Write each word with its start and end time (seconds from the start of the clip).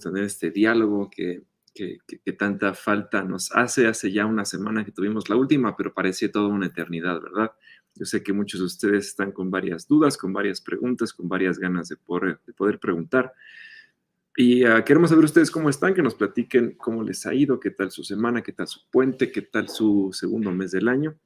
tener 0.00 0.24
este 0.24 0.50
diálogo 0.50 1.10
que, 1.10 1.42
que, 1.74 2.32
tanta 2.32 2.74
falta 2.74 3.22
nos 3.22 3.52
hace. 3.52 3.86
Hace 3.86 4.12
ya 4.12 4.26
una 4.26 4.44
semana 4.44 4.84
que 4.84 4.92
tuvimos 4.92 5.28
la 5.28 5.36
última, 5.36 5.76
pero 5.76 5.94
parecía 5.94 6.30
toda 6.30 6.48
una 6.48 6.66
eternidad, 6.66 7.20
¿verdad? 7.20 7.52
Yo 7.94 8.04
sé 8.04 8.22
que 8.22 8.32
muchos 8.32 8.60
de 8.60 8.66
ustedes 8.66 9.08
están 9.08 9.32
con 9.32 9.50
varias 9.50 9.86
dudas, 9.86 10.16
con 10.16 10.32
varias 10.32 10.60
preguntas, 10.60 11.12
con 11.12 11.28
varias 11.28 11.58
ganas 11.58 11.88
de 11.88 11.96
poder, 11.96 12.40
de 12.46 12.52
poder 12.52 12.78
preguntar. 12.78 13.32
Y 14.36 14.64
uh, 14.64 14.84
queremos 14.84 15.10
saber 15.10 15.24
ustedes 15.24 15.50
cómo 15.50 15.68
están, 15.68 15.94
que 15.94 16.02
nos 16.02 16.14
platiquen 16.14 16.76
cómo 16.76 17.02
les 17.02 17.26
ha 17.26 17.34
ido, 17.34 17.58
qué 17.58 17.70
tal 17.70 17.90
su 17.90 18.04
semana, 18.04 18.42
qué 18.42 18.52
tal 18.52 18.68
su 18.68 18.88
puente, 18.88 19.32
qué 19.32 19.42
tal 19.42 19.68
su 19.68 20.10
segundo 20.12 20.52
mes 20.52 20.70
del 20.70 20.88
año. 20.88 21.18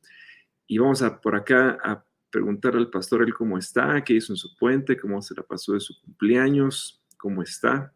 Y 0.66 0.78
vamos 0.78 1.02
a 1.02 1.20
por 1.20 1.36
acá 1.36 1.78
a 1.84 2.04
preguntar 2.30 2.74
al 2.74 2.88
pastor 2.88 3.22
él 3.22 3.34
cómo 3.34 3.58
está, 3.58 4.02
qué 4.02 4.14
hizo 4.14 4.32
en 4.32 4.38
su 4.38 4.56
puente, 4.56 4.98
cómo 4.98 5.20
se 5.20 5.34
la 5.34 5.42
pasó 5.42 5.74
de 5.74 5.80
su 5.80 6.00
cumpleaños, 6.00 7.04
cómo 7.18 7.42
está. 7.42 7.92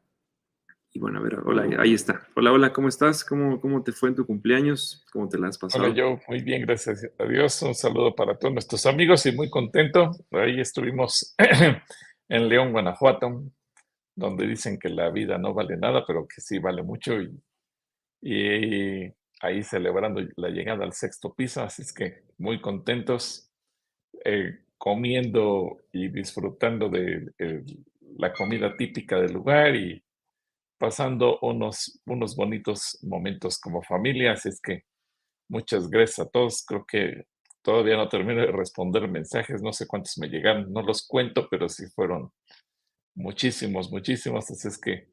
Y 0.97 0.99
bueno, 0.99 1.19
a 1.19 1.23
ver, 1.23 1.41
hola, 1.45 1.69
ahí 1.79 1.93
está. 1.93 2.27
Hola, 2.37 2.53
hola, 2.53 2.73
¿cómo 2.73 2.89
estás? 2.89 3.23
¿Cómo, 3.23 3.61
cómo 3.61 3.83
te 3.83 3.93
fue 3.93 4.09
en 4.09 4.15
tu 4.15 4.25
cumpleaños? 4.25 5.05
¿Cómo 5.13 5.29
te 5.29 5.39
la 5.39 5.49
has 5.49 5.59
pasado? 5.59 5.85
Hola, 5.85 5.95
yo 5.95 6.19
muy 6.27 6.41
bien, 6.41 6.63
gracias 6.63 7.07
a 7.19 7.25
Dios. 7.25 7.61
Un 7.61 7.75
saludo 7.75 8.15
para 8.15 8.39
todos 8.39 8.55
nuestros 8.55 8.87
amigos 8.87 9.27
y 9.27 9.33
muy 9.33 9.51
contento. 9.51 10.13
Ahí 10.31 10.59
estuvimos 10.59 11.35
en 12.31 12.49
León, 12.49 12.73
Guanajuato, 12.73 13.43
donde 14.15 14.47
dicen 14.47 14.79
que 14.79 14.89
la 14.89 15.11
vida 15.11 15.37
no 15.37 15.53
vale 15.53 15.77
nada, 15.77 16.03
pero 16.07 16.27
que 16.27 16.41
sí 16.41 16.59
vale 16.61 16.83
mucho. 16.83 17.21
Y, 17.21 17.43
y 18.23 19.13
ahí 19.43 19.63
celebrando 19.65 20.23
la 20.37 20.49
llegada 20.49 20.83
al 20.83 20.95
sexto 20.95 21.35
piso, 21.35 21.63
así 21.63 21.83
es 21.83 21.93
que 21.93 22.23
muy 22.39 22.59
contentos, 22.63 23.51
eh, 24.25 24.61
comiendo 24.79 25.77
y 25.93 26.09
disfrutando 26.09 26.89
de 26.89 27.35
eh, 27.39 27.63
la 28.17 28.33
comida 28.33 28.75
típica 28.79 29.21
del 29.21 29.35
lugar 29.35 29.77
y 29.77 30.03
pasando 30.79 31.39
unos, 31.43 32.01
unos 32.07 32.37
bonitos 32.37 32.99
momentos 33.03 33.59
como 33.59 33.83
familia, 33.83 34.33
así 34.33 34.49
es 34.49 34.61
que 34.61 34.85
muchas 35.49 35.89
gracias 35.89 36.27
a 36.27 36.31
todos, 36.31 36.65
creo 36.67 36.85
que 36.87 37.27
todavía 37.63 37.97
no 37.97 38.09
termino 38.09 38.41
de 38.41 38.53
responder 38.53 39.09
mensajes, 39.09 39.63
no 39.63 39.73
sé 39.73 39.87
cuántos 39.87 40.19
me 40.19 40.29
llegaron, 40.29 40.73
no 40.73 40.83
los 40.83 41.07
cuento, 41.07 41.49
pero 41.51 41.69
sí 41.69 41.87
fueron 41.95 42.31
muchísimos, 43.15 43.91
muchísimos, 43.91 44.51
así 44.51 44.69
es 44.69 44.79
que 44.79 45.09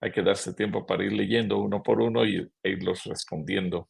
hay 0.00 0.12
que 0.12 0.22
darse 0.22 0.54
tiempo 0.54 0.86
para 0.86 1.04
ir 1.04 1.12
leyendo 1.12 1.58
uno 1.58 1.82
por 1.82 2.00
uno 2.00 2.24
y, 2.24 2.36
e 2.62 2.70
irlos 2.70 3.04
respondiendo 3.04 3.88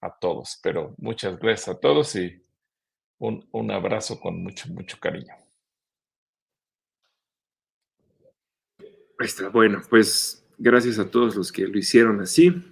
a 0.00 0.18
todos. 0.18 0.58
Pero 0.62 0.94
muchas 0.98 1.38
gracias 1.38 1.76
a 1.76 1.78
todos 1.78 2.16
y 2.16 2.42
un, 3.18 3.46
un 3.52 3.70
abrazo 3.70 4.18
con 4.18 4.42
mucho, 4.42 4.68
mucho 4.72 4.98
cariño. 4.98 5.34
Está 9.20 9.50
bueno, 9.50 9.82
pues 9.88 10.39
gracias 10.60 10.98
a 11.00 11.10
todos 11.10 11.34
los 11.34 11.50
que 11.50 11.66
lo 11.66 11.78
hicieron 11.78 12.20
así. 12.20 12.62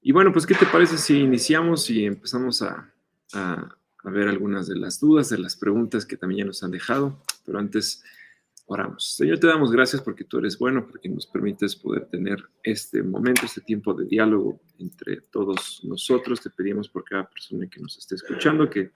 Y 0.00 0.12
bueno, 0.12 0.32
pues, 0.32 0.46
¿qué 0.46 0.54
te 0.54 0.64
parece 0.64 0.96
si 0.96 1.18
iniciamos 1.18 1.90
y 1.90 2.06
empezamos 2.06 2.62
a, 2.62 2.90
a, 3.34 3.76
a 4.02 4.10
ver 4.10 4.28
algunas 4.28 4.66
de 4.66 4.76
las 4.76 4.98
dudas, 4.98 5.28
de 5.28 5.36
las 5.38 5.56
preguntas 5.56 6.06
que 6.06 6.16
también 6.16 6.38
ya 6.38 6.44
nos 6.46 6.62
han 6.62 6.70
dejado? 6.70 7.22
Pero 7.44 7.58
antes 7.58 8.02
Oramos. 8.72 9.16
Señor, 9.16 9.40
te 9.40 9.48
damos 9.48 9.72
gracias 9.72 10.00
porque 10.00 10.22
tú 10.22 10.38
eres 10.38 10.56
bueno, 10.56 10.86
porque 10.86 11.08
nos 11.08 11.26
permites 11.26 11.74
poder 11.74 12.06
tener 12.06 12.38
este 12.62 13.02
momento, 13.02 13.44
este 13.44 13.62
tiempo 13.62 13.92
de 13.94 14.04
diálogo 14.04 14.60
entre 14.78 15.22
todos 15.22 15.80
nosotros. 15.82 16.40
Te 16.40 16.50
pedimos 16.50 16.88
por 16.88 17.02
cada 17.02 17.28
persona 17.28 17.66
que 17.68 17.80
nos 17.80 17.98
esté 17.98 18.14
escuchando 18.14 18.70
que 18.70 18.92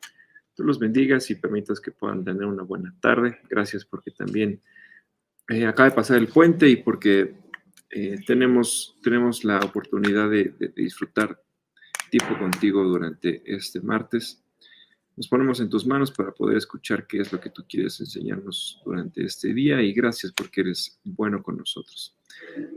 tú 0.54 0.62
los 0.62 0.78
bendigas 0.78 1.28
y 1.32 1.34
permitas 1.34 1.80
que 1.80 1.90
puedan 1.90 2.24
tener 2.24 2.44
una 2.44 2.62
buena 2.62 2.94
tarde. 3.00 3.40
Gracias 3.50 3.84
porque 3.84 4.12
también 4.12 4.60
eh, 5.48 5.66
acaba 5.66 5.88
de 5.88 5.96
pasar 5.96 6.18
el 6.18 6.28
puente 6.28 6.68
y 6.68 6.76
porque 6.76 7.34
eh, 7.96 8.18
tenemos, 8.26 8.98
tenemos 9.04 9.44
la 9.44 9.60
oportunidad 9.60 10.28
de, 10.28 10.52
disfrutar 10.74 11.40
tiempo 12.10 12.36
contigo 12.36 12.82
durante 12.82 13.40
este 13.46 13.80
martes. 13.80 14.42
Nos 15.16 15.28
ponemos 15.28 15.60
en 15.60 15.70
tus 15.70 15.86
manos 15.86 16.10
para 16.10 16.33
poder 16.33 16.56
escuchar 16.56 17.06
qué 17.06 17.20
es 17.20 17.33
lo 17.33 17.38
que 17.40 17.50
tú 17.50 17.64
quieres 17.68 18.00
enseñarnos 18.00 18.83
durante 18.84 19.24
este 19.24 19.54
día 19.54 19.80
y 19.80 19.92
gracias 19.92 20.33
porque 20.33 20.62
eres 20.62 20.98
bueno 21.04 21.40
con 21.40 21.56
nosotros. 21.56 22.18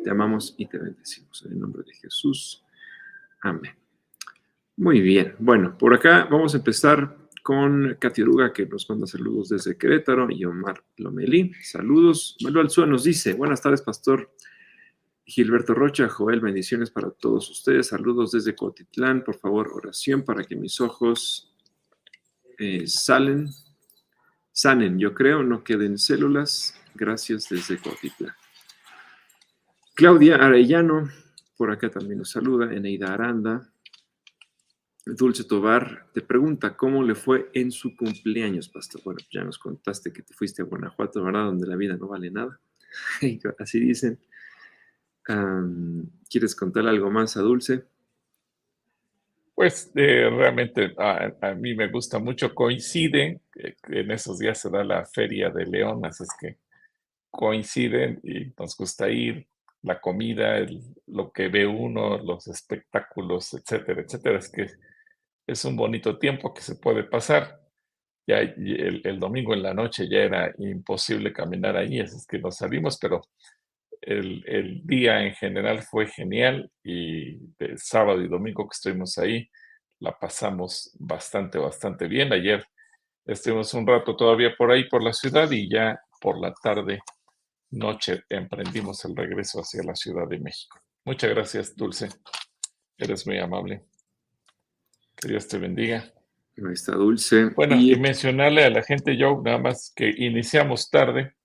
Te 0.04 0.10
amamos 0.12 0.54
y 0.56 0.68
te 0.68 0.78
bendecimos 0.78 1.44
en 1.48 1.54
el 1.54 1.60
nombre 1.62 1.82
de 1.84 1.96
Jesús. 1.96 2.64
Amén. 3.42 3.74
Muy 4.76 5.02
bien. 5.02 5.34
Bueno, 5.40 5.76
por 5.80 5.96
acá 5.96 6.28
vamos 6.30 6.54
a 6.54 6.58
empezar 6.58 7.18
con 7.42 7.98
Katy 8.00 8.22
Oruga, 8.22 8.54
que 8.54 8.68
nos 8.68 8.88
manda 8.88 9.08
saludos 9.08 9.50
desde 9.50 9.78
Querétaro, 9.80 10.28
y 10.30 10.46
Omar 10.46 10.84
Lomelí. 10.98 11.54
Saludos. 11.64 12.38
Manuel 12.44 12.68
Alzúa 12.68 12.86
nos 12.86 13.04
dice, 13.04 13.34
buenas 13.34 13.64
tardes, 13.64 13.82
pastor. 13.82 14.30
Gilberto 15.30 15.74
Rocha, 15.74 16.08
Joel, 16.08 16.40
bendiciones 16.40 16.90
para 16.90 17.12
todos 17.12 17.50
ustedes. 17.50 17.88
Saludos 17.88 18.32
desde 18.32 18.56
Cotitlán. 18.56 19.26
Por 19.26 19.38
favor, 19.38 19.70
oración 19.74 20.24
para 20.24 20.46
que 20.46 20.56
mis 20.56 20.80
ojos 20.80 21.54
eh, 22.58 22.88
salen, 22.88 23.50
sanen, 24.54 24.98
yo 24.98 25.14
creo, 25.14 25.44
no 25.44 25.66
queden 25.66 25.98
células. 25.98 26.74
Gracias 26.96 27.50
desde 27.50 27.78
Cotitla. 27.78 28.38
Claudia 29.96 30.38
Arellano, 30.38 31.10
por 31.58 31.72
acá 31.72 31.90
también 31.90 32.20
nos 32.20 32.32
saluda. 32.32 32.74
Eneida 32.74 33.14
Aranda. 33.14 33.70
Dulce 35.06 35.44
Tobar 35.44 36.08
te 36.14 36.22
pregunta 36.22 36.78
cómo 36.78 37.04
le 37.04 37.16
fue 37.16 37.50
en 37.54 37.72
su 37.72 37.98
cumpleaños, 37.98 38.70
pastor. 38.70 39.02
Bueno, 39.04 39.20
ya 39.30 39.44
nos 39.44 39.60
contaste 39.60 40.14
que 40.14 40.22
te 40.22 40.34
fuiste 40.34 40.62
a 40.62 40.66
Guanajuato, 40.66 41.22
¿verdad? 41.22 41.46
Donde 41.46 41.68
la 41.68 41.76
vida 41.76 41.98
no 41.98 42.08
vale 42.08 42.32
nada. 42.32 42.62
Así 43.60 43.82
dicen. 43.82 44.20
¿Quieres 46.30 46.56
contar 46.56 46.88
algo 46.88 47.12
más 47.12 47.36
a 47.38 47.42
Dulce? 47.42 47.84
Pues 49.54 49.92
eh, 49.96 50.30
realmente 50.30 50.94
a, 50.98 51.54
mí 51.56 51.74
me 51.74 51.88
gusta 51.88 52.20
mucho, 52.20 52.54
coinciden, 52.54 53.42
en 53.56 54.12
esos 54.12 54.38
días 54.38 54.60
se 54.60 54.70
da 54.70 54.84
la 54.84 55.04
Feria 55.06 55.50
de 55.50 55.66
León, 55.66 56.06
así 56.06 56.24
es 56.24 56.30
que 56.40 56.58
coinciden 57.32 58.20
y 58.24 58.54
nos 58.58 58.78
gusta 58.78 59.10
ir, 59.10 59.48
la 59.82 60.00
comida, 60.00 60.66
lo 61.08 61.32
que 61.32 61.48
ve 61.48 61.66
uno, 61.66 62.18
los 62.18 62.48
espectáculos, 62.48 63.54
etcétera, 63.54 64.02
etcétera. 64.02 64.40
Es 64.40 64.50
que 64.50 64.68
es 65.48 65.66
un 65.66 65.76
bonito 65.76 66.18
tiempo 66.18 66.54
que 66.54 66.62
se 66.62 66.76
puede 66.76 67.04
pasar. 67.04 67.62
Ya 68.28 68.40
el, 68.40 69.02
el 69.06 69.20
domingo 69.20 69.54
en 69.54 69.64
la 69.64 69.74
noche 69.74 70.08
ya 70.10 70.20
era 70.20 70.54
imposible 70.58 71.32
caminar 71.32 71.78
ahí, 71.78 72.00
así 72.00 72.18
es 72.18 72.28
que 72.28 72.40
nos 72.40 72.58
salimos, 72.58 72.98
pero 73.00 73.22
el, 74.02 74.82
día 74.86 75.24
en 75.24 75.34
general 75.34 75.84
fue 75.84 76.08
genial 76.08 76.72
y 76.84 77.38
el 77.60 77.78
sábado 77.78 78.22
y 78.22 78.28
domingo 78.28 78.68
que 78.68 78.76
estuvimos 78.76 79.18
ahí 79.18 79.50
la 80.00 80.18
pasamos 80.18 80.96
bastante, 81.00 81.58
bastante 81.58 82.08
bien. 82.08 82.32
Ayer 82.32 82.66
estuvimos 83.26 83.74
un 83.74 83.88
rato 83.88 84.16
todavía 84.16 84.56
por 84.56 84.72
ahí, 84.72 84.88
por 84.88 85.04
la 85.04 85.14
ciudad 85.14 85.50
y 85.52 85.70
ya 85.70 86.00
por 86.22 86.40
la 86.40 86.54
tarde, 86.54 87.00
noche, 87.72 88.24
emprendimos 88.30 89.04
el 89.06 89.16
regreso 89.16 89.60
hacia 89.60 89.84
la 89.84 89.96
Ciudad 89.96 90.28
de 90.28 90.40
México. 90.40 90.80
Muchas 91.06 91.30
gracias, 91.30 91.76
Dulce. 91.76 92.10
Eres 92.98 93.26
muy 93.28 93.38
amable. 93.40 93.84
Que 95.16 95.30
Dios 95.30 95.48
te 95.48 95.58
bendiga. 95.58 96.04
Ahí 96.58 96.74
está 96.74 96.94
Dulce. 96.94 97.50
Bueno, 97.56 97.76
y 97.76 97.96
mencionarle 97.96 98.66
a 98.66 98.70
la 98.70 98.84
gente, 98.84 99.16
yo 99.16 99.42
nada 99.44 99.60
más 99.60 99.92
que 99.96 100.10
iniciamos 100.10 100.90
tarde 100.90 101.37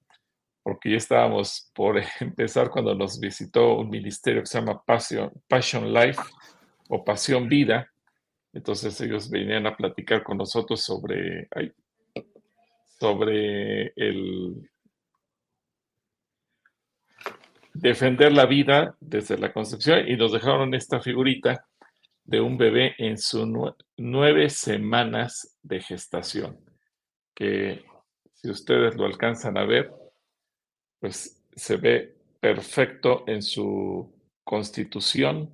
porque 0.62 0.90
ya 0.90 0.96
estábamos 0.96 1.70
por 1.74 2.00
empezar 2.20 2.70
cuando 2.70 2.94
nos 2.94 3.18
visitó 3.18 3.76
un 3.76 3.90
ministerio 3.90 4.42
que 4.42 4.46
se 4.46 4.58
llama 4.58 4.82
Passion, 4.84 5.30
Passion 5.48 5.92
Life 5.92 6.20
o 6.88 7.04
Pasión 7.04 7.48
Vida. 7.48 7.90
Entonces 8.52 9.00
ellos 9.00 9.30
venían 9.30 9.66
a 9.66 9.76
platicar 9.76 10.22
con 10.22 10.36
nosotros 10.36 10.82
sobre, 10.82 11.48
sobre 12.98 13.92
el 13.96 14.70
defender 17.74 18.32
la 18.32 18.46
vida 18.46 18.94
desde 19.00 19.38
la 19.38 19.52
concepción 19.52 20.06
y 20.06 20.16
nos 20.16 20.32
dejaron 20.32 20.74
esta 20.74 21.00
figurita 21.00 21.66
de 22.24 22.40
un 22.40 22.56
bebé 22.56 22.94
en 22.98 23.18
sus 23.18 23.48
nueve 23.96 24.48
semanas 24.50 25.58
de 25.62 25.80
gestación, 25.80 26.60
que 27.34 27.84
si 28.34 28.50
ustedes 28.50 28.96
lo 28.96 29.06
alcanzan 29.06 29.56
a 29.56 29.64
ver, 29.64 29.90
pues 31.02 31.42
se 31.56 31.76
ve 31.78 32.14
perfecto 32.38 33.24
en 33.26 33.42
su 33.42 34.08
constitución, 34.44 35.52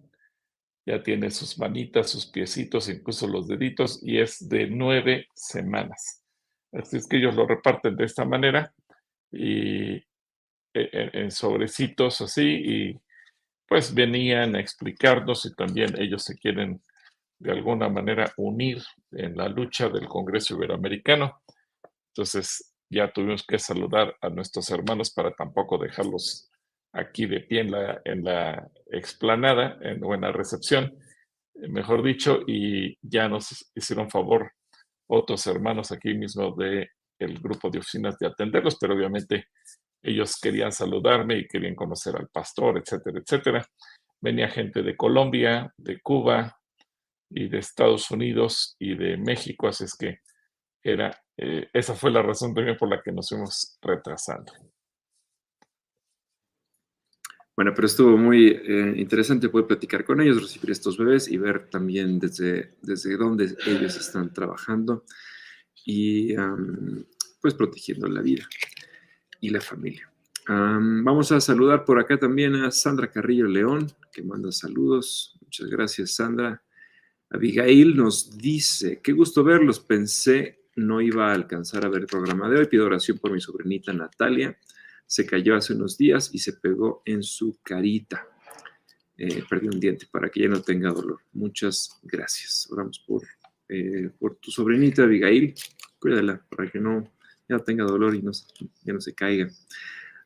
ya 0.84 1.02
tiene 1.02 1.30
sus 1.30 1.58
manitas, 1.58 2.10
sus 2.10 2.26
piecitos, 2.26 2.86
incluso 2.90 3.26
los 3.26 3.48
deditos, 3.48 3.98
y 4.02 4.20
es 4.20 4.46
de 4.46 4.66
nueve 4.66 5.26
semanas. 5.34 6.22
Así 6.70 6.98
es 6.98 7.08
que 7.08 7.16
ellos 7.16 7.34
lo 7.34 7.46
reparten 7.46 7.96
de 7.96 8.04
esta 8.04 8.26
manera 8.26 8.74
y 9.32 9.94
e, 9.94 10.02
e, 10.74 11.10
en, 11.14 11.30
sobrecitos 11.30 12.20
así, 12.20 12.42
y 12.42 13.00
pues 13.66 13.94
venían 13.94 14.54
a 14.54 14.60
explicarnos 14.60 15.46
y 15.46 15.54
también 15.54 15.98
ellos 15.98 16.24
se 16.24 16.36
quieren 16.38 16.82
de 17.38 17.52
alguna 17.52 17.88
manera 17.88 18.34
unir 18.36 18.82
en 19.12 19.34
la 19.34 19.48
lucha 19.48 19.88
del 19.88 20.06
Congreso 20.08 20.56
Iberoamericano. 20.56 21.40
Entonces, 22.08 22.74
ya 22.90 23.12
tuvimos 23.12 23.44
que 23.46 23.58
saludar 23.58 24.16
a 24.20 24.28
nuestros 24.28 24.70
hermanos 24.70 25.10
para 25.12 25.32
tampoco 25.32 25.78
dejarlos 25.78 26.50
aquí 26.92 27.26
de 27.26 27.40
pie 27.40 27.60
en 27.60 28.24
la, 28.24 28.70
explanada, 28.90 29.78
en 29.82 30.00
buena 30.00 30.32
recepción, 30.32 30.96
mejor 31.54 32.02
dicho, 32.02 32.40
y 32.46 32.96
ya 33.02 33.28
nos 33.28 33.70
hicieron 33.74 34.10
favor 34.10 34.52
otros 35.10 35.46
hermanos 35.46 35.92
aquí 35.92 36.14
mismo 36.14 36.54
de 36.54 36.88
el 37.18 37.40
grupo 37.40 37.68
de 37.68 37.80
oficinas 37.80 38.16
de 38.18 38.28
atenderlos, 38.28 38.76
pero 38.80 38.94
obviamente 38.94 39.48
ellos 40.02 40.38
querían 40.40 40.72
saludarme 40.72 41.38
y 41.38 41.48
querían 41.48 41.74
conocer 41.74 42.16
al 42.16 42.28
pastor, 42.28 42.78
etcétera, 42.78 43.18
etcétera. 43.18 43.66
Venía 44.20 44.48
gente 44.48 44.82
de 44.82 44.96
Colombia, 44.96 45.72
de 45.76 46.00
Cuba 46.00 46.56
y 47.30 47.48
de 47.48 47.58
Estados 47.58 48.10
Unidos 48.10 48.76
y 48.78 48.94
de 48.94 49.16
México, 49.16 49.66
así 49.68 49.84
es 49.84 49.96
que 49.96 50.20
era, 50.92 51.24
eh, 51.36 51.68
esa 51.72 51.94
fue 51.94 52.10
la 52.10 52.22
razón 52.22 52.54
también 52.54 52.76
por 52.76 52.88
la 52.88 53.02
que 53.02 53.12
nos 53.12 53.28
fuimos 53.28 53.78
retrasando. 53.82 54.52
Bueno, 57.56 57.72
pero 57.74 57.86
estuvo 57.86 58.16
muy 58.16 58.48
eh, 58.48 58.94
interesante 58.96 59.48
poder 59.48 59.66
platicar 59.66 60.04
con 60.04 60.20
ellos, 60.20 60.40
recibir 60.40 60.70
estos 60.70 60.96
bebés 60.96 61.28
y 61.28 61.36
ver 61.38 61.68
también 61.68 62.18
desde, 62.18 62.76
desde 62.82 63.16
dónde 63.16 63.56
ellos 63.66 63.96
están 63.96 64.32
trabajando 64.32 65.04
y 65.84 66.34
pues 67.40 67.54
protegiendo 67.54 68.06
la 68.08 68.20
vida 68.20 68.46
y 69.40 69.50
la 69.50 69.60
familia. 69.60 70.12
vamos 70.46 71.32
a 71.32 71.40
saludar 71.40 71.84
por 71.84 71.98
acá 71.98 72.18
también 72.18 72.54
a 72.56 72.70
Sandra 72.70 73.10
Carrillo 73.10 73.46
León, 73.46 73.90
que 74.12 74.22
manda 74.22 74.52
saludos. 74.52 75.36
Muchas 75.40 75.68
gracias, 75.68 76.14
Sandra. 76.14 76.62
Abigail 77.30 77.96
nos 77.96 78.36
dice, 78.38 79.00
qué 79.02 79.12
gusto 79.12 79.44
verlos. 79.44 79.80
Pensé 79.80 80.57
no 80.78 81.00
iba 81.00 81.30
a 81.30 81.34
alcanzar 81.34 81.84
a 81.84 81.88
ver 81.88 82.02
el 82.02 82.06
programa 82.06 82.48
de 82.48 82.58
hoy. 82.58 82.66
Pido 82.66 82.86
oración 82.86 83.18
por 83.18 83.32
mi 83.32 83.40
sobrinita 83.40 83.92
Natalia 83.92 84.56
se 85.08 85.24
cayó 85.24 85.56
hace 85.56 85.72
unos 85.72 85.96
días 85.96 86.30
y 86.34 86.38
se 86.38 86.52
pegó 86.52 87.02
en 87.06 87.22
su 87.22 87.58
carita. 87.62 88.26
Eh, 89.16 89.42
perdió 89.48 89.70
un 89.72 89.80
diente 89.80 90.06
para 90.08 90.28
que 90.28 90.42
ya 90.42 90.48
no 90.48 90.60
tenga 90.60 90.92
dolor. 90.92 91.22
Muchas 91.32 91.98
gracias. 92.02 92.68
Oramos 92.70 93.02
por, 93.04 93.22
eh, 93.70 94.10
por 94.18 94.36
tu 94.36 94.50
sobrinita 94.50 95.04
Abigail. 95.04 95.54
Cuídala 95.98 96.44
para 96.48 96.70
que 96.70 96.78
no 96.78 97.10
ya 97.48 97.58
tenga 97.58 97.84
dolor 97.84 98.14
y 98.14 98.20
no, 98.20 98.32
ya 98.84 98.92
no 98.92 99.00
se 99.00 99.14
caiga. 99.14 99.48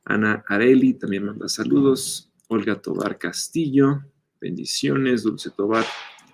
Ana 0.05 0.45
Areli 0.49 0.95
también 0.95 1.27
manda 1.27 1.49
saludos. 1.49 2.33
Olga 2.49 2.75
Tobar 2.75 3.19
Castillo, 3.19 4.03
bendiciones. 4.41 5.23
Dulce 5.23 5.51
Tobar, 5.51 5.87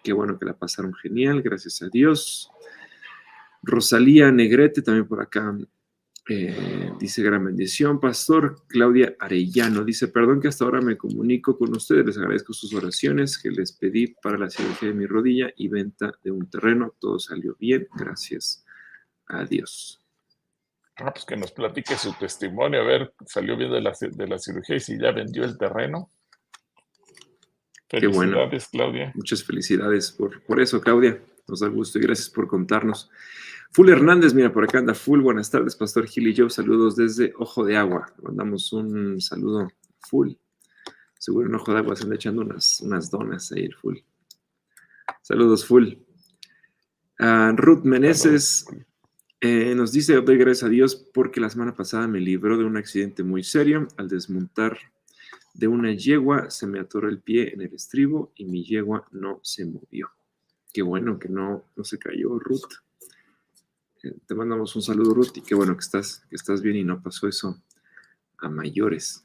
qué 0.02 0.14
bueno 0.14 0.38
que 0.38 0.46
la 0.46 0.58
pasaron 0.58 0.94
genial, 0.94 1.42
gracias 1.42 1.82
a 1.82 1.88
Dios. 1.90 2.50
Rosalía 3.62 4.30
Negrete 4.30 4.82
también 4.82 5.06
por 5.06 5.20
acá 5.20 5.56
eh, 6.30 6.92
dice 6.98 7.22
gran 7.22 7.42
bendición, 7.42 8.00
Pastor 8.00 8.66
Claudia 8.66 9.16
Arellano. 9.18 9.82
Dice, 9.82 10.08
perdón 10.08 10.42
que 10.42 10.48
hasta 10.48 10.64
ahora 10.64 10.82
me 10.82 10.98
comunico 10.98 11.56
con 11.56 11.74
ustedes, 11.74 12.04
les 12.04 12.18
agradezco 12.18 12.52
sus 12.52 12.74
oraciones 12.74 13.38
que 13.38 13.50
les 13.50 13.72
pedí 13.72 14.08
para 14.08 14.36
la 14.36 14.50
cirugía 14.50 14.90
de 14.90 14.94
mi 14.94 15.06
rodilla 15.06 15.50
y 15.56 15.68
venta 15.68 16.12
de 16.22 16.30
un 16.30 16.50
terreno. 16.50 16.94
Todo 16.98 17.18
salió 17.18 17.56
bien, 17.58 17.88
gracias 17.94 18.62
a 19.26 19.44
Dios. 19.44 20.04
Ah, 20.96 21.12
pues 21.14 21.24
que 21.24 21.36
nos 21.36 21.52
platique 21.52 21.96
su 21.96 22.12
testimonio, 22.12 22.82
a 22.82 22.84
ver, 22.84 23.14
salió 23.24 23.56
bien 23.56 23.70
de 23.70 23.80
la, 23.80 23.96
de 23.98 24.26
la 24.26 24.38
cirugía 24.38 24.76
y 24.76 24.80
si 24.80 24.98
ya 24.98 25.12
vendió 25.12 25.44
el 25.44 25.56
terreno. 25.56 26.10
Felicidades, 27.88 28.68
Claudia. 28.68 29.12
Muchas 29.14 29.42
felicidades 29.42 30.12
por, 30.12 30.42
por 30.42 30.60
eso, 30.60 30.78
Claudia. 30.78 31.18
Nos 31.48 31.60
da 31.60 31.68
gusto 31.68 31.98
y 31.98 32.02
gracias 32.02 32.28
por 32.28 32.46
contarnos. 32.46 33.10
Full 33.72 33.88
Hernández, 33.88 34.34
mira, 34.34 34.52
por 34.52 34.64
acá 34.64 34.78
anda 34.78 34.94
Full. 34.94 35.20
Buenas 35.20 35.50
tardes, 35.50 35.76
Pastor 35.76 36.06
Gil 36.06 36.28
y 36.28 36.34
yo. 36.34 36.48
Saludos 36.50 36.96
desde 36.96 37.32
Ojo 37.38 37.64
de 37.64 37.76
Agua. 37.76 38.12
mandamos 38.22 38.72
un 38.72 39.20
saludo 39.20 39.68
Full. 40.08 40.32
Seguro 41.18 41.48
en 41.48 41.54
Ojo 41.54 41.72
de 41.72 41.78
Agua 41.78 41.96
se 41.96 42.02
están 42.02 42.14
echando 42.14 42.42
unas, 42.42 42.80
unas 42.80 43.10
donas 43.10 43.50
ahí 43.52 43.70
Full. 43.70 43.96
Saludos, 45.22 45.66
Full. 45.66 45.94
Ah, 47.18 47.52
Ruth 47.56 47.84
Meneses 47.84 48.66
eh, 49.40 49.74
nos 49.74 49.92
dice, 49.92 50.14
doy 50.20 50.36
gracias 50.36 50.64
a 50.64 50.68
Dios 50.68 50.96
porque 51.14 51.40
la 51.40 51.48
semana 51.48 51.74
pasada 51.74 52.08
me 52.08 52.20
libró 52.20 52.58
de 52.58 52.64
un 52.64 52.76
accidente 52.76 53.22
muy 53.22 53.42
serio. 53.42 53.88
Al 53.96 54.08
desmontar 54.08 54.78
de 55.54 55.68
una 55.68 55.92
yegua 55.92 56.50
se 56.50 56.66
me 56.66 56.78
atoró 56.78 57.08
el 57.08 57.20
pie 57.20 57.52
en 57.54 57.62
el 57.62 57.74
estribo 57.74 58.32
y 58.34 58.44
mi 58.44 58.64
yegua 58.64 59.06
no 59.12 59.40
se 59.42 59.64
movió. 59.64 60.10
Qué 60.72 60.82
bueno 60.82 61.18
que 61.18 61.28
no, 61.28 61.64
no 61.76 61.84
se 61.84 61.98
cayó, 61.98 62.38
Ruth. 62.38 62.74
Eh, 64.02 64.14
te 64.26 64.34
mandamos 64.34 64.76
un 64.76 64.82
saludo, 64.82 65.14
Ruth, 65.14 65.36
y 65.36 65.42
qué 65.42 65.54
bueno 65.54 65.74
que 65.74 65.80
estás, 65.80 66.24
que 66.28 66.36
estás 66.36 66.62
bien 66.62 66.76
y 66.76 66.84
no 66.84 67.02
pasó 67.02 67.26
eso 67.26 67.62
a 68.38 68.48
mayores. 68.48 69.24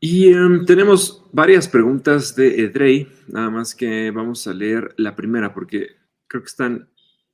Y 0.00 0.28
em, 0.28 0.64
tenemos 0.64 1.24
varias 1.32 1.66
preguntas 1.66 2.36
de 2.36 2.62
Edrey, 2.62 3.08
nada 3.26 3.50
más 3.50 3.74
que 3.74 4.12
vamos 4.12 4.46
a 4.46 4.54
leer 4.54 4.94
la 4.96 5.16
primera 5.16 5.52
porque 5.52 5.96
creo 6.28 6.42
que 6.42 6.48
están, 6.48 6.88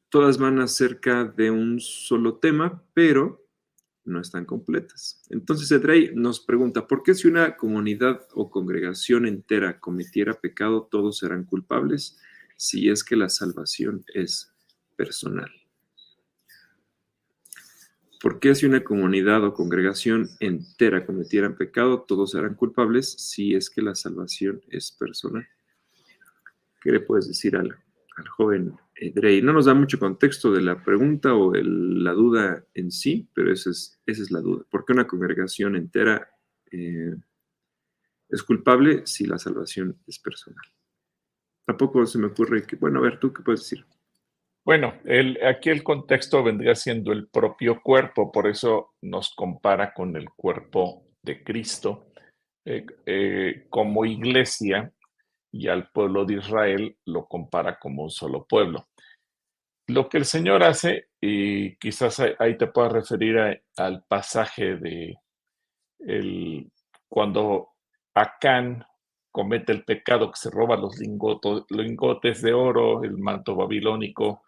todas 0.09 0.39
van 0.39 0.61
acerca 0.61 1.25
de 1.25 1.51
un 1.51 1.79
solo 1.79 2.37
tema, 2.39 2.83
pero 2.95 3.44
no 4.05 4.21
están 4.21 4.45
completas. 4.45 5.23
Entonces 5.31 5.71
Edrey 5.71 6.13
nos 6.15 6.41
pregunta, 6.41 6.87
¿por 6.87 7.03
qué 7.03 7.15
si 7.15 7.29
una 7.29 7.57
comunidad 7.57 8.27
o 8.35 8.51
congregación 8.51 9.27
entera 9.27 9.81
cometiera 9.81 10.35
pecado, 10.41 10.89
todos 10.91 11.19
serán 11.19 11.45
culpables? 11.45 12.19
si 12.57 12.89
es 12.89 13.05
que 13.05 13.17
la 13.17 13.29
salvación 13.29 14.05
es 14.15 14.53
personal. 14.97 15.51
¿Por 18.21 18.41
qué 18.41 18.55
si 18.55 18.65
una 18.65 18.83
comunidad 18.83 19.45
o 19.45 19.53
congregación 19.53 20.31
entera 20.41 21.05
cometieran 21.05 21.57
pecado, 21.57 22.03
todos 22.03 22.31
serán 22.31 22.55
culpables 22.55 23.11
si 23.11 23.55
es 23.55 23.69
que 23.69 23.83
la 23.83 23.95
salvación 23.95 24.63
es 24.69 24.93
personal? 24.93 25.47
¿Qué 26.81 26.91
le 26.91 27.01
puedes 27.01 27.29
decir 27.29 27.57
al, 27.57 27.77
joven 28.37 28.75
Drey? 29.11 29.43
No 29.43 29.53
nos 29.53 29.67
da 29.67 29.75
mucho 29.75 29.99
contexto 29.99 30.53
de 30.53 30.63
la 30.63 30.83
pregunta 30.83 31.35
o 31.35 31.53
la 31.55 32.13
duda 32.13 32.65
en 32.75 32.91
sí, 32.91 33.29
pero 33.35 33.53
esa 33.53 33.71
es, 33.71 34.31
la 34.31 34.41
duda. 34.41 34.65
¿Por 34.71 34.85
qué 34.85 34.93
una 34.93 35.07
congregación 35.07 35.77
entera 35.77 36.31
eh, 36.71 37.15
es 38.29 38.43
culpable 38.43 39.03
si 39.07 39.27
la 39.27 39.39
salvación 39.39 39.99
es 40.07 40.19
personal? 40.19 40.65
tampoco 41.67 42.05
se 42.05 42.19
me 42.19 42.27
ocurre 42.27 42.67
que, 42.67 42.77
bueno, 42.77 42.99
a 42.99 43.03
ver, 43.03 43.19
¿tú 43.19 43.33
qué 43.33 43.43
puedes 43.43 43.61
decir? 43.61 43.87
Bueno, 44.65 44.95
aquí 45.47 45.71
el 45.71 45.83
contexto 45.83 46.43
vendría 46.43 46.75
siendo 46.75 47.13
el 47.13 47.29
propio 47.29 47.83
cuerpo, 47.83 48.31
por 48.33 48.47
eso 48.47 48.95
nos 49.03 49.35
compara 49.35 49.93
con 49.93 50.17
el 50.17 50.31
cuerpo 50.31 51.05
de 51.23 51.43
Cristo. 51.43 52.07
Eh, 52.67 52.87
eh, 53.05 53.67
como 53.69 54.07
iglesia 54.07 54.91
y 55.53 55.69
al 55.69 55.91
pueblo 55.91 56.25
de 56.25 56.37
Israel 56.37 56.97
lo 57.05 57.27
compara 57.27 57.79
como 57.79 58.05
un 58.05 58.11
solo 58.11 58.47
pueblo. 58.47 58.89
Lo 59.87 60.09
que 60.09 60.19
el 60.19 60.25
Señor 60.25 60.63
hace, 60.63 61.09
y 61.21 61.77
quizás 61.77 62.21
ahí 62.39 62.57
te 62.57 62.69
puedas 62.69 62.93
referir 62.93 63.39
al 63.77 64.05
pasaje 64.05 64.77
de 64.77 65.17
el, 65.99 66.71
cuando 67.09 67.71
Acán 68.15 68.85
comete 69.31 69.73
el 69.73 69.85
pecado 69.85 70.31
que 70.31 70.39
se 70.39 70.51
roba 70.51 70.77
los 70.77 70.99
lingotes 70.99 72.43
de 72.43 72.53
oro, 72.53 73.03
el 73.03 73.19
manto 73.19 73.57
babilónico, 73.57 74.45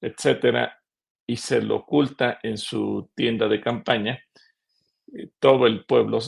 etcétera, 0.00 0.78
y 1.26 1.36
se 1.36 1.62
lo 1.62 1.76
oculta 1.76 2.38
en 2.42 2.58
su 2.58 3.10
tienda 3.14 3.48
de 3.48 3.60
campaña, 3.60 4.20
eh, 5.14 5.30
todo 5.38 5.66
el 5.66 5.84
pueblo 5.84 6.18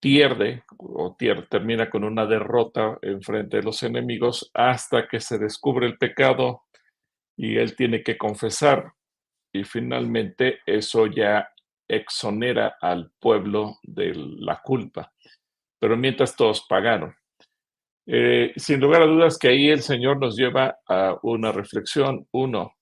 pierde 0.00 0.64
o 0.78 1.16
termina 1.48 1.90
con 1.90 2.04
una 2.04 2.26
derrota 2.26 2.98
en 3.02 3.22
frente 3.22 3.58
de 3.58 3.62
los 3.62 3.82
enemigos 3.82 4.50
hasta 4.54 5.06
que 5.06 5.20
se 5.20 5.38
descubre 5.38 5.86
el 5.86 5.98
pecado 5.98 6.62
y 7.40 7.56
él 7.56 7.74
tiene 7.74 8.02
que 8.02 8.18
confesar 8.18 8.92
y 9.50 9.64
finalmente 9.64 10.58
eso 10.66 11.06
ya 11.06 11.50
exonera 11.88 12.76
al 12.82 13.12
pueblo 13.18 13.78
de 13.82 14.12
la 14.14 14.60
culpa. 14.62 15.10
Pero 15.80 15.96
mientras 15.96 16.36
todos 16.36 16.66
pagaron. 16.68 17.16
Eh, 18.06 18.52
sin 18.56 18.78
lugar 18.78 19.02
a 19.02 19.06
dudas 19.06 19.38
que 19.38 19.48
ahí 19.48 19.70
el 19.70 19.80
Señor 19.80 20.20
nos 20.20 20.36
lleva 20.36 20.80
a 20.86 21.18
una 21.22 21.50
reflexión. 21.50 22.28
Uno, 22.30 22.76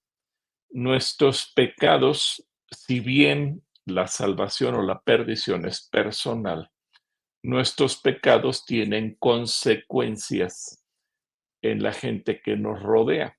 nuestros 0.71 1.53
pecados, 1.55 2.45
si 2.69 2.99
bien 2.99 3.63
la 3.87 4.09
salvación 4.09 4.75
o 4.75 4.83
la 4.83 5.01
perdición 5.03 5.67
es 5.67 5.89
personal, 5.89 6.69
nuestros 7.45 7.97
pecados 7.97 8.67
tienen 8.67 9.15
consecuencias 9.21 10.85
en 11.63 11.81
la 11.81 11.93
gente 11.93 12.41
que 12.43 12.57
nos 12.57 12.83
rodea. 12.83 13.38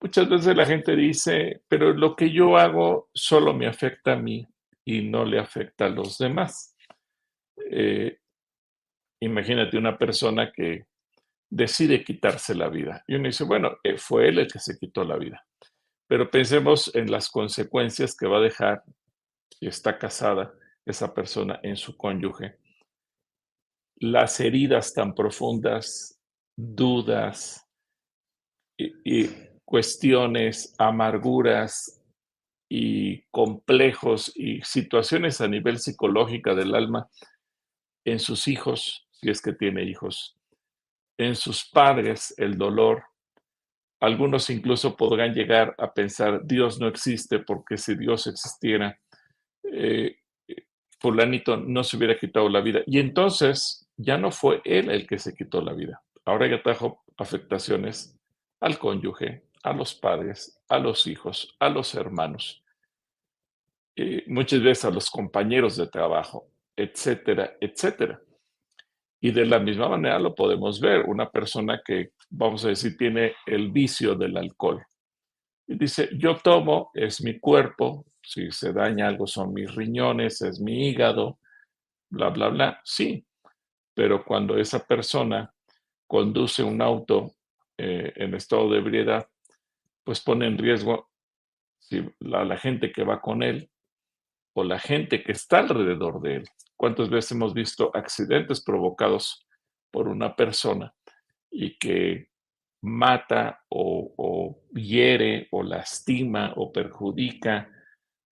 Muchas 0.00 0.28
veces 0.28 0.56
la 0.56 0.66
gente 0.66 0.94
dice, 0.94 1.62
pero 1.68 1.92
lo 1.92 2.14
que 2.14 2.30
yo 2.30 2.56
hago 2.56 3.08
solo 3.14 3.54
me 3.54 3.66
afecta 3.66 4.12
a 4.12 4.16
mí 4.16 4.46
y 4.84 5.02
no 5.02 5.24
le 5.24 5.38
afecta 5.38 5.86
a 5.86 5.90
los 5.90 6.18
demás. 6.18 6.76
Eh, 7.70 8.18
Imagínate 9.20 9.78
una 9.78 9.96
persona 9.96 10.52
que 10.52 10.86
decide 11.48 12.04
quitarse 12.04 12.54
la 12.54 12.68
vida. 12.68 13.02
Y 13.06 13.14
uno 13.14 13.26
dice, 13.26 13.44
bueno, 13.44 13.78
eh, 13.82 13.96
fue 13.96 14.28
él 14.28 14.38
el 14.40 14.46
que 14.50 14.58
se 14.58 14.78
quitó 14.78 15.04
la 15.04 15.16
vida. 15.16 15.44
Pero 16.06 16.30
pensemos 16.30 16.94
en 16.94 17.10
las 17.10 17.30
consecuencias 17.30 18.16
que 18.16 18.26
va 18.26 18.38
a 18.38 18.42
dejar 18.42 18.84
y 19.58 19.68
está 19.68 19.98
casada 19.98 20.52
esa 20.84 21.14
persona 21.14 21.58
en 21.62 21.76
su 21.76 21.96
cónyuge, 21.96 22.58
las 23.96 24.38
heridas 24.38 24.92
tan 24.92 25.14
profundas, 25.14 26.20
dudas 26.54 27.66
y, 28.76 29.24
cuestiones, 29.66 30.74
amarguras 30.78 32.00
y 32.70 33.22
complejos 33.30 34.32
y 34.34 34.62
situaciones 34.62 35.40
a 35.40 35.48
nivel 35.48 35.78
psicológica 35.78 36.54
del 36.54 36.74
alma 36.74 37.08
en 38.04 38.18
sus 38.20 38.48
hijos, 38.48 39.06
si 39.10 39.28
es 39.28 39.42
que 39.42 39.52
tiene 39.52 39.82
hijos, 39.82 40.36
en 41.18 41.34
sus 41.34 41.68
padres 41.68 42.32
el 42.38 42.56
dolor. 42.56 43.04
Algunos 44.00 44.50
incluso 44.50 44.96
podrán 44.96 45.34
llegar 45.34 45.74
a 45.78 45.92
pensar, 45.92 46.46
Dios 46.46 46.78
no 46.78 46.86
existe 46.86 47.40
porque 47.40 47.76
si 47.76 47.96
Dios 47.96 48.26
existiera, 48.26 48.98
eh, 49.64 50.16
fulanito 51.00 51.56
no 51.56 51.82
se 51.82 51.96
hubiera 51.96 52.16
quitado 52.16 52.48
la 52.48 52.60
vida. 52.60 52.82
Y 52.86 53.00
entonces 53.00 53.88
ya 53.96 54.16
no 54.16 54.30
fue 54.30 54.60
él 54.64 54.90
el 54.90 55.06
que 55.06 55.18
se 55.18 55.34
quitó 55.34 55.60
la 55.60 55.72
vida. 55.72 56.02
Ahora 56.24 56.46
ya 56.46 56.62
trajo 56.62 57.02
afectaciones 57.16 58.16
al 58.60 58.78
cónyuge, 58.78 59.45
a 59.66 59.72
los 59.72 59.96
padres, 59.96 60.56
a 60.68 60.78
los 60.78 61.08
hijos, 61.08 61.56
a 61.58 61.68
los 61.68 61.92
hermanos, 61.96 62.62
y 63.96 64.22
muchas 64.28 64.62
veces 64.62 64.84
a 64.84 64.92
los 64.92 65.10
compañeros 65.10 65.76
de 65.76 65.88
trabajo, 65.88 66.46
etcétera, 66.76 67.56
etcétera. 67.60 68.20
Y 69.20 69.32
de 69.32 69.44
la 69.44 69.58
misma 69.58 69.88
manera 69.88 70.20
lo 70.20 70.36
podemos 70.36 70.80
ver, 70.80 71.02
una 71.06 71.28
persona 71.28 71.82
que, 71.84 72.12
vamos 72.30 72.64
a 72.64 72.68
decir, 72.68 72.96
tiene 72.96 73.34
el 73.44 73.72
vicio 73.72 74.14
del 74.14 74.36
alcohol. 74.36 74.86
Y 75.66 75.76
dice, 75.76 76.10
yo 76.16 76.36
tomo, 76.36 76.92
es 76.94 77.20
mi 77.20 77.40
cuerpo, 77.40 78.06
si 78.22 78.52
se 78.52 78.72
daña 78.72 79.08
algo 79.08 79.26
son 79.26 79.52
mis 79.52 79.74
riñones, 79.74 80.42
es 80.42 80.60
mi 80.60 80.90
hígado, 80.90 81.40
bla, 82.08 82.28
bla, 82.28 82.50
bla. 82.50 82.80
Sí, 82.84 83.26
pero 83.94 84.24
cuando 84.24 84.58
esa 84.58 84.86
persona 84.86 85.52
conduce 86.06 86.62
un 86.62 86.80
auto 86.80 87.32
eh, 87.76 88.12
en 88.14 88.34
estado 88.34 88.70
de 88.70 88.78
ebriedad, 88.78 89.26
pues 90.06 90.20
pone 90.20 90.46
en 90.46 90.56
riesgo 90.56 91.10
la, 92.20 92.44
la 92.44 92.56
gente 92.56 92.92
que 92.92 93.02
va 93.02 93.20
con 93.20 93.42
él 93.42 93.68
o 94.54 94.62
la 94.62 94.78
gente 94.78 95.24
que 95.24 95.32
está 95.32 95.58
alrededor 95.58 96.22
de 96.22 96.36
él. 96.36 96.48
¿Cuántas 96.76 97.10
veces 97.10 97.32
hemos 97.32 97.52
visto 97.52 97.90
accidentes 97.92 98.62
provocados 98.62 99.46
por 99.90 100.06
una 100.06 100.36
persona 100.36 100.94
y 101.50 101.76
que 101.76 102.30
mata 102.82 103.64
o, 103.68 104.14
o, 104.16 104.62
hiere 104.74 105.48
o 105.50 105.64
lastima 105.64 106.52
o 106.56 106.72
perjudica 106.72 107.68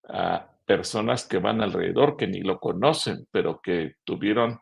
a 0.09 0.49
personas 0.65 1.27
que 1.27 1.39
van 1.39 1.61
alrededor, 1.61 2.17
que 2.17 2.29
ni 2.29 2.41
lo 2.41 2.61
conocen, 2.61 3.27
pero 3.33 3.61
que 3.61 3.97
tuvieron 4.05 4.61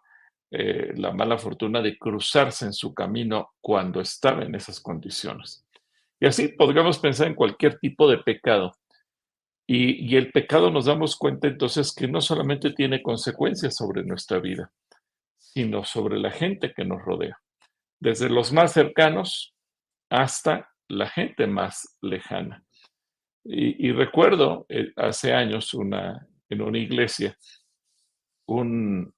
eh, 0.51 0.93
la 0.97 1.13
mala 1.13 1.37
fortuna 1.37 1.83
de 1.83 1.99
cruzarse 1.99 2.65
en 2.65 2.73
su 2.73 2.95
camino 2.95 3.53
cuando 3.61 4.01
estaba 4.01 4.45
en 4.45 4.55
esas 4.55 4.81
condiciones. 4.81 5.62
Y 6.23 6.27
así 6.27 6.47
podríamos 6.47 7.01
pensar 7.01 7.27
en 7.27 7.35
cualquier 7.35 7.81
tipo 7.81 8.09
de 8.09 8.19
pecado. 8.19 8.71
Y, 9.67 10.09
y, 10.09 10.17
el 10.17 10.31
pecado 10.31 10.71
nos 10.71 10.85
damos 10.85 11.17
cuenta 11.17 11.49
entonces 11.49 11.93
que 11.93 12.07
no 12.07 12.21
solamente 12.21 12.71
tiene 12.71 13.03
consecuencias 13.03 13.75
sobre 13.75 14.05
nuestra 14.05 14.39
vida, 14.39 14.73
sino 15.37 15.83
sobre 15.83 16.21
la 16.21 16.31
gente 16.31 16.73
que 16.75 16.85
nos 16.85 17.03
rodea, 17.03 17.41
desde 18.01 18.31
los 18.31 18.53
más 18.53 18.73
cercanos 18.73 19.57
hasta 20.11 20.71
la 20.89 21.09
gente 21.09 21.49
más 21.49 21.99
lejana. 22.01 22.65
Y, 23.45 23.91
recuerdo 23.91 24.65
eh, 24.69 24.93
hace 24.95 25.33
años 25.35 25.75
una, 25.75 26.29
en 26.49 26.63
una 26.63 26.79
iglesia, 26.79 27.37
un, 28.47 29.13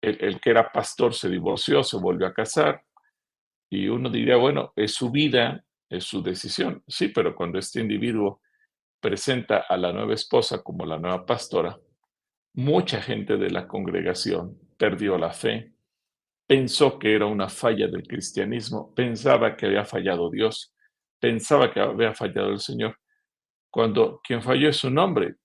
el, 0.00 0.40
que 0.40 0.48
era 0.48 0.72
pastor 0.72 1.12
se 1.12 1.28
divorció, 1.28 1.82
se 1.82 1.98
volvió 1.98 2.26
a 2.26 2.32
casar, 2.32 2.82
y 3.70 3.88
uno 3.88 4.08
diría, 4.08 4.36
bueno, 4.36 4.72
es 4.76 4.94
su 4.94 5.10
vida, 5.10 5.62
es 5.92 6.04
su 6.04 6.22
decisión. 6.22 6.82
Sí, 6.86 7.08
pero 7.08 7.34
cuando 7.34 7.58
este 7.58 7.80
individuo 7.80 8.40
presenta 9.00 9.66
a 9.68 9.76
la 9.76 9.92
nueva 9.92 10.14
esposa 10.14 10.62
como 10.62 10.86
la 10.86 10.98
nueva 10.98 11.26
pastora, 11.26 11.78
mucha 12.54 13.00
gente 13.02 13.36
de 13.36 13.50
la 13.50 13.68
congregación 13.68 14.58
perdió 14.76 15.18
la 15.18 15.32
fe, 15.32 15.72
pensó 16.46 16.98
que 16.98 17.14
era 17.14 17.26
una 17.26 17.48
falla 17.48 17.88
del 17.88 18.06
cristianismo, 18.06 18.94
pensaba 18.94 19.56
que 19.56 19.66
había 19.66 19.84
fallado 19.84 20.30
Dios, 20.30 20.74
pensaba 21.18 21.72
que 21.72 21.80
había 21.80 22.14
fallado 22.14 22.50
el 22.50 22.60
Señor, 22.60 22.98
cuando 23.70 24.20
quien 24.22 24.42
falló 24.42 24.68
es 24.68 24.76
su 24.76 24.90
nombre. 24.90 25.36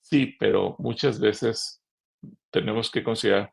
Sí, 0.00 0.36
pero 0.38 0.76
muchas 0.78 1.18
veces 1.18 1.82
tenemos 2.50 2.90
que 2.90 3.02
considerar 3.02 3.52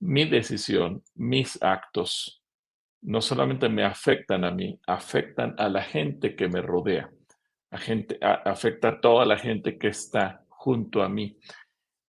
mi 0.00 0.24
decisión, 0.26 1.02
mis 1.14 1.60
actos, 1.62 2.42
no 3.02 3.20
solamente 3.20 3.68
me 3.68 3.84
afectan 3.84 4.44
a 4.44 4.50
mí, 4.50 4.78
afectan 4.86 5.54
a 5.58 5.68
la 5.68 5.82
gente 5.82 6.34
que 6.34 6.48
me 6.48 6.60
rodea, 6.60 7.10
a 7.70 7.78
gente, 7.78 8.18
afecta 8.20 8.88
a 8.88 9.00
toda 9.00 9.24
la 9.24 9.38
gente 9.38 9.78
que 9.78 9.88
está 9.88 10.44
junto 10.48 11.02
a 11.02 11.08
mí. 11.08 11.38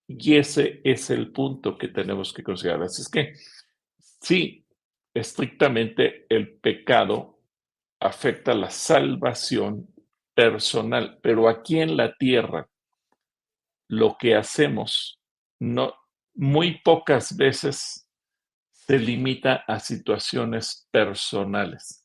Y 0.08 0.36
ese 0.36 0.82
es 0.84 1.10
el 1.10 1.32
punto 1.32 1.78
que 1.78 1.90
tenemos 1.90 2.34
que 2.34 2.44
considerar. 2.44 2.84
Así 2.84 3.02
es 3.02 3.10
que, 3.10 3.34
sí, 4.22 4.66
estrictamente 5.14 6.26
el 6.30 6.58
pecado 6.58 7.40
afecta 8.00 8.54
la 8.54 8.70
salvación 8.70 9.88
personal, 10.34 11.20
pero 11.22 11.50
aquí 11.50 11.80
en 11.80 11.98
la 11.98 12.16
tierra 12.16 12.68
lo 13.90 14.18
que 14.18 14.36
hacemos 14.36 15.20
no 15.60 15.94
muy 16.34 16.80
pocas 16.82 17.36
veces 17.36 18.09
se 18.90 18.98
limita 18.98 19.66
a 19.68 19.80
situaciones 19.80 20.90
personales. 20.90 22.04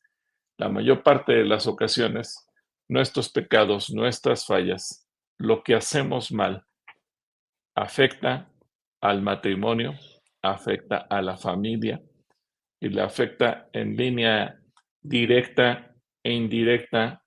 La 0.55 0.69
mayor 0.69 1.01
parte 1.01 1.33
de 1.33 1.43
las 1.43 1.65
ocasiones, 1.65 2.47
nuestros 2.87 3.29
pecados, 3.29 3.89
nuestras 3.89 4.45
fallas, 4.45 5.09
lo 5.39 5.63
que 5.63 5.73
hacemos 5.73 6.31
mal, 6.31 6.63
afecta 7.75 8.51
al 9.01 9.23
matrimonio, 9.23 9.95
afecta 10.43 10.97
a 11.09 11.23
la 11.23 11.37
familia 11.37 12.03
y 12.79 12.89
le 12.89 13.01
afecta 13.01 13.67
en 13.73 13.97
línea 13.97 14.61
directa 15.01 15.91
e 16.21 16.33
indirecta 16.33 17.23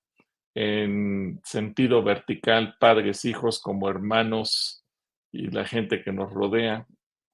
en 0.55 1.41
sentido 1.43 2.01
vertical, 2.01 2.77
padres, 2.79 3.25
hijos, 3.25 3.59
como 3.61 3.89
hermanos 3.89 4.85
y 5.33 5.51
la 5.51 5.65
gente 5.65 6.01
que 6.01 6.13
nos 6.13 6.31
rodea. 6.31 6.87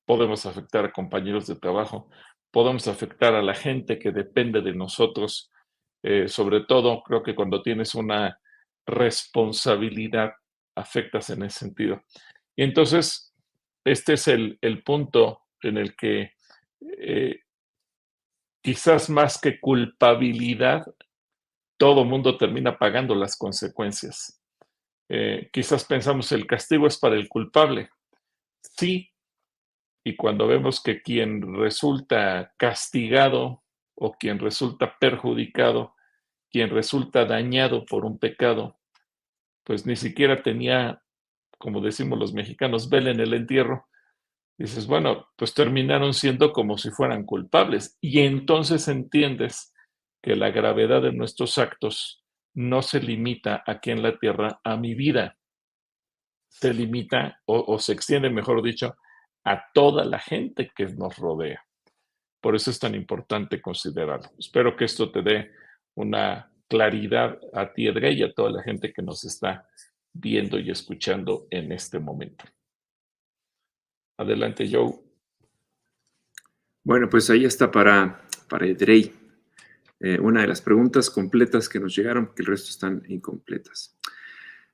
Podemos 0.05 0.45
afectar 0.45 0.85
a 0.85 0.91
compañeros 0.91 1.47
de 1.47 1.55
trabajo, 1.55 2.09
podemos 2.51 2.87
afectar 2.87 3.35
a 3.35 3.41
la 3.41 3.53
gente 3.53 3.99
que 3.99 4.11
depende 4.11 4.61
de 4.61 4.73
nosotros. 4.73 5.51
Eh, 6.03 6.27
sobre 6.27 6.61
todo, 6.61 7.01
creo 7.03 7.23
que 7.23 7.35
cuando 7.35 7.61
tienes 7.61 7.95
una 7.95 8.39
responsabilidad, 8.85 10.33
afectas 10.75 11.29
en 11.29 11.43
ese 11.43 11.59
sentido. 11.59 12.03
Y 12.55 12.63
entonces, 12.63 13.33
este 13.83 14.13
es 14.13 14.27
el, 14.27 14.57
punto 14.83 15.41
en 15.61 15.77
el 15.77 15.95
que 15.95 16.33
eh, 16.99 17.39
quizás 18.61 19.09
más 19.09 19.39
que 19.39 19.59
culpabilidad, 19.59 20.85
todo 21.77 22.05
mundo 22.05 22.37
termina 22.37 22.77
pagando 22.77 23.15
las 23.15 23.37
consecuencias. 23.37 24.41
Eh, 25.09 25.49
quizás 25.51 25.83
pensamos 25.85 26.31
el 26.31 26.47
castigo 26.47 26.87
es 26.87 26.97
para 26.97 27.15
el 27.15 27.27
culpable. 27.27 27.89
Sí, 28.61 29.11
y 30.07 30.15
cuando 30.15 30.45
vemos 30.45 30.81
que 30.81 31.01
quien 31.01 31.55
resulta 31.55 32.53
castigado 32.57 33.63
o 33.95 34.13
quien 34.13 34.37
resulta 34.37 34.99
perjudicado, 34.99 35.95
quien 36.51 36.69
resulta 36.69 37.25
dañado 37.25 37.85
por 37.85 38.05
un 38.05 38.19
pecado, 38.19 38.79
pues 39.63 39.87
ni 39.87 39.95
siquiera 39.95 40.43
tenía, 40.43 41.01
como 41.57 41.81
decimos 41.81 42.19
los 42.19 42.33
mexicanos, 42.33 42.87
vela 42.87 43.09
en 43.09 43.19
el 43.19 43.33
entierro, 43.33 43.87
dices, 44.59 44.85
bueno, 44.85 45.27
pues 45.35 45.55
terminaron 45.55 46.13
siendo 46.13 46.53
como 46.53 46.77
si 46.77 46.91
fueran 46.91 47.25
culpables. 47.25 47.97
Y 47.99 48.19
entonces 48.19 48.87
entiendes 48.87 49.73
que 50.21 50.35
la 50.35 50.51
gravedad 50.51 51.01
de 51.01 51.13
nuestros 51.13 51.57
actos 51.57 52.23
no 52.53 52.83
se 52.83 52.99
limita 52.99 53.63
aquí 53.65 53.89
en 53.89 54.03
la 54.03 54.19
tierra 54.19 54.59
a 54.63 54.77
mi 54.77 54.93
vida, 54.93 55.39
se 56.47 56.75
limita 56.75 57.41
o, 57.45 57.79
se 57.79 57.93
extiende, 57.93 58.29
mejor 58.29 58.61
dicho, 58.61 58.95
a 59.45 59.71
toda 59.73 60.03
la 60.03 60.19
gente 60.19 60.71
que 60.75 60.85
nos 60.87 61.17
rodea. 61.17 61.63
Por 62.41 62.55
eso 62.55 62.71
es 62.71 62.79
tan 62.79 62.95
importante 62.95 63.61
considerarlo. 63.61 64.29
Espero 64.37 64.75
que 64.75 64.85
esto 64.85 65.11
te 65.11 65.21
dé 65.21 65.51
una 65.95 66.51
claridad 66.67 67.39
a 67.53 67.71
ti, 67.71 67.87
Edgar, 67.87 68.11
y 68.11 68.23
a 68.23 68.33
toda 68.33 68.51
la 68.51 68.63
gente 68.63 68.91
que 68.91 69.01
nos 69.01 69.23
está 69.23 69.67
viendo 70.13 70.59
y 70.59 70.69
escuchando 70.69 71.47
en 71.49 71.71
este 71.71 71.99
momento. 71.99 72.45
Adelante, 74.17 74.67
Joe. 74.71 74.93
Bueno, 76.83 77.09
pues 77.09 77.29
ahí 77.29 77.45
está 77.45 77.71
para, 77.71 78.27
para 78.49 78.65
Edrey. 78.65 79.13
Eh, 79.99 80.19
una 80.19 80.41
de 80.41 80.47
las 80.47 80.61
preguntas 80.61 81.09
completas 81.09 81.67
que 81.69 81.79
nos 81.79 81.95
llegaron, 81.95 82.27
porque 82.27 82.43
el 82.43 82.47
resto 82.47 82.69
están 82.69 83.03
incompletas. 83.07 83.97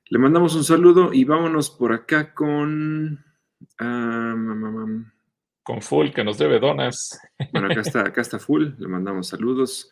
Le 0.06 0.18
mandamos 0.18 0.54
un 0.54 0.64
saludo 0.64 1.12
y 1.12 1.24
vámonos 1.24 1.70
por 1.70 1.92
acá 1.92 2.34
con... 2.34 3.31
con 5.62 5.82
Full, 5.82 6.10
que 6.10 6.24
nos 6.24 6.38
debe 6.38 6.58
donas. 6.58 7.18
Bueno, 7.52 7.68
acá 7.68 7.80
está, 7.80 8.00
acá 8.00 8.20
está 8.20 8.38
Full, 8.38 8.74
le 8.78 8.88
mandamos 8.88 9.28
saludos. 9.28 9.90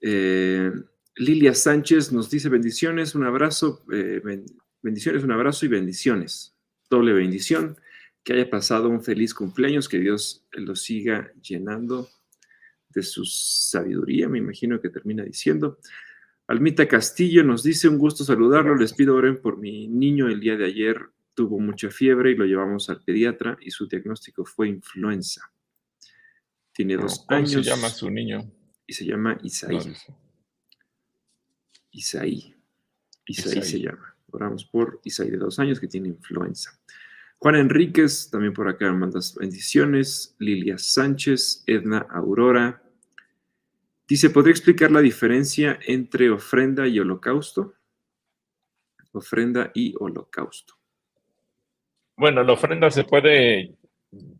Eh, 0.00 0.70
Lilia 1.16 1.54
Sánchez 1.54 2.12
nos 2.12 2.30
dice 2.30 2.48
bendiciones, 2.48 3.14
un 3.14 3.24
abrazo, 3.24 3.84
eh, 3.92 4.20
bendiciones, 4.82 5.24
un 5.24 5.32
abrazo 5.32 5.66
y 5.66 5.68
bendiciones. 5.68 6.54
Doble 6.90 7.12
bendición. 7.12 7.78
Que 8.22 8.32
haya 8.32 8.50
pasado 8.50 8.88
un 8.88 9.02
feliz 9.02 9.34
cumpleaños, 9.34 9.88
que 9.88 10.00
Dios 10.00 10.44
lo 10.52 10.74
siga 10.74 11.32
llenando 11.40 12.08
de 12.88 13.02
su 13.02 13.24
sabiduría, 13.24 14.28
me 14.28 14.38
imagino 14.38 14.80
que 14.80 14.88
termina 14.88 15.22
diciendo. 15.22 15.78
Almita 16.48 16.88
Castillo 16.88 17.44
nos 17.44 17.62
dice 17.62 17.88
un 17.88 17.98
gusto 17.98 18.24
saludarlo, 18.24 18.74
les 18.74 18.94
pido 18.94 19.14
oren 19.14 19.40
por 19.40 19.58
mi 19.58 19.86
niño 19.86 20.28
el 20.28 20.40
día 20.40 20.56
de 20.56 20.64
ayer 20.64 21.10
tuvo 21.36 21.60
mucha 21.60 21.90
fiebre 21.90 22.32
y 22.32 22.34
lo 22.34 22.46
llevamos 22.46 22.88
al 22.90 23.04
pediatra 23.04 23.56
y 23.60 23.70
su 23.70 23.86
diagnóstico 23.86 24.44
fue 24.44 24.68
influenza. 24.68 25.52
Tiene 26.72 26.96
dos 26.96 27.24
años. 27.28 27.52
¿Cómo 27.52 27.62
se 27.62 27.70
llama 27.70 27.88
su 27.90 28.10
niño? 28.10 28.50
Y 28.86 28.92
se 28.94 29.04
llama 29.04 29.38
Isaí. 29.42 29.78
Isaí. 31.92 32.54
Isaí. 33.26 33.62
se 33.62 33.80
llama. 33.80 34.16
Oramos 34.30 34.64
por 34.64 35.00
Isaí 35.04 35.30
de 35.30 35.36
dos 35.36 35.58
años 35.58 35.78
que 35.78 35.86
tiene 35.86 36.08
influenza. 36.08 36.78
Juan 37.38 37.56
Enríquez, 37.56 38.30
también 38.30 38.54
por 38.54 38.68
acá 38.68 38.92
mandas 38.92 39.34
bendiciones. 39.34 40.34
Lilia 40.38 40.78
Sánchez, 40.78 41.64
Edna 41.66 41.98
Aurora. 42.10 42.82
Dice, 44.08 44.30
¿podría 44.30 44.52
explicar 44.52 44.90
la 44.90 45.00
diferencia 45.00 45.78
entre 45.86 46.30
ofrenda 46.30 46.86
y 46.88 46.98
holocausto? 46.98 47.74
Ofrenda 49.12 49.70
y 49.74 49.94
holocausto. 49.98 50.75
Bueno, 52.18 52.42
la 52.42 52.54
ofrenda 52.54 52.90
se 52.90 53.04
puede 53.04 53.60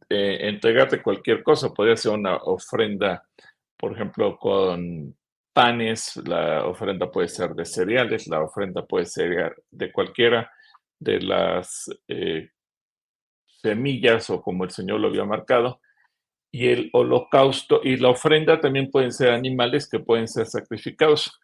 eh, 0.08 0.38
entregar 0.48 0.90
de 0.90 1.02
cualquier 1.02 1.42
cosa. 1.42 1.74
Puede 1.74 1.96
ser 1.96 2.12
una 2.12 2.36
ofrenda, 2.36 3.28
por 3.76 3.92
ejemplo, 3.92 4.38
con 4.38 5.14
panes, 5.52 6.16
la 6.26 6.66
ofrenda 6.66 7.10
puede 7.10 7.28
ser 7.28 7.54
de 7.54 7.64
cereales, 7.64 8.28
la 8.28 8.42
ofrenda 8.42 8.84
puede 8.86 9.06
ser 9.06 9.56
de 9.70 9.92
cualquiera 9.92 10.50
de 10.98 11.20
las 11.20 11.90
eh, 12.08 12.50
semillas 13.62 14.30
o 14.30 14.42
como 14.42 14.64
el 14.64 14.70
Señor 14.70 15.00
lo 15.00 15.08
había 15.08 15.24
marcado. 15.24 15.80
Y 16.52 16.68
el 16.68 16.90
holocausto 16.94 17.80
y 17.84 17.96
la 17.98 18.08
ofrenda 18.10 18.60
también 18.60 18.90
pueden 18.90 19.12
ser 19.12 19.30
animales 19.30 19.88
que 19.88 19.98
pueden 19.98 20.28
ser 20.28 20.46
sacrificados. 20.46 21.38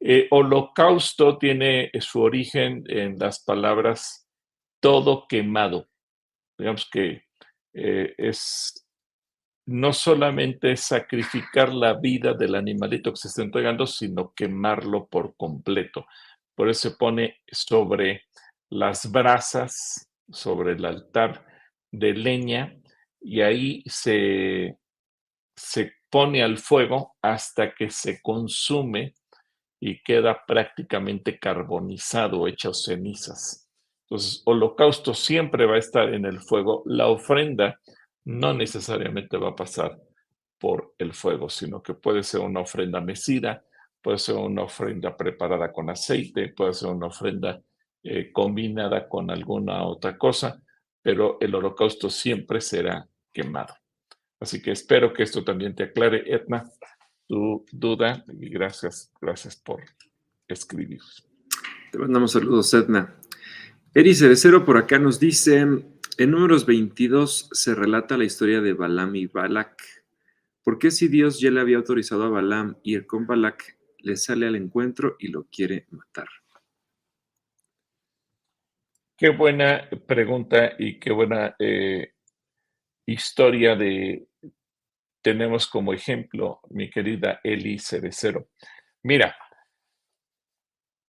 Eh, 0.00 0.28
holocausto 0.30 1.38
tiene 1.38 1.90
su 2.00 2.20
origen 2.20 2.84
en 2.88 3.18
las 3.18 3.42
palabras 3.42 4.27
todo 4.80 5.26
quemado. 5.28 5.88
Digamos 6.56 6.88
que 6.90 7.24
eh, 7.72 8.14
es 8.16 8.86
no 9.66 9.92
solamente 9.92 10.76
sacrificar 10.76 11.72
la 11.72 11.94
vida 11.94 12.32
del 12.32 12.54
animalito 12.54 13.12
que 13.12 13.18
se 13.18 13.28
está 13.28 13.42
entregando, 13.42 13.86
sino 13.86 14.32
quemarlo 14.34 15.06
por 15.06 15.36
completo. 15.36 16.06
Por 16.54 16.70
eso 16.70 16.88
se 16.88 16.96
pone 16.96 17.42
sobre 17.52 18.24
las 18.70 19.12
brasas, 19.12 20.10
sobre 20.30 20.72
el 20.72 20.84
altar 20.84 21.46
de 21.90 22.14
leña, 22.14 22.74
y 23.20 23.42
ahí 23.42 23.82
se, 23.86 24.78
se 25.54 25.92
pone 26.08 26.42
al 26.42 26.58
fuego 26.58 27.16
hasta 27.20 27.74
que 27.74 27.90
se 27.90 28.22
consume 28.22 29.14
y 29.80 30.02
queda 30.02 30.44
prácticamente 30.46 31.38
carbonizado, 31.38 32.48
hecho 32.48 32.72
cenizas. 32.72 33.67
Entonces, 34.10 34.42
holocausto 34.46 35.12
siempre 35.12 35.66
va 35.66 35.74
a 35.74 35.78
estar 35.78 36.14
en 36.14 36.24
el 36.24 36.40
fuego. 36.40 36.82
La 36.86 37.08
ofrenda 37.08 37.78
no 38.24 38.54
necesariamente 38.54 39.36
va 39.36 39.50
a 39.50 39.56
pasar 39.56 40.00
por 40.58 40.94
el 40.98 41.12
fuego, 41.12 41.50
sino 41.50 41.82
que 41.82 41.92
puede 41.92 42.22
ser 42.22 42.40
una 42.40 42.60
ofrenda 42.60 43.02
mecida, 43.02 43.64
puede 44.00 44.18
ser 44.18 44.36
una 44.36 44.62
ofrenda 44.62 45.14
preparada 45.14 45.72
con 45.72 45.90
aceite, 45.90 46.48
puede 46.48 46.72
ser 46.72 46.88
una 46.88 47.08
ofrenda 47.08 47.60
eh, 48.02 48.32
combinada 48.32 49.08
con 49.08 49.30
alguna 49.30 49.84
otra 49.84 50.16
cosa, 50.16 50.62
pero 51.02 51.36
el 51.40 51.54
holocausto 51.54 52.08
siempre 52.08 52.62
será 52.62 53.06
quemado. 53.30 53.74
Así 54.40 54.62
que 54.62 54.70
espero 54.70 55.12
que 55.12 55.24
esto 55.24 55.44
también 55.44 55.74
te 55.74 55.84
aclare, 55.84 56.24
Edna, 56.26 56.64
tu 57.26 57.66
duda 57.70 58.24
y 58.28 58.48
gracias, 58.48 59.12
gracias 59.20 59.56
por 59.56 59.82
escribir. 60.46 61.00
Te 61.92 61.98
mandamos 61.98 62.32
saludos, 62.32 62.72
Edna. 62.72 63.14
Eri 63.98 64.14
Cerecero 64.14 64.64
por 64.64 64.76
acá 64.76 65.00
nos 65.00 65.18
dice, 65.18 65.56
en 65.58 66.30
números 66.30 66.66
22 66.66 67.48
se 67.50 67.74
relata 67.74 68.16
la 68.16 68.22
historia 68.22 68.60
de 68.60 68.72
Balaam 68.72 69.16
y 69.16 69.26
Balak. 69.26 69.82
¿Por 70.62 70.78
qué 70.78 70.92
si 70.92 71.08
Dios 71.08 71.40
ya 71.40 71.50
le 71.50 71.60
había 71.60 71.78
autorizado 71.78 72.22
a 72.22 72.28
Balaam 72.28 72.76
ir 72.84 73.08
con 73.08 73.26
Balak, 73.26 73.76
le 73.98 74.14
sale 74.14 74.46
al 74.46 74.54
encuentro 74.54 75.16
y 75.18 75.26
lo 75.32 75.48
quiere 75.50 75.88
matar? 75.90 76.28
Qué 79.16 79.30
buena 79.30 79.90
pregunta 80.06 80.74
y 80.78 81.00
qué 81.00 81.10
buena 81.10 81.56
eh, 81.58 82.12
historia 83.04 83.74
de 83.74 84.28
tenemos 85.20 85.66
como 85.66 85.92
ejemplo, 85.92 86.60
mi 86.70 86.88
querida 86.88 87.40
Eli 87.42 87.80
Cerecero. 87.80 88.50
Mira, 89.02 89.36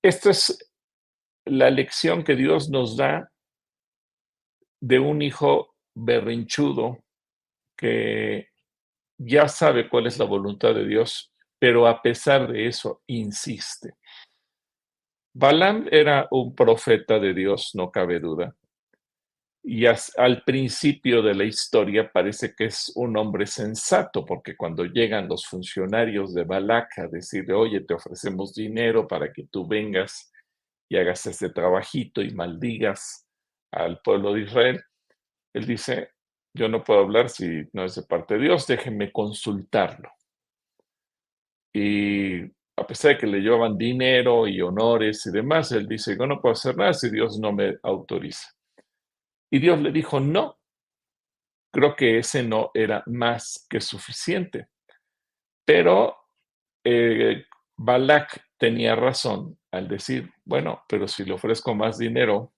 esto 0.01 0.31
es 0.31 0.68
la 1.49 1.69
lección 1.69 2.23
que 2.23 2.35
Dios 2.35 2.69
nos 2.69 2.97
da 2.97 3.31
de 4.81 4.99
un 4.99 5.21
hijo 5.21 5.75
berrinchudo 5.93 6.99
que 7.75 8.49
ya 9.17 9.47
sabe 9.47 9.89
cuál 9.89 10.07
es 10.07 10.17
la 10.17 10.25
voluntad 10.25 10.73
de 10.73 10.85
Dios, 10.85 11.33
pero 11.59 11.87
a 11.87 12.01
pesar 12.01 12.51
de 12.51 12.67
eso 12.67 13.01
insiste. 13.07 13.95
Balaam 15.33 15.87
era 15.91 16.27
un 16.31 16.55
profeta 16.55 17.19
de 17.19 17.33
Dios, 17.33 17.71
no 17.75 17.91
cabe 17.91 18.19
duda. 18.19 18.55
Y 19.61 19.85
al 19.85 20.43
principio 20.45 21.21
de 21.21 21.35
la 21.35 21.43
historia 21.43 22.09
parece 22.11 22.55
que 22.55 22.65
es 22.65 22.91
un 22.95 23.15
hombre 23.17 23.45
sensato, 23.45 24.25
porque 24.25 24.55
cuando 24.55 24.85
llegan 24.85 25.27
los 25.27 25.45
funcionarios 25.45 26.33
de 26.33 26.45
Balak 26.45 26.97
a 26.99 27.07
decirle, 27.07 27.53
oye, 27.53 27.81
te 27.81 27.93
ofrecemos 27.93 28.55
dinero 28.55 29.07
para 29.07 29.31
que 29.31 29.43
tú 29.43 29.67
vengas 29.67 30.31
y 30.89 30.97
hagas 30.97 31.25
este 31.27 31.49
trabajito 31.49 32.21
y 32.21 32.31
maldigas 32.31 33.27
al 33.71 34.01
pueblo 34.01 34.33
de 34.33 34.41
Israel, 34.41 34.83
él 35.53 35.65
dice, 35.65 36.09
yo 36.53 36.67
no 36.67 36.83
puedo 36.83 37.01
hablar 37.01 37.29
si 37.29 37.63
no 37.73 37.85
es 37.85 37.95
de 37.95 38.03
parte 38.03 38.35
de 38.35 38.41
Dios, 38.41 38.65
déjenme 38.65 39.11
consultarlo. 39.11 40.11
Y 41.73 42.41
a 42.43 42.87
pesar 42.87 43.11
de 43.11 43.17
que 43.19 43.27
le 43.27 43.39
llevaban 43.39 43.77
dinero 43.77 44.47
y 44.47 44.59
honores 44.61 45.25
y 45.27 45.31
demás, 45.31 45.71
él 45.71 45.87
dice, 45.87 46.17
yo 46.17 46.25
no 46.25 46.41
puedo 46.41 46.53
hacer 46.53 46.75
nada 46.75 46.93
si 46.93 47.11
Dios 47.11 47.39
no 47.39 47.51
me 47.51 47.77
autoriza. 47.83 48.49
Y 49.51 49.59
Dios 49.59 49.79
le 49.79 49.91
dijo, 49.91 50.19
no, 50.19 50.57
creo 51.71 51.95
que 51.95 52.17
ese 52.17 52.41
no 52.41 52.71
era 52.73 53.03
más 53.05 53.65
que 53.69 53.79
suficiente. 53.79 54.69
Pero 55.65 56.15
eh, 56.83 57.45
Balak 57.77 58.41
tenía 58.57 58.95
razón 58.95 59.58
al 59.71 59.87
decir, 59.87 60.31
bueno, 60.45 60.83
pero 60.87 61.07
si 61.07 61.23
le 61.23 61.33
ofrezco 61.33 61.75
más 61.75 61.97
dinero, 61.97 62.53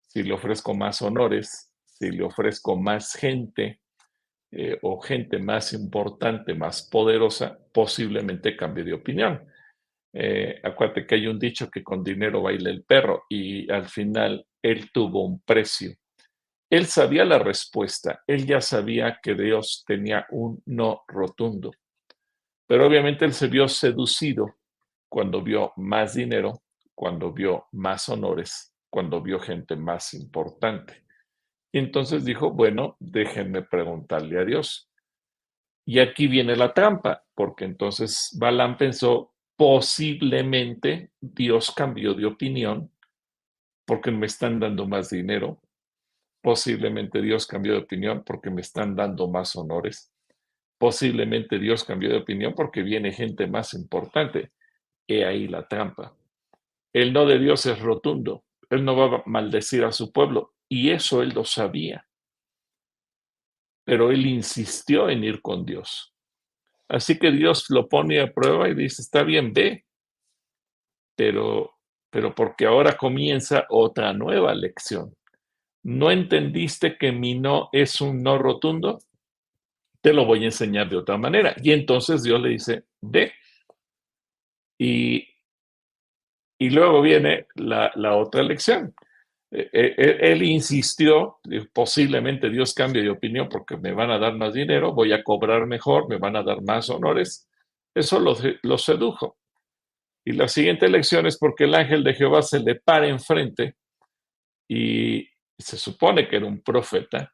si 0.00 0.22
le 0.22 0.32
ofrezco 0.32 0.74
más 0.74 1.02
honores, 1.02 1.72
si 1.84 2.10
le 2.10 2.22
ofrezco 2.22 2.76
más 2.76 3.14
gente 3.14 3.80
eh, 4.50 4.78
o 4.82 5.00
gente 5.00 5.38
más 5.38 5.72
importante, 5.72 6.54
más 6.54 6.88
poderosa, 6.88 7.58
posiblemente 7.72 8.56
cambie 8.56 8.84
de 8.84 8.92
opinión. 8.92 9.44
Eh, 10.12 10.60
acuérdate 10.62 11.06
que 11.06 11.16
hay 11.16 11.26
un 11.26 11.38
dicho 11.38 11.68
que 11.68 11.82
con 11.82 12.02
dinero 12.02 12.42
baila 12.42 12.70
el 12.70 12.84
perro 12.84 13.24
y 13.28 13.70
al 13.70 13.88
final 13.88 14.46
él 14.62 14.90
tuvo 14.92 15.26
un 15.26 15.40
precio. 15.40 15.94
Él 16.70 16.86
sabía 16.86 17.24
la 17.24 17.38
respuesta, 17.38 18.22
él 18.26 18.46
ya 18.46 18.60
sabía 18.60 19.18
que 19.22 19.34
Dios 19.34 19.84
tenía 19.86 20.26
un 20.30 20.62
no 20.66 21.04
rotundo, 21.06 21.70
pero 22.66 22.86
obviamente 22.86 23.24
él 23.24 23.32
se 23.32 23.46
vio 23.46 23.68
seducido 23.68 24.56
cuando 25.08 25.42
vio 25.42 25.72
más 25.76 26.14
dinero, 26.14 26.62
cuando 26.94 27.32
vio 27.32 27.66
más 27.72 28.08
honores, 28.08 28.74
cuando 28.90 29.20
vio 29.20 29.38
gente 29.38 29.76
más 29.76 30.14
importante. 30.14 31.04
Y 31.72 31.78
entonces 31.78 32.24
dijo, 32.24 32.50
bueno, 32.50 32.96
déjenme 32.98 33.62
preguntarle 33.62 34.40
a 34.40 34.44
Dios. 34.44 34.90
Y 35.84 35.98
aquí 36.00 36.26
viene 36.26 36.56
la 36.56 36.72
trampa, 36.72 37.24
porque 37.34 37.64
entonces 37.64 38.36
Balaam 38.40 38.76
pensó, 38.76 39.34
posiblemente 39.56 41.10
Dios 41.20 41.70
cambió 41.70 42.14
de 42.14 42.26
opinión 42.26 42.90
porque 43.86 44.10
me 44.10 44.26
están 44.26 44.58
dando 44.58 44.86
más 44.86 45.10
dinero. 45.10 45.60
Posiblemente 46.42 47.22
Dios 47.22 47.46
cambió 47.46 47.72
de 47.72 47.80
opinión 47.80 48.22
porque 48.24 48.50
me 48.50 48.60
están 48.60 48.94
dando 48.96 49.28
más 49.28 49.54
honores. 49.56 50.12
Posiblemente 50.78 51.58
Dios 51.58 51.84
cambió 51.84 52.10
de 52.10 52.18
opinión 52.18 52.54
porque 52.54 52.82
viene 52.82 53.12
gente 53.12 53.46
más 53.46 53.72
importante. 53.74 54.52
He 55.08 55.24
ahí 55.24 55.48
la 55.48 55.66
trampa. 55.66 56.14
El 56.92 57.12
no 57.12 57.26
de 57.26 57.38
Dios 57.38 57.66
es 57.66 57.78
rotundo. 57.80 58.44
él 58.70 58.84
no 58.84 58.96
va 58.96 59.18
a 59.18 59.22
maldecir 59.26 59.84
a 59.84 59.92
su 59.92 60.12
pueblo. 60.12 60.54
Y 60.68 60.90
eso 60.90 61.22
él 61.22 61.30
lo 61.30 61.44
sabía. 61.44 62.06
Pero 63.84 64.10
él 64.10 64.26
insistió 64.26 65.08
en 65.08 65.22
ir 65.22 65.40
con 65.40 65.64
Dios. 65.64 66.12
Así 66.88 67.18
que 67.18 67.30
Dios 67.30 67.66
lo 67.68 67.88
pone 67.88 68.20
a 68.20 68.32
prueba 68.32 68.68
y 68.68 68.74
dice, 68.74 69.02
está 69.02 69.22
bien, 69.22 69.52
ve. 69.52 69.84
Pero, 71.16 71.74
pero 72.10 72.34
porque 72.34 72.66
ahora 72.66 72.96
comienza 72.96 73.66
otra 73.68 74.12
nueva 74.12 74.54
lección. 74.54 75.14
¿No 75.82 76.10
entendiste 76.10 76.98
que 76.98 77.12
mi 77.12 77.38
no 77.38 77.68
es 77.72 78.00
un 78.00 78.22
no 78.22 78.38
rotundo? 78.38 78.98
Te 80.00 80.12
lo 80.12 80.24
voy 80.24 80.42
a 80.42 80.46
enseñar 80.46 80.88
de 80.88 80.96
otra 80.96 81.16
manera. 81.16 81.54
Y 81.62 81.72
entonces 81.72 82.22
Dios 82.22 82.40
le 82.40 82.48
dice, 82.50 82.84
ve. 83.00 83.32
Y, 84.78 85.28
y 86.58 86.70
luego 86.70 87.00
viene 87.02 87.46
la, 87.54 87.92
otra 88.16 88.42
lección. 88.42 88.94
E, 89.50 89.70
e, 89.72 89.94
e, 89.96 90.32
él, 90.32 90.42
insistió, 90.42 91.38
posiblemente 91.72 92.50
Dios 92.50 92.74
cambie 92.74 93.02
de 93.02 93.10
opinión 93.10 93.48
porque 93.48 93.76
me 93.76 93.92
van 93.92 94.10
a 94.10 94.18
dar 94.18 94.34
más 94.34 94.52
dinero, 94.54 94.92
voy 94.92 95.12
a 95.12 95.22
cobrar 95.22 95.66
mejor, 95.66 96.08
me 96.08 96.18
van 96.18 96.36
a 96.36 96.42
dar 96.42 96.62
más 96.62 96.90
honores. 96.90 97.48
Eso 97.94 98.20
lo 98.20 98.78
sedujo. 98.78 99.38
Y 100.28 100.32
la 100.32 100.48
siguiente 100.48 100.88
lección 100.88 101.24
es 101.26 101.38
porque 101.38 101.64
el 101.64 101.74
ángel 101.76 102.02
de 102.02 102.12
Jehová 102.12 102.42
se 102.42 102.58
le 102.58 102.74
para 102.74 103.06
enfrente 103.06 103.76
y 104.68 105.28
se 105.56 105.78
supone 105.78 106.26
que 106.26 106.36
era 106.36 106.46
un 106.46 106.60
profeta, 106.62 107.32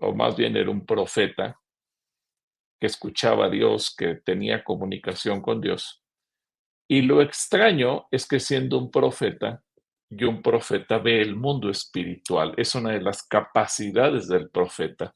o 0.00 0.14
más 0.14 0.34
bien 0.34 0.56
era 0.56 0.70
un 0.70 0.86
profeta 0.86 1.60
que 2.80 2.86
escuchaba 2.86 3.46
a 3.46 3.50
Dios, 3.50 3.94
que 3.94 4.14
tenía 4.14 4.64
comunicación 4.64 5.42
con 5.42 5.60
Dios. 5.60 6.02
Y 6.88 7.02
lo 7.02 7.20
extraño 7.20 8.08
es 8.10 8.26
que 8.26 8.40
siendo 8.40 8.78
un 8.78 8.90
profeta, 8.90 9.62
y 10.10 10.24
un 10.24 10.42
profeta 10.42 10.98
ve 10.98 11.20
el 11.20 11.36
mundo 11.36 11.70
espiritual. 11.70 12.54
Es 12.56 12.74
una 12.74 12.92
de 12.92 13.00
las 13.00 13.22
capacidades 13.22 14.26
del 14.28 14.48
profeta, 14.50 15.14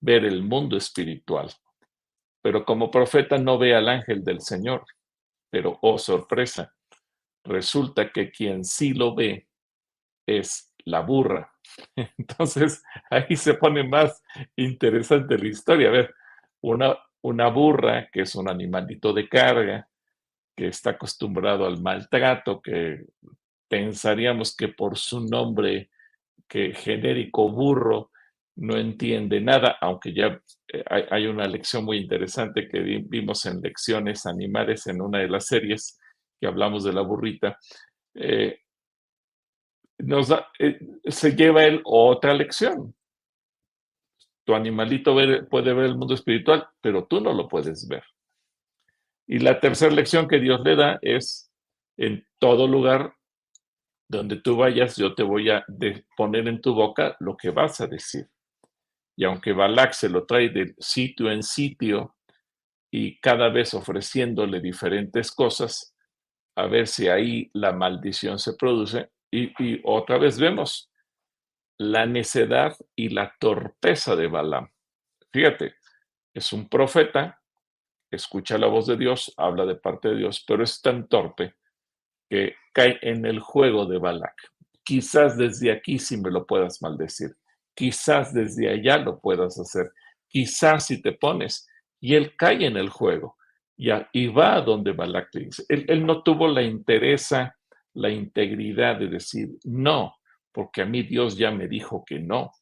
ver 0.00 0.24
el 0.24 0.42
mundo 0.42 0.76
espiritual. 0.76 1.50
Pero 2.42 2.64
como 2.64 2.90
profeta 2.90 3.38
no 3.38 3.58
ve 3.58 3.74
al 3.74 3.88
ángel 3.88 4.22
del 4.24 4.40
Señor. 4.40 4.84
Pero, 5.50 5.78
oh 5.82 5.98
sorpresa, 5.98 6.74
resulta 7.44 8.12
que 8.12 8.30
quien 8.30 8.64
sí 8.64 8.92
lo 8.92 9.14
ve 9.14 9.48
es 10.26 10.74
la 10.84 11.00
burra. 11.00 11.52
Entonces, 12.18 12.82
ahí 13.10 13.36
se 13.36 13.54
pone 13.54 13.84
más 13.84 14.22
interesante 14.56 15.38
la 15.38 15.48
historia. 15.48 15.88
A 15.88 15.92
ver, 15.92 16.14
una, 16.60 16.98
una 17.22 17.48
burra, 17.48 18.08
que 18.10 18.22
es 18.22 18.34
un 18.34 18.48
animalito 18.48 19.12
de 19.12 19.28
carga, 19.28 19.89
que 20.60 20.66
está 20.66 20.90
acostumbrado 20.90 21.64
al 21.64 21.80
maltrato, 21.80 22.60
que 22.60 23.06
pensaríamos 23.66 24.54
que 24.54 24.68
por 24.68 24.98
su 24.98 25.26
nombre 25.26 25.88
que 26.46 26.74
genérico 26.74 27.50
burro 27.50 28.10
no 28.56 28.76
entiende 28.76 29.40
nada, 29.40 29.78
aunque 29.80 30.12
ya 30.12 30.38
eh, 30.68 30.84
hay, 31.08 31.26
una 31.28 31.48
lección 31.48 31.86
muy 31.86 31.96
interesante 31.96 32.68
que 32.68 32.78
vimos 32.78 33.46
en 33.46 33.62
lecciones 33.62 34.26
animales 34.26 34.86
en 34.86 35.00
una 35.00 35.20
de 35.20 35.30
las 35.30 35.46
series 35.46 35.98
que 36.38 36.46
hablamos 36.46 36.84
de 36.84 36.92
la 36.92 37.00
burrita. 37.00 37.56
Eh, 38.12 38.58
nos 39.96 40.30
eh, 40.58 40.78
se 41.06 41.34
lleva 41.34 41.64
él 41.64 41.80
otra 41.86 42.34
lección. 42.34 42.94
Tu 44.44 44.54
animalito 44.54 45.14
puede 45.48 45.72
ver 45.72 45.86
el 45.86 45.96
mundo 45.96 46.12
espiritual, 46.12 46.68
pero 46.82 47.06
tú 47.06 47.18
no 47.18 47.32
lo 47.32 47.48
puedes 47.48 47.88
ver. 47.88 48.04
Y 49.32 49.38
la 49.38 49.60
tercera 49.60 49.94
lección 49.94 50.26
que 50.26 50.40
Dios 50.40 50.60
le 50.64 50.74
da 50.74 50.98
es, 51.02 51.52
en 51.96 52.26
todo 52.40 52.66
lugar 52.66 53.14
donde 54.08 54.34
tú 54.34 54.56
vayas, 54.56 54.96
yo 54.96 55.14
te 55.14 55.22
voy 55.22 55.50
a 55.50 55.64
poner 56.16 56.48
en 56.48 56.60
tu 56.60 56.74
boca 56.74 57.16
lo 57.20 57.36
que 57.36 57.50
vas 57.50 57.80
a 57.80 57.86
decir. 57.86 58.28
Y 59.16 59.22
aunque 59.22 59.52
Balak 59.52 59.92
se 59.92 60.08
lo 60.08 60.26
trae 60.26 60.48
de 60.48 60.74
sitio 60.80 61.30
en 61.30 61.44
sitio 61.44 62.16
y 62.90 63.20
cada 63.20 63.50
vez 63.50 63.72
ofreciéndole 63.72 64.58
diferentes 64.58 65.30
cosas, 65.30 65.94
a 66.56 66.66
ver 66.66 66.88
si 66.88 67.06
ahí 67.06 67.52
la 67.54 67.70
maldición 67.70 68.40
se 68.40 68.54
produce. 68.54 69.12
Y, 69.30 69.80
otra 69.84 70.18
vez 70.18 70.40
vemos 70.40 70.90
la 71.78 72.04
necedad 72.04 72.76
y 72.96 73.10
la 73.10 73.32
torpeza 73.38 74.16
de 74.16 74.26
Balaam. 74.26 74.68
Fíjate, 75.32 75.76
es 76.34 76.52
un 76.52 76.68
profeta 76.68 77.39
escucha 78.10 78.58
la 78.58 78.66
voz 78.66 78.86
de 78.86 78.96
Dios, 78.96 79.32
habla 79.36 79.66
de 79.66 79.76
parte 79.76 80.08
de 80.08 80.16
Dios, 80.16 80.44
pero 80.46 80.64
es 80.64 80.80
tan 80.80 81.08
torpe 81.08 81.54
que 82.28 82.54
cae 82.72 82.98
en 83.02 83.24
el 83.26 83.40
juego 83.40 83.86
de 83.86 83.98
Balak. 83.98 84.34
Quizás 84.84 85.36
desde 85.36 85.72
aquí 85.72 85.98
sí 85.98 86.16
me 86.16 86.30
lo 86.30 86.46
puedas 86.46 86.82
maldecir, 86.82 87.36
quizás 87.74 88.34
desde 88.34 88.68
allá 88.70 88.98
lo 88.98 89.20
puedas 89.20 89.58
hacer, 89.58 89.92
quizás 90.26 90.86
si 90.86 91.00
te 91.00 91.12
pones, 91.12 91.68
y 92.00 92.14
él 92.14 92.34
cae 92.36 92.64
en 92.66 92.76
el 92.76 92.88
juego 92.88 93.36
y, 93.76 94.26
va 94.28 94.56
a 94.56 94.60
donde 94.60 94.92
Balak 94.92 95.34
le 95.34 95.44
dice. 95.46 95.64
Él, 95.68 95.86
él 95.88 96.04
no 96.04 96.22
tuvo 96.22 96.48
la 96.48 96.62
interesa, 96.62 97.56
la 97.94 98.10
integridad 98.10 98.98
de 98.98 99.08
decir 99.08 99.48
no, 99.64 100.16
porque 100.52 100.82
a 100.82 100.86
mí 100.86 101.02
Dios 101.02 101.36
ya 101.36 101.50
me 101.50 101.66
dijo 101.66 102.04
que 102.04 102.18
no 102.18 102.52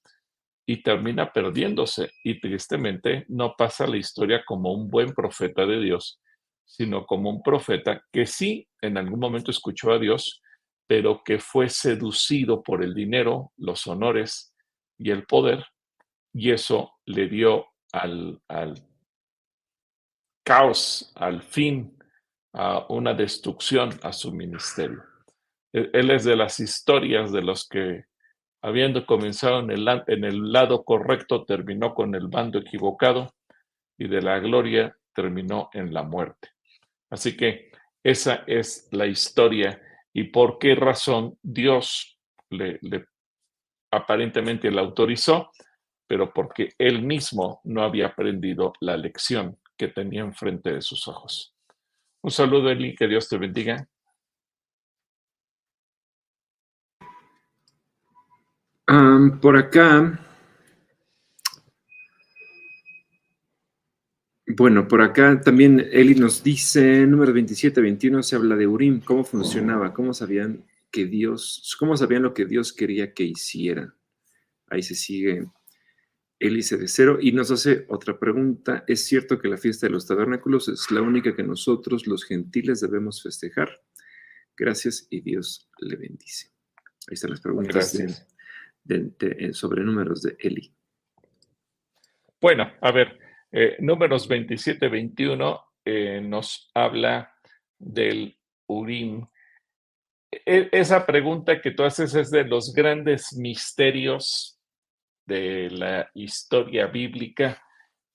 y 0.68 0.82
termina 0.82 1.32
perdiéndose 1.32 2.12
y 2.22 2.40
tristemente 2.40 3.24
no 3.28 3.54
pasa 3.56 3.86
la 3.86 3.96
historia 3.96 4.44
como 4.44 4.70
un 4.74 4.90
buen 4.90 5.14
profeta 5.14 5.64
de 5.64 5.80
Dios, 5.80 6.20
sino 6.66 7.06
como 7.06 7.30
un 7.30 7.42
profeta 7.42 8.02
que 8.12 8.26
sí 8.26 8.68
en 8.82 8.98
algún 8.98 9.18
momento 9.18 9.50
escuchó 9.50 9.92
a 9.92 9.98
Dios, 9.98 10.42
pero 10.86 11.22
que 11.24 11.38
fue 11.38 11.70
seducido 11.70 12.62
por 12.62 12.84
el 12.84 12.92
dinero, 12.92 13.50
los 13.56 13.86
honores 13.86 14.54
y 14.98 15.10
el 15.10 15.24
poder, 15.24 15.64
y 16.34 16.50
eso 16.50 16.92
le 17.06 17.28
dio 17.28 17.68
al, 17.90 18.38
al 18.46 18.74
caos, 20.44 21.10
al 21.14 21.42
fin, 21.42 21.98
a 22.52 22.84
una 22.90 23.14
destrucción 23.14 23.98
a 24.02 24.12
su 24.12 24.34
ministerio. 24.34 25.02
Él 25.72 26.10
es 26.10 26.24
de 26.24 26.36
las 26.36 26.60
historias 26.60 27.32
de 27.32 27.40
los 27.40 27.66
que 27.66 28.04
habiendo 28.62 29.06
comenzado 29.06 29.60
en 29.60 29.70
el, 29.70 29.88
en 30.06 30.24
el 30.24 30.52
lado 30.52 30.84
correcto, 30.84 31.44
terminó 31.44 31.94
con 31.94 32.14
el 32.14 32.28
bando 32.28 32.58
equivocado 32.58 33.34
y 33.96 34.08
de 34.08 34.22
la 34.22 34.38
gloria 34.38 34.96
terminó 35.14 35.70
en 35.72 35.92
la 35.92 36.02
muerte. 36.02 36.50
Así 37.10 37.36
que 37.36 37.70
esa 38.02 38.44
es 38.46 38.88
la 38.92 39.06
historia 39.06 39.80
y 40.12 40.24
por 40.24 40.58
qué 40.58 40.74
razón 40.74 41.38
Dios 41.42 42.18
le, 42.50 42.78
aparentemente 43.90 44.70
le 44.70 44.80
autorizó, 44.80 45.50
pero 46.06 46.32
porque 46.32 46.70
él 46.78 47.02
mismo 47.02 47.60
no 47.64 47.82
había 47.82 48.06
aprendido 48.06 48.72
la 48.80 48.96
lección 48.96 49.58
que 49.76 49.88
tenía 49.88 50.22
enfrente 50.22 50.72
de 50.72 50.82
sus 50.82 51.06
ojos. 51.08 51.54
Un 52.22 52.30
saludo, 52.30 52.70
Eli, 52.70 52.94
que 52.94 53.06
Dios 53.06 53.28
te 53.28 53.38
bendiga. 53.38 53.86
Por 59.40 59.56
acá, 59.56 60.18
bueno, 64.46 64.88
por 64.88 65.02
acá 65.02 65.40
también 65.40 65.86
Eli 65.92 66.14
nos 66.14 66.42
dice, 66.42 67.06
número 67.06 67.32
27, 67.32 67.80
21, 67.80 68.22
se 68.22 68.36
habla 68.36 68.56
de 68.56 68.66
Urim, 68.66 69.00
cómo 69.00 69.24
funcionaba, 69.24 69.92
cómo 69.92 70.14
sabían 70.14 70.64
que 70.90 71.04
Dios, 71.04 71.76
cómo 71.78 71.96
sabían 71.96 72.22
lo 72.22 72.32
que 72.32 72.46
Dios 72.46 72.72
quería 72.72 73.12
que 73.12 73.24
hiciera. 73.24 73.94
Ahí 74.68 74.82
se 74.82 74.94
sigue 74.94 75.46
Eli 76.38 76.62
de 76.62 76.88
cero 76.88 77.18
y 77.20 77.32
nos 77.32 77.50
hace 77.50 77.84
otra 77.88 78.18
pregunta. 78.18 78.84
¿Es 78.86 79.04
cierto 79.04 79.38
que 79.38 79.48
la 79.48 79.58
fiesta 79.58 79.86
de 79.86 79.92
los 79.92 80.06
tabernáculos 80.06 80.68
es 80.68 80.90
la 80.90 81.02
única 81.02 81.34
que 81.34 81.42
nosotros 81.42 82.06
los 82.06 82.24
gentiles 82.24 82.80
debemos 82.80 83.22
festejar? 83.22 83.82
Gracias 84.56 85.06
y 85.10 85.20
Dios 85.20 85.68
le 85.78 85.96
bendice. 85.96 86.52
Ahí 87.08 87.14
están 87.14 87.30
las 87.30 87.40
preguntas. 87.40 87.74
Gracias. 87.74 88.37
Eh, 88.88 89.52
sobre 89.52 89.82
números 89.82 90.22
de 90.22 90.36
Eli. 90.38 90.72
Bueno, 92.40 92.72
a 92.80 92.90
ver, 92.90 93.18
eh, 93.52 93.76
números 93.80 94.28
27-21 94.28 95.62
eh, 95.84 96.22
nos 96.22 96.70
habla 96.72 97.34
del 97.78 98.38
Urim. 98.66 99.26
E, 100.30 100.70
esa 100.72 101.04
pregunta 101.04 101.60
que 101.60 101.72
tú 101.72 101.82
haces 101.82 102.14
es 102.14 102.30
de 102.30 102.44
los 102.44 102.72
grandes 102.72 103.36
misterios 103.36 104.58
de 105.26 105.68
la 105.70 106.10
historia 106.14 106.86
bíblica, 106.86 107.62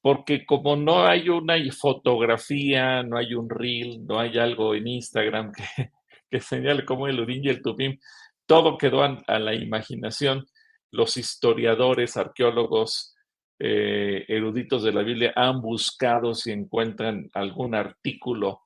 porque 0.01 0.43
como 0.43 0.75
no 0.75 1.05
hay 1.05 1.29
una 1.29 1.55
fotografía, 1.71 3.03
no 3.03 3.17
hay 3.17 3.35
un 3.35 3.47
reel, 3.47 4.07
no 4.07 4.19
hay 4.19 4.39
algo 4.39 4.73
en 4.73 4.87
Instagram 4.87 5.51
que, 6.31 6.39
señale 6.39 6.83
cómo 6.83 7.07
el 7.07 7.19
Urim 7.19 7.43
y 7.43 7.49
el 7.49 7.61
Tubim, 7.61 7.99
todo 8.47 8.75
quedó 8.79 9.03
a 9.03 9.39
la 9.39 9.53
imaginación 9.53 10.47
los 10.93 11.17
historiadores, 11.17 12.17
arqueólogos, 12.17 13.15
eh, 13.59 14.25
eruditos 14.27 14.83
de 14.83 14.93
la 14.93 15.01
Biblia 15.01 15.33
han 15.35 15.59
buscado 15.59 16.35
si 16.35 16.51
encuentran 16.51 17.29
algún 17.33 17.73
artículo 17.73 18.61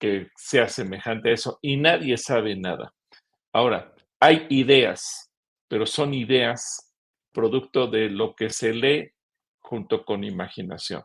que 0.00 0.28
sea 0.36 0.68
semejante 0.68 1.30
a 1.30 1.32
eso 1.32 1.58
y 1.60 1.76
nadie 1.76 2.16
sabe 2.16 2.54
nada. 2.54 2.94
Ahora, 3.52 3.92
hay 4.20 4.46
ideas, 4.50 5.32
pero 5.68 5.84
son 5.84 6.14
ideas 6.14 6.94
producto 7.32 7.88
de 7.88 8.08
lo 8.08 8.36
que 8.36 8.50
se 8.50 8.72
lee 8.72 9.10
junto 9.58 10.04
con 10.04 10.22
imaginación. 10.22 11.02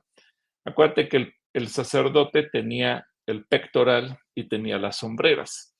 Acuérdate 0.66 1.10
que 1.10 1.18
el, 1.18 1.34
el 1.54 1.68
sacerdote 1.70 2.44
tenía 2.44 3.08
el 3.26 3.46
pectoral 3.46 4.20
y 4.36 4.48
tenía 4.48 4.78
las 4.78 4.98
sombreras. 4.98 5.76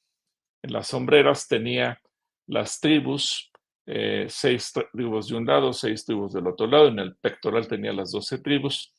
En 0.64 0.74
las 0.74 0.88
sombreras 0.88 1.48
tenía 1.48 2.02
las 2.48 2.80
tribus, 2.80 3.53
eh, 3.86 4.28
seis 4.30 4.72
tribus 4.92 5.28
de 5.28 5.36
un 5.36 5.46
lado, 5.46 5.74
seis 5.74 6.06
tribus 6.06 6.34
del 6.34 6.48
otro 6.48 6.68
lado. 6.68 6.88
En 6.88 7.00
el 7.00 7.16
pectoral 7.16 7.68
tenía 7.68 7.94
las 7.94 8.12
doce 8.12 8.38
tribus. 8.40 8.94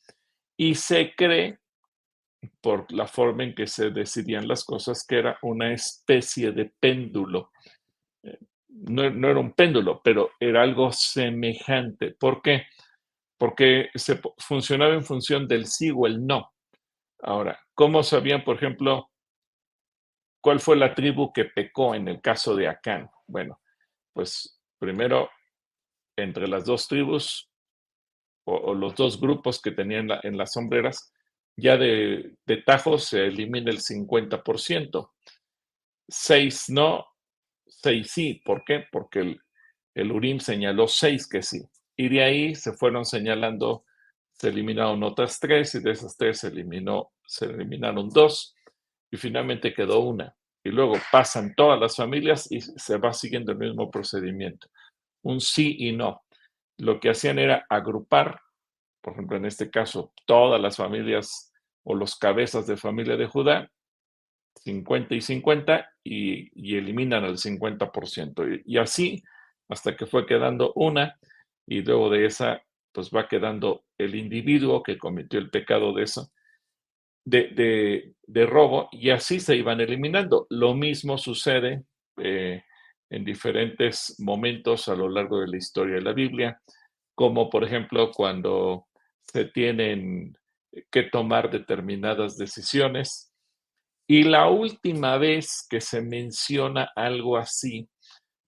Y 0.57 0.75
se 0.75 1.13
cree, 1.15 1.59
por 2.61 2.91
la 2.91 3.07
forma 3.07 3.43
en 3.43 3.55
que 3.55 3.67
se 3.67 3.89
decidían 3.89 4.47
las 4.47 4.63
cosas, 4.63 5.05
que 5.05 5.17
era 5.17 5.37
una 5.41 5.73
especie 5.73 6.51
de 6.51 6.71
péndulo. 6.79 7.51
Eh, 8.23 8.37
no, 8.69 9.09
no, 9.09 9.29
era 9.29 9.39
un 9.39 9.53
péndulo, 9.53 10.01
pero 10.03 10.31
era 10.39 10.61
algo 10.61 10.91
semejante. 10.91 12.11
¿Por 12.11 12.41
qué? 12.41 12.67
Porque 13.37 13.89
se 13.95 14.19
funcionaba 14.37 14.93
en 14.93 15.03
función 15.03 15.47
del 15.47 15.65
sí 15.65 15.91
o 15.93 16.07
el 16.07 16.25
no. 16.25 16.53
Ahora, 17.21 17.59
¿cómo 17.73 18.03
sabían, 18.03 18.43
por 18.43 18.57
ejemplo, 18.57 19.09
cuál 20.41 20.59
fue 20.59 20.75
la 20.75 20.93
tribu 20.93 21.33
que 21.33 21.45
pecó 21.45 21.95
en 21.95 22.07
el 22.07 22.21
caso 22.21 22.55
de 22.55 22.67
Acán? 22.67 23.09
Bueno, 23.27 23.59
pues 24.13 24.54
primero, 24.85 25.31
entre 26.15 26.47
las 26.47 26.65
dos 26.65 26.87
tribus 26.87 27.49
o, 28.45 28.75
los 28.75 28.95
dos 28.95 29.19
grupos 29.19 29.59
que 29.59 29.71
tenían 29.71 30.09
en 30.21 30.37
las 30.37 30.53
sombreras, 30.53 31.11
ya 31.57 31.75
de, 31.77 32.35
tajo 32.65 32.99
se 32.99 33.25
elimina 33.25 33.71
el 33.71 33.79
50%. 33.79 35.11
Seis 36.07 36.69
no, 36.69 37.07
seis 37.65 38.11
sí. 38.11 38.41
¿Por 38.45 38.63
qué? 38.63 38.85
Porque 38.91 39.19
el, 39.19 39.41
el 39.95 40.11
Urim 40.11 40.39
señaló 40.39 40.87
seis 40.87 41.27
que 41.27 41.41
sí. 41.41 41.63
Y 41.97 42.09
de 42.09 42.23
ahí 42.23 42.55
se 42.55 42.73
fueron 42.73 43.05
señalando, 43.05 43.85
se 44.33 44.49
eliminaron 44.49 45.01
otras 45.01 45.39
tres 45.39 45.73
y 45.73 45.79
de 45.79 45.91
esas 45.91 46.15
tres 46.15 46.41
se, 46.41 46.49
eliminó, 46.49 47.13
se 47.25 47.45
eliminaron 47.45 48.09
dos 48.09 48.55
y 49.09 49.17
finalmente 49.17 49.73
quedó 49.73 50.01
una 50.01 50.35
y 50.65 50.69
luego 50.69 50.95
pasan 51.11 51.53
todas 51.55 51.79
las 51.79 51.95
familias 51.95 52.51
y 52.51 52.59
se 52.59 52.97
va 52.97 53.13
siguiendo 53.13 53.51
el 53.51 53.59
mismo 53.59 53.91
procedimiento. 53.91 54.67
Un 55.23 55.39
sí 55.39 55.75
y 55.79 55.91
no. 55.91 56.23
Lo 56.79 56.99
que 56.99 57.11
hacían 57.11 57.37
era 57.37 57.67
agrupar, 57.69 58.41
por 58.99 59.13
ejemplo, 59.13 59.37
en 59.37 59.45
este 59.45 59.69
caso, 59.69 60.11
todas 60.25 60.59
las 60.59 60.77
familias 60.77 61.53
o 61.83 61.93
los 61.93 62.15
cabezas 62.15 62.65
de 62.65 62.77
familia 62.77 63.15
de 63.15 63.27
Judá, 63.27 63.71
50 64.63 65.13
y 65.13 65.21
50, 65.21 65.87
y, 66.03 66.75
eliminan 66.75 67.23
al 67.23 67.37
50%. 67.37 68.63
Y, 68.65 68.73
y 68.73 68.77
así 68.79 69.23
hasta 69.69 69.95
que 69.95 70.07
fue 70.07 70.25
quedando 70.25 70.73
una, 70.75 71.19
y 71.67 71.81
luego 71.81 72.09
de 72.09 72.25
esa, 72.25 72.63
pues 72.91 73.11
va 73.11 73.27
quedando 73.27 73.83
el 73.99 74.15
individuo 74.15 74.81
que 74.81 74.97
cometió 74.97 75.39
el 75.39 75.51
pecado 75.51 75.93
de 75.93 76.03
eso, 76.03 76.31
de, 77.25 78.13
robo 78.47 78.87
y 78.91 79.09
así 79.09 79.39
se 79.39 79.55
iban 79.55 79.81
eliminando. 79.81 80.47
Lo 80.49 80.73
mismo 80.73 81.17
sucede 81.17 81.83
eh, 82.17 82.63
en 83.09 83.25
diferentes 83.25 84.15
momentos 84.19 84.87
a 84.87 84.95
lo 84.95 85.09
largo 85.09 85.41
de 85.41 85.47
la 85.47 85.57
historia 85.57 85.95
de 85.95 86.01
la 86.01 86.13
Biblia, 86.13 86.61
como 87.15 87.49
por 87.49 87.63
ejemplo 87.63 88.11
cuando 88.11 88.87
se 89.21 89.45
tienen 89.45 90.37
que 90.91 91.03
tomar 91.03 91.49
determinadas 91.49 92.37
decisiones. 92.37 93.31
Y 94.07 94.23
la 94.23 94.49
última 94.49 95.17
vez 95.17 95.65
que 95.67 95.81
se 95.81 96.01
menciona 96.01 96.91
algo 96.95 97.37
así, 97.37 97.89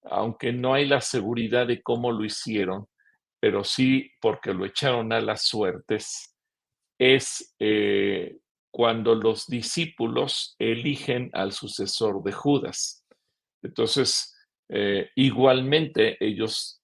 aunque 0.04 0.54
no 0.54 0.74
hay 0.76 0.86
la 0.86 1.02
seguridad 1.02 1.66
de 1.66 1.82
cómo 1.82 2.12
lo 2.12 2.24
hicieron, 2.24 2.88
pero 3.40 3.64
sí 3.64 4.12
porque 4.22 4.54
lo 4.54 4.66
echaron 4.66 5.12
a 5.14 5.20
las 5.20 5.44
suertes, 5.44 6.36
es 7.00 7.56
eh, 7.60 8.38
cuando 8.78 9.16
los 9.16 9.48
discípulos 9.48 10.56
eligen 10.60 11.32
al 11.34 11.52
sucesor 11.52 12.22
de 12.22 12.32
Judas. 12.32 13.04
Entonces, 13.64 14.38
eh, 14.70 15.10
igualmente 15.16 16.16
ellos, 16.24 16.80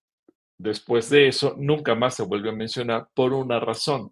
después 0.57 1.11
de 1.11 1.27
eso, 1.27 1.55
nunca 1.55 1.93
más 1.93 2.15
se 2.15 2.23
vuelve 2.23 2.49
a 2.49 2.53
mencionar 2.53 3.09
por 3.13 3.31
una 3.31 3.59
razón. 3.59 4.11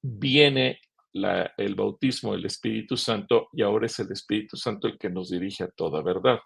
Viene 0.00 0.80
el 1.12 1.74
bautismo 1.74 2.30
del 2.30 2.46
Espíritu 2.46 2.96
Santo 2.96 3.48
y 3.52 3.62
ahora 3.62 3.86
es 3.86 3.98
el 3.98 4.12
Espíritu 4.12 4.56
Santo 4.56 4.86
el 4.86 4.96
que 4.96 5.10
nos 5.10 5.28
dirige 5.28 5.64
a 5.64 5.70
toda 5.70 6.04
verdad. 6.04 6.38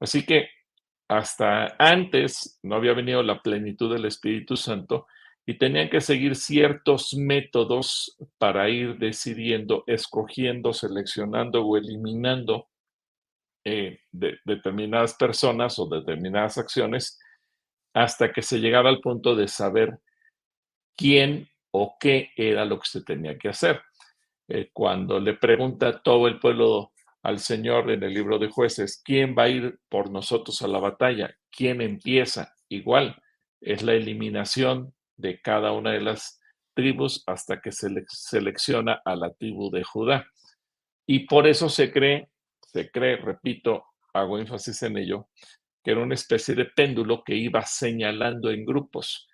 Así 0.00 0.24
que 0.24 0.48
hasta 1.06 1.76
antes 1.78 2.58
no 2.62 2.76
había 2.76 2.94
venido 2.94 3.22
la 3.22 3.42
plenitud 3.42 3.92
del 3.92 4.06
Espíritu 4.06 4.56
Santo 4.56 5.06
y 5.48 5.56
tenían 5.56 5.88
que 5.88 6.02
seguir 6.02 6.36
ciertos 6.36 7.14
métodos 7.14 8.18
para 8.36 8.68
ir 8.68 8.98
decidiendo, 8.98 9.82
escogiendo, 9.86 10.74
seleccionando 10.74 11.64
o 11.64 11.78
eliminando 11.78 12.68
eh, 13.64 14.00
determinadas 14.12 15.14
personas 15.14 15.78
o 15.78 15.88
determinadas 15.88 16.58
acciones 16.58 17.18
hasta 17.94 18.30
que 18.30 18.42
se 18.42 18.58
llegaba 18.58 18.90
al 18.90 19.00
punto 19.00 19.34
de 19.34 19.48
saber 19.48 19.98
quién 20.94 21.48
o 21.70 21.96
qué 21.98 22.30
era 22.36 22.66
lo 22.66 22.78
que 22.78 22.86
se 22.86 23.02
tenía 23.02 23.38
que 23.38 23.48
hacer. 23.48 23.80
Eh, 24.48 24.68
cuando 24.70 25.18
le 25.18 25.32
pregunta 25.32 26.02
todo 26.02 26.28
el 26.28 26.38
pueblo 26.40 26.92
al 27.22 27.38
Señor 27.38 27.90
en 27.90 28.02
el 28.02 28.12
libro 28.12 28.38
de 28.38 28.50
jueces, 28.50 29.00
¿quién 29.02 29.34
va 29.34 29.44
a 29.44 29.48
ir 29.48 29.78
por 29.88 30.10
nosotros 30.10 30.60
a 30.60 30.68
la 30.68 30.78
batalla? 30.78 31.34
¿Quién 31.50 31.80
empieza? 31.80 32.54
Igual, 32.68 33.16
es 33.62 33.82
la 33.82 33.94
eliminación 33.94 34.92
de 35.18 35.40
cada 35.42 35.72
una 35.72 35.92
de 35.92 36.00
las 36.00 36.40
tribus 36.74 37.22
hasta 37.26 37.60
que 37.60 37.72
se 37.72 37.88
selecciona 38.08 39.02
a 39.04 39.16
la 39.16 39.34
tribu 39.34 39.70
de 39.70 39.84
Judá. 39.84 40.26
Y 41.06 41.26
por 41.26 41.46
eso 41.46 41.68
se 41.68 41.92
cree, 41.92 42.30
se 42.60 42.90
cree, 42.90 43.16
repito, 43.16 43.84
hago 44.14 44.38
énfasis 44.38 44.82
en 44.84 44.96
ello, 44.96 45.28
que 45.82 45.90
era 45.90 46.02
una 46.02 46.14
especie 46.14 46.54
de 46.54 46.66
péndulo 46.66 47.22
que 47.24 47.34
iba 47.34 47.62
señalando 47.62 48.50
en 48.50 48.64
grupos 48.64 49.28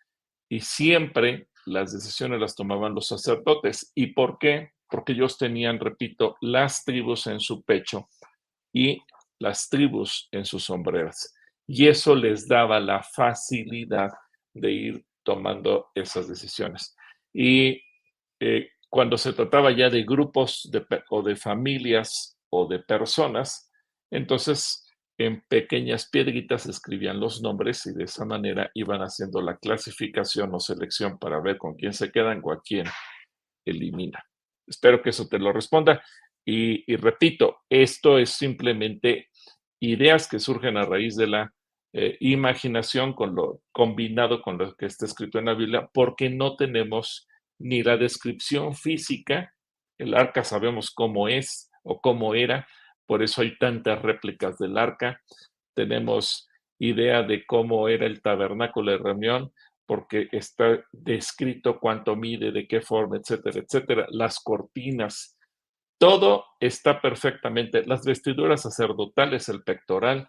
y 0.48 0.60
siempre 0.60 1.48
las 1.66 1.92
decisiones 1.92 2.40
las 2.40 2.54
tomaban 2.54 2.94
los 2.94 3.08
sacerdotes. 3.08 3.92
¿Y 3.94 4.08
por 4.08 4.38
qué? 4.38 4.72
Porque 4.88 5.12
ellos 5.12 5.38
tenían, 5.38 5.80
repito, 5.80 6.36
las 6.40 6.84
tribus 6.84 7.26
en 7.26 7.40
su 7.40 7.62
pecho 7.62 8.08
y 8.72 9.02
las 9.38 9.68
tribus 9.68 10.28
en 10.30 10.44
sus 10.44 10.64
sombreras. 10.64 11.34
Y 11.66 11.88
eso 11.88 12.14
les 12.14 12.46
daba 12.46 12.80
la 12.80 13.02
facilidad 13.02 14.10
de 14.52 14.72
ir 14.72 15.04
tomando 15.24 15.90
esas 15.94 16.28
decisiones. 16.28 16.96
Y 17.32 17.82
eh, 18.40 18.68
cuando 18.88 19.18
se 19.18 19.32
trataba 19.32 19.72
ya 19.72 19.90
de 19.90 20.04
grupos 20.04 20.70
o 21.10 21.22
de 21.22 21.36
familias 21.36 22.38
o 22.50 22.68
de 22.68 22.78
personas, 22.78 23.72
entonces 24.10 24.84
en 25.18 25.44
pequeñas 25.48 26.08
piedritas 26.08 26.66
escribían 26.66 27.20
los 27.20 27.40
nombres 27.40 27.86
y 27.86 27.92
de 27.92 28.04
esa 28.04 28.24
manera 28.24 28.70
iban 28.74 29.00
haciendo 29.00 29.40
la 29.40 29.56
clasificación 29.56 30.54
o 30.54 30.60
selección 30.60 31.18
para 31.18 31.40
ver 31.40 31.56
con 31.58 31.74
quién 31.74 31.92
se 31.92 32.10
quedan 32.10 32.40
o 32.44 32.52
a 32.52 32.60
quién 32.62 32.86
elimina. 33.64 34.24
Espero 34.66 35.02
que 35.02 35.10
eso 35.10 35.28
te 35.28 35.38
lo 35.38 35.52
responda. 35.52 36.02
Y 36.46 36.94
repito, 36.96 37.62
esto 37.70 38.18
es 38.18 38.30
simplemente 38.30 39.30
ideas 39.80 40.28
que 40.28 40.38
surgen 40.38 40.76
a 40.76 40.84
raíz 40.84 41.16
de 41.16 41.26
la 41.26 41.54
eh, 41.96 42.16
imaginación 42.18 43.12
con 43.12 43.36
lo 43.36 43.60
combinado 43.70 44.42
con 44.42 44.58
lo 44.58 44.74
que 44.74 44.86
está 44.86 45.06
escrito 45.06 45.38
en 45.38 45.44
la 45.44 45.54
Biblia, 45.54 45.88
porque 45.94 46.28
no 46.28 46.56
tenemos 46.56 47.28
ni 47.60 47.84
la 47.84 47.96
descripción 47.96 48.74
física, 48.74 49.54
el 49.98 50.14
arca 50.14 50.42
sabemos 50.42 50.90
cómo 50.90 51.28
es 51.28 51.70
o 51.84 52.00
cómo 52.00 52.34
era, 52.34 52.66
por 53.06 53.22
eso 53.22 53.42
hay 53.42 53.56
tantas 53.58 54.02
réplicas 54.02 54.58
del 54.58 54.76
arca, 54.76 55.20
tenemos 55.72 56.48
idea 56.80 57.22
de 57.22 57.46
cómo 57.46 57.88
era 57.88 58.06
el 58.06 58.22
tabernáculo 58.22 58.90
de 58.90 58.98
reunión, 58.98 59.52
porque 59.86 60.28
está 60.32 60.84
descrito 60.90 61.78
cuánto 61.78 62.16
mide, 62.16 62.50
de 62.50 62.66
qué 62.66 62.80
forma, 62.80 63.18
etcétera, 63.18 63.60
etcétera, 63.60 64.06
las 64.10 64.40
cortinas, 64.40 65.38
todo 65.98 66.44
está 66.58 67.00
perfectamente, 67.00 67.86
las 67.86 68.04
vestiduras 68.04 68.62
sacerdotales, 68.62 69.48
el 69.48 69.62
pectoral, 69.62 70.28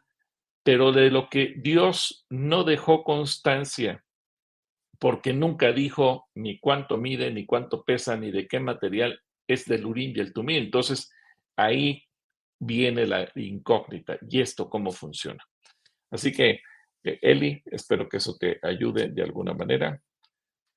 pero 0.65 0.91
de 0.91 1.11
lo 1.11 1.29
que 1.29 1.53
Dios 1.57 2.25
no 2.27 2.63
dejó 2.63 3.03
constancia, 3.03 4.03
porque 4.99 5.31
nunca 5.31 5.71
dijo 5.71 6.27
ni 6.33 6.57
cuánto 6.57 6.97
mide, 6.97 7.29
ni 7.29 7.45
cuánto 7.45 7.83
pesa, 7.83 8.17
ni 8.17 8.31
de 8.31 8.47
qué 8.47 8.59
material 8.59 9.21
es 9.47 9.65
del 9.65 9.85
urín 9.85 10.13
y 10.15 10.21
el 10.21 10.33
tumí. 10.33 10.57
Entonces, 10.57 11.13
ahí 11.55 12.03
viene 12.59 13.05
la 13.05 13.29
incógnita. 13.35 14.17
¿Y 14.27 14.41
esto 14.41 14.67
cómo 14.67 14.91
funciona? 14.91 15.45
Así 16.09 16.31
que, 16.31 16.61
eh, 17.03 17.19
Eli, 17.21 17.61
espero 17.65 18.09
que 18.09 18.17
eso 18.17 18.35
te 18.35 18.57
ayude 18.63 19.09
de 19.09 19.21
alguna 19.21 19.53
manera. 19.53 20.01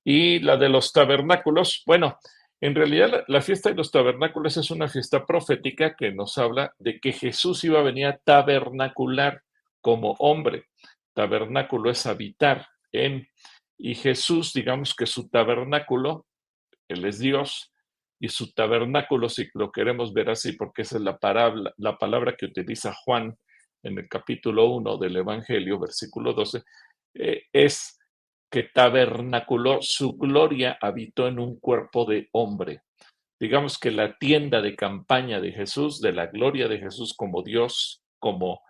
Y 0.05 0.41
la 0.41 0.59
de 0.59 0.69
los 0.69 0.93
tabernáculos, 0.93 1.83
bueno, 1.87 2.19
en 2.61 2.75
realidad 2.75 3.25
la, 3.27 3.41
fiesta 3.41 3.71
de 3.71 3.77
los 3.77 3.91
tabernáculos 3.91 4.59
es 4.59 4.71
una 4.71 4.89
fiesta 4.89 5.25
profética 5.25 5.97
que 5.97 6.13
nos 6.13 6.37
habla 6.37 6.75
de 6.79 7.01
que 7.01 7.13
Jesús 7.13 7.65
iba 7.65 7.81
a 7.81 7.85
venir 7.85 8.05
a 8.05 8.19
tabernacular 8.19 9.45
como 9.81 10.13
hombre. 10.19 10.65
Tabernáculo 11.15 11.91
es 11.91 12.07
habitar 12.07 12.67
en, 12.93 13.27
y 13.77 13.95
Jesús, 13.95 14.53
digamos 14.53 14.95
que 14.95 15.07
su 15.07 15.29
tabernáculo, 15.29 16.27
Él 16.89 17.05
es 17.05 17.19
Dios, 17.19 17.73
y 18.21 18.29
su 18.29 18.53
tabernáculo, 18.53 19.29
si 19.29 19.49
lo 19.55 19.71
queremos 19.71 20.13
ver 20.13 20.31
así, 20.31 20.53
porque 20.53 20.83
esa 20.83 20.97
es 20.97 21.03
la 21.03 21.19
palabra, 21.19 21.73
la 21.77 21.97
palabra 21.97 22.35
que 22.37 22.47
utiliza 22.47 22.93
Juan 22.93 23.37
en 23.83 23.99
el 23.99 24.09
capítulo 24.09 24.67
1 24.71 24.97
del 24.99 25.17
Evangelio, 25.17 25.79
versículo 25.79 26.33
12, 26.33 26.63
eh, 27.15 27.45
es 27.53 27.99
que 28.51 28.65
tabernaculó 28.65 29.83
su 29.83 30.17
gloria, 30.17 30.79
habitó 30.81 31.29
en 31.29 31.39
un 31.39 31.59
cuerpo 31.61 32.05
de 32.05 32.29
hombre. 32.33 32.83
Digamos 33.39 33.79
que 33.79 33.91
la 33.91 34.17
tienda 34.19 34.61
de 34.61 34.75
campaña 34.75 35.41
de 35.41 35.53
Jesús, 35.53 36.01
de 36.01 36.13
la 36.13 36.27
gloria 36.27 36.67
de 36.67 36.79
Jesús 36.79 37.15
como 37.15 37.43
Dios, 37.43 38.03
como, 38.19 38.63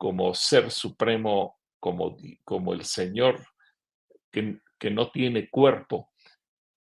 como 0.00 0.32
ser 0.32 0.70
supremo, 0.70 1.58
como, 1.78 2.16
como 2.42 2.72
el 2.72 2.86
Señor, 2.86 3.44
que, 4.32 4.56
que 4.78 4.90
no 4.90 5.10
tiene 5.10 5.50
cuerpo, 5.50 6.08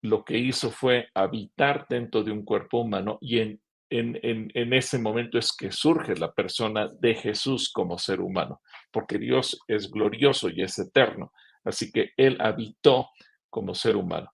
lo 0.01 0.23
que 0.23 0.37
hizo 0.37 0.71
fue 0.71 1.09
habitar 1.13 1.85
dentro 1.89 2.23
de 2.23 2.31
un 2.31 2.45
cuerpo 2.45 2.79
humano 2.79 3.17
y 3.19 3.39
en, 3.39 3.61
en, 3.89 4.17
en, 4.53 4.73
ese 4.73 4.99
momento 4.99 5.37
es 5.37 5.51
que 5.51 5.69
surge 5.69 6.15
la 6.15 6.31
persona 6.31 6.87
de 7.01 7.13
Jesús 7.13 7.69
como 7.73 7.97
ser 7.97 8.21
humano, 8.21 8.61
porque 8.89 9.17
Dios 9.17 9.59
es 9.67 9.91
glorioso 9.91 10.47
y 10.47 10.61
es 10.61 10.79
eterno, 10.79 11.33
así 11.65 11.91
que 11.91 12.11
Él 12.15 12.37
habitó 12.39 13.09
como 13.49 13.75
ser 13.75 13.97
humano. 13.97 14.31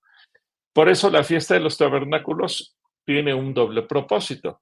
Por 0.74 0.90
eso 0.90 1.10
la 1.10 1.24
fiesta 1.24 1.56
de 1.56 1.62
los 1.62 1.76
tabernáculos 1.76 2.78
tiene 3.04 3.34
un 3.34 3.52
doble 3.52 3.82
propósito. 3.82 4.62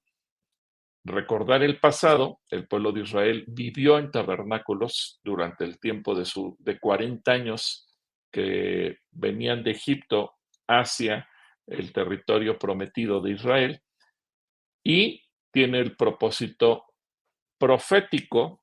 Recordar 1.04 1.62
el 1.62 1.78
pasado, 1.78 2.40
el 2.50 2.66
pueblo 2.66 2.90
de 2.90 3.02
Israel 3.02 3.44
vivió 3.46 3.98
en 3.98 4.10
tabernáculos 4.10 5.20
durante 5.22 5.64
el 5.64 5.78
tiempo 5.78 6.14
de, 6.14 6.24
su, 6.24 6.56
de 6.60 6.78
40 6.78 7.30
años 7.30 7.86
que 8.32 8.98
venían 9.10 9.62
de 9.62 9.72
Egipto 9.72 10.32
hacia 10.66 11.28
el 11.66 11.92
territorio 11.92 12.58
prometido 12.58 13.20
de 13.20 13.32
Israel 13.32 13.82
y 14.82 15.22
tiene 15.52 15.80
el 15.80 15.94
propósito 15.94 16.86
profético 17.58 18.62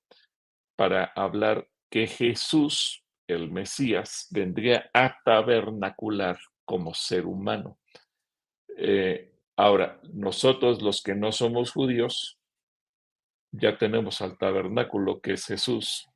para 0.76 1.06
hablar 1.16 1.68
que 1.92 2.08
Jesús, 2.08 3.06
el 3.28 3.52
Mesías, 3.52 4.28
vendría 4.32 4.90
a 4.94 5.16
tabernacular 5.24 6.40
como 6.66 6.94
ser 6.94 7.26
humano. 7.26 7.80
Eh, 8.78 9.31
ahora, 9.62 10.00
nosotros 10.12 10.82
los 10.82 11.04
que 11.04 11.14
no 11.14 11.32
somos 11.32 11.72
judíos, 11.72 12.40
ya 13.52 13.78
tenemos 13.78 14.22
al 14.22 14.38
tabernáculo 14.38 15.22
que 15.22 15.34
es 15.34 15.46
Jesús 15.46 16.08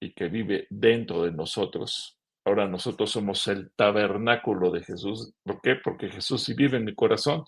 y 0.00 0.12
que 0.12 0.28
vive 0.28 0.66
dentro 0.70 1.22
de 1.22 1.30
nosotros. 1.30 2.18
Ahora 2.44 2.66
nosotros 2.66 3.10
somos 3.10 3.46
el 3.46 3.70
tabernáculo 3.76 4.70
de 4.70 4.82
Jesús. 4.82 5.34
¿Por 5.44 5.60
qué? 5.60 5.76
Porque 5.76 6.08
Jesús 6.08 6.42
sí 6.42 6.54
vive 6.54 6.78
en 6.78 6.84
mi 6.84 6.94
corazón. 6.94 7.44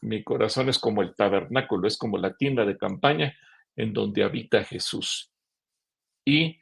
Mi, 0.00 0.24
corazón 0.24 0.68
es 0.68 0.78
como 0.78 1.00
el 1.00 1.14
tabernáculo, 1.14 1.86
es 1.86 1.96
como 1.96 2.18
la 2.18 2.34
tienda 2.34 2.64
de 2.64 2.76
campaña 2.76 3.36
en 3.76 3.92
donde 3.92 4.24
habita 4.24 4.64
Jesús. 4.64 5.30
Y 6.26 6.60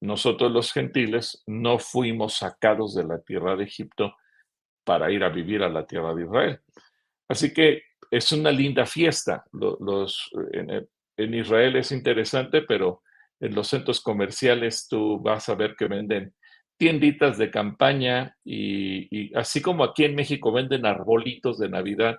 nosotros 0.00 0.52
los 0.52 0.72
gentiles 0.72 1.42
no 1.46 1.78
fuimos 1.78 2.34
sacados 2.34 2.94
de 2.94 3.04
la 3.04 3.20
tierra 3.20 3.56
de 3.56 3.64
Egipto 3.64 4.14
para 4.84 5.10
ir 5.10 5.24
a 5.24 5.28
vivir 5.28 5.64
a 5.64 5.68
la 5.68 5.84
tierra 5.84 6.14
de 6.14 6.22
Israel. 6.22 6.60
Así 7.28 7.52
que 7.52 7.82
es 8.10 8.32
una 8.32 8.50
linda 8.50 8.86
fiesta. 8.86 9.44
Los, 9.52 10.30
en 11.16 11.34
Israel 11.34 11.76
es 11.76 11.92
interesante, 11.92 12.62
pero 12.62 13.02
en 13.40 13.54
los 13.54 13.68
centros 13.68 14.00
comerciales 14.00 14.86
tú 14.88 15.20
vas 15.20 15.48
a 15.48 15.54
ver 15.54 15.76
que 15.76 15.86
venden 15.86 16.34
tienditas 16.76 17.38
de 17.38 17.50
campaña 17.50 18.36
y, 18.44 19.34
así 19.34 19.62
como 19.62 19.84
aquí 19.84 20.04
en 20.04 20.14
México 20.14 20.52
venden 20.52 20.86
arbolitos 20.86 21.58
de 21.58 21.68
Navidad, 21.68 22.18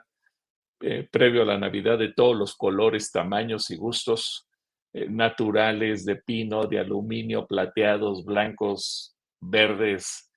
eh, 0.81 1.07
previo 1.11 1.43
a 1.43 1.45
la 1.45 1.57
Navidad 1.57 1.97
de 1.97 2.13
todos 2.13 2.35
los 2.35 2.55
colores, 2.55 3.11
tamaños 3.11 3.69
y 3.71 3.77
gustos 3.77 4.47
eh, 4.93 5.07
naturales, 5.09 6.05
de 6.05 6.17
pino, 6.17 6.65
de 6.65 6.79
aluminio, 6.79 7.45
plateados, 7.45 8.25
blancos, 8.25 9.15
verdes, 9.39 10.31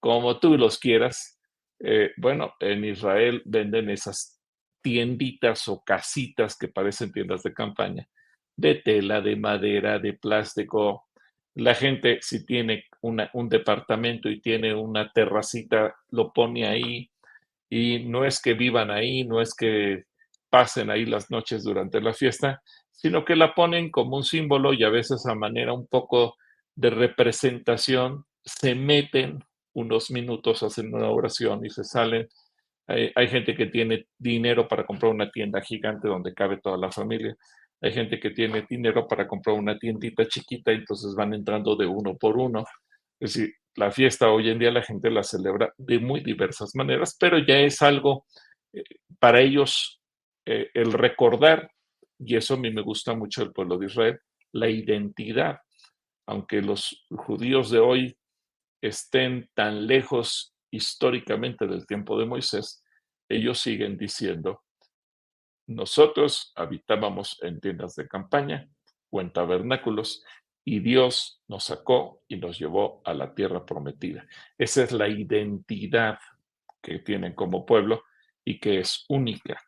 como 0.00 0.38
tú 0.38 0.56
los 0.56 0.78
quieras. 0.78 1.33
Eh, 1.80 2.12
bueno, 2.16 2.54
en 2.60 2.84
Israel 2.84 3.42
venden 3.44 3.90
esas 3.90 4.40
tienditas 4.82 5.68
o 5.68 5.82
casitas 5.84 6.56
que 6.56 6.68
parecen 6.68 7.12
tiendas 7.12 7.42
de 7.42 7.54
campaña, 7.54 8.08
de 8.56 8.76
tela, 8.76 9.20
de 9.20 9.36
madera, 9.36 9.98
de 9.98 10.12
plástico, 10.12 11.08
la 11.54 11.74
gente, 11.74 12.18
si 12.20 12.44
tiene 12.44 12.84
un 13.00 13.48
departamento 13.48 14.28
y 14.28 14.40
tiene 14.40 14.74
una 14.74 15.12
terracita, 15.12 15.94
lo 16.10 16.32
pone 16.32 16.66
ahí. 16.66 17.10
Y 17.70 18.00
no 18.00 18.24
es 18.24 18.42
que 18.42 18.54
vivan 18.54 18.90
ahí, 18.90 19.24
no 19.24 19.40
es 19.40 19.54
que 19.54 20.04
pasen 20.50 20.90
ahí 20.90 21.06
las 21.06 21.30
noches 21.30 21.62
durante 21.62 22.00
la 22.00 22.12
fiesta, 22.12 22.60
sino 22.90 23.24
que 23.24 23.36
la 23.36 23.54
ponen 23.54 23.90
como 23.90 24.16
un 24.16 24.24
símbolo 24.24 24.72
y 24.72 24.82
a 24.82 24.88
veces 24.88 25.26
a 25.26 25.34
manera 25.34 25.72
un 25.72 25.86
poco 25.86 26.36
de 26.74 26.90
representación, 26.90 28.26
se 28.44 28.74
meten 28.74 29.44
unos 29.74 30.10
minutos, 30.10 30.62
hacen 30.62 30.94
una 30.94 31.10
oración 31.10 31.64
y 31.64 31.70
se 31.70 31.84
salen. 31.84 32.28
Hay, 32.86 33.10
hay 33.14 33.28
gente 33.28 33.54
que 33.54 33.66
tiene 33.66 34.06
dinero 34.18 34.68
para 34.68 34.86
comprar 34.86 35.12
una 35.12 35.30
tienda 35.30 35.60
gigante 35.60 36.08
donde 36.08 36.34
cabe 36.34 36.58
toda 36.58 36.76
la 36.78 36.90
familia 36.90 37.36
hay 37.84 37.92
gente 37.92 38.18
que 38.18 38.30
tiene 38.30 38.64
dinero 38.66 39.06
para 39.06 39.28
comprar 39.28 39.56
una 39.56 39.78
tiendita 39.78 40.26
chiquita, 40.26 40.72
entonces 40.72 41.14
van 41.14 41.34
entrando 41.34 41.76
de 41.76 41.84
uno 41.84 42.16
por 42.16 42.38
uno. 42.38 42.64
Es 43.20 43.34
decir, 43.34 43.54
la 43.76 43.90
fiesta 43.90 44.30
hoy 44.30 44.48
en 44.48 44.58
día 44.58 44.70
la 44.70 44.82
gente 44.82 45.10
la 45.10 45.22
celebra 45.22 45.70
de 45.76 45.98
muy 45.98 46.20
diversas 46.20 46.74
maneras, 46.74 47.14
pero 47.20 47.38
ya 47.38 47.58
es 47.58 47.82
algo 47.82 48.24
eh, 48.72 48.82
para 49.18 49.42
ellos 49.42 50.00
eh, 50.46 50.70
el 50.72 50.94
recordar, 50.94 51.70
y 52.18 52.36
eso 52.36 52.54
a 52.54 52.56
mí 52.56 52.70
me 52.70 52.80
gusta 52.80 53.12
mucho 53.14 53.42
del 53.42 53.52
pueblo 53.52 53.76
de 53.76 53.84
Israel, 53.84 54.18
la 54.52 54.70
identidad. 54.70 55.58
Aunque 56.26 56.62
los 56.62 57.04
judíos 57.10 57.70
de 57.70 57.80
hoy 57.80 58.16
estén 58.88 59.48
tan 59.54 59.86
lejos 59.86 60.54
históricamente 60.70 61.66
del 61.66 61.86
tiempo 61.86 62.18
de 62.18 62.26
Moisés, 62.26 62.82
ellos 63.28 63.60
siguen 63.60 63.96
diciendo 63.96 64.64
nosotros 65.66 66.52
habitábamos 66.56 67.38
en 67.42 67.60
tiendas 67.60 67.94
de 67.94 68.06
campaña 68.06 68.68
o 69.10 69.20
en 69.20 69.32
tabernáculos 69.32 70.22
y 70.64 70.80
Dios 70.80 71.42
nos 71.48 71.64
sacó 71.64 72.22
y 72.28 72.36
nos 72.36 72.58
llevó 72.58 73.02
a 73.04 73.14
la 73.14 73.34
tierra 73.34 73.64
prometida. 73.64 74.26
Esa 74.58 74.82
es 74.84 74.92
la 74.92 75.08
identidad 75.08 76.18
que 76.82 76.98
tienen 76.98 77.34
como 77.34 77.64
pueblo 77.64 78.02
y 78.44 78.58
que 78.58 78.80
es 78.80 79.04
única. 79.08 79.60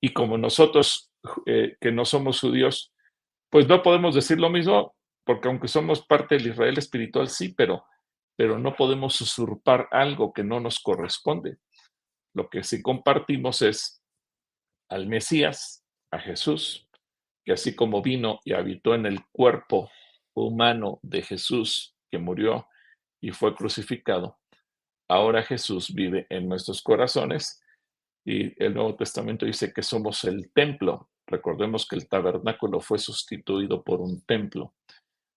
Y 0.00 0.12
como 0.12 0.38
nosotros 0.38 1.12
eh, 1.46 1.76
que 1.80 1.92
no 1.92 2.04
somos 2.04 2.40
judíos, 2.40 2.94
pues 3.50 3.68
no 3.68 3.82
podemos 3.82 4.14
decir 4.14 4.38
lo 4.38 4.50
mismo, 4.50 4.94
porque 5.24 5.48
aunque 5.48 5.68
somos 5.68 6.06
parte 6.06 6.36
del 6.36 6.48
Israel 6.48 6.78
espiritual, 6.78 7.28
sí, 7.28 7.54
pero, 7.54 7.84
pero 8.36 8.58
no 8.58 8.76
podemos 8.76 9.20
usurpar 9.20 9.88
algo 9.90 10.32
que 10.32 10.44
no 10.44 10.60
nos 10.60 10.78
corresponde. 10.78 11.58
Lo 12.34 12.50
que 12.50 12.62
sí 12.62 12.82
compartimos 12.82 13.62
es 13.62 14.02
al 14.90 15.06
Mesías, 15.06 15.84
a 16.12 16.18
Jesús, 16.18 16.88
que 17.44 17.52
así 17.52 17.74
como 17.74 18.02
vino 18.02 18.40
y 18.44 18.52
habitó 18.52 18.94
en 18.94 19.06
el 19.06 19.24
cuerpo 19.32 19.90
humano 20.34 21.00
de 21.02 21.22
Jesús, 21.22 21.96
que 22.10 22.18
murió 22.18 22.68
y 23.20 23.30
fue 23.30 23.54
crucificado, 23.54 24.38
ahora 25.08 25.42
Jesús 25.42 25.94
vive 25.94 26.26
en 26.28 26.48
nuestros 26.48 26.82
corazones 26.82 27.62
y 28.24 28.62
el 28.62 28.74
Nuevo 28.74 28.96
Testamento 28.96 29.46
dice 29.46 29.72
que 29.72 29.82
somos 29.82 30.24
el 30.24 30.52
templo. 30.52 31.08
Recordemos 31.26 31.86
que 31.88 31.96
el 31.96 32.08
tabernáculo 32.08 32.80
fue 32.80 32.98
sustituido 32.98 33.82
por 33.82 34.00
un 34.00 34.20
templo. 34.22 34.74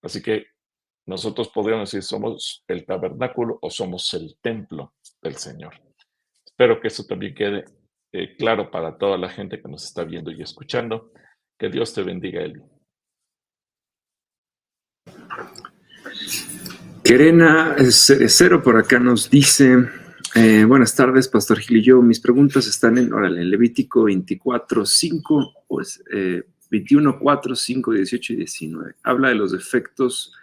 Así 0.02 0.22
que 0.22 0.48
nosotros 1.10 1.50
podríamos 1.50 1.90
decir 1.90 2.04
somos 2.04 2.64
el 2.68 2.86
tabernáculo 2.86 3.58
o 3.64 3.72
somos 3.72 4.14
el 4.14 4.38
templo 4.42 4.94
del 5.24 5.36
Señor. 5.38 5.74
Espero 6.46 6.80
que 6.80 6.88
eso 6.88 7.04
también 7.06 7.34
quede 7.34 7.66
eh, 8.14 8.36
claro 8.38 8.70
para 8.70 8.96
toda 8.96 9.18
la 9.18 9.28
gente 9.28 9.60
que 9.60 9.68
nos 9.68 9.86
está 9.86 10.04
viendo 10.04 10.30
y 10.30 10.42
escuchando. 10.44 11.12
Que 11.58 11.70
Dios 11.70 11.96
te 11.96 12.04
bendiga, 12.04 12.44
Eli. 12.44 12.62
Querena 17.04 17.76
Cero 17.90 18.62
por 18.62 18.78
acá 18.78 19.00
nos 19.00 19.32
dice, 19.32 19.78
eh, 20.36 20.64
buenas 20.64 20.96
tardes, 20.96 21.28
Pastor 21.28 21.58
Gil 21.58 21.78
y 21.78 21.84
yo, 21.84 22.04
mis 22.04 22.20
preguntas 22.20 22.68
están 22.68 23.00
en, 23.00 23.10
Levítico 23.50 24.04
24, 24.04 24.86
5, 24.86 25.54
pues, 25.68 26.04
21, 26.70 27.18
4, 27.20 27.56
5, 27.56 27.92
18 27.94 28.34
y 28.34 28.36
19. 28.36 28.96
Habla 29.02 29.30
de 29.30 29.36
los 29.36 29.54
efectos 29.54 30.36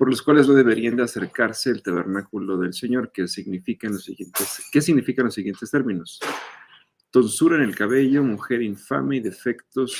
por 0.00 0.08
los 0.08 0.22
cuales 0.22 0.48
no 0.48 0.54
deberían 0.54 0.96
de 0.96 1.02
acercarse 1.02 1.68
el 1.68 1.82
tabernáculo 1.82 2.56
del 2.56 2.72
Señor, 2.72 3.12
que 3.12 3.28
significan 3.28 3.92
los 3.92 4.04
siguientes, 4.04 4.62
¿qué 4.72 4.80
significan 4.80 5.26
los 5.26 5.34
siguientes 5.34 5.70
términos? 5.70 6.18
tonsura 7.10 7.56
en 7.56 7.64
el 7.64 7.76
cabello, 7.76 8.22
mujer 8.22 8.62
infame 8.62 9.16
y 9.16 9.20
defectos 9.20 9.94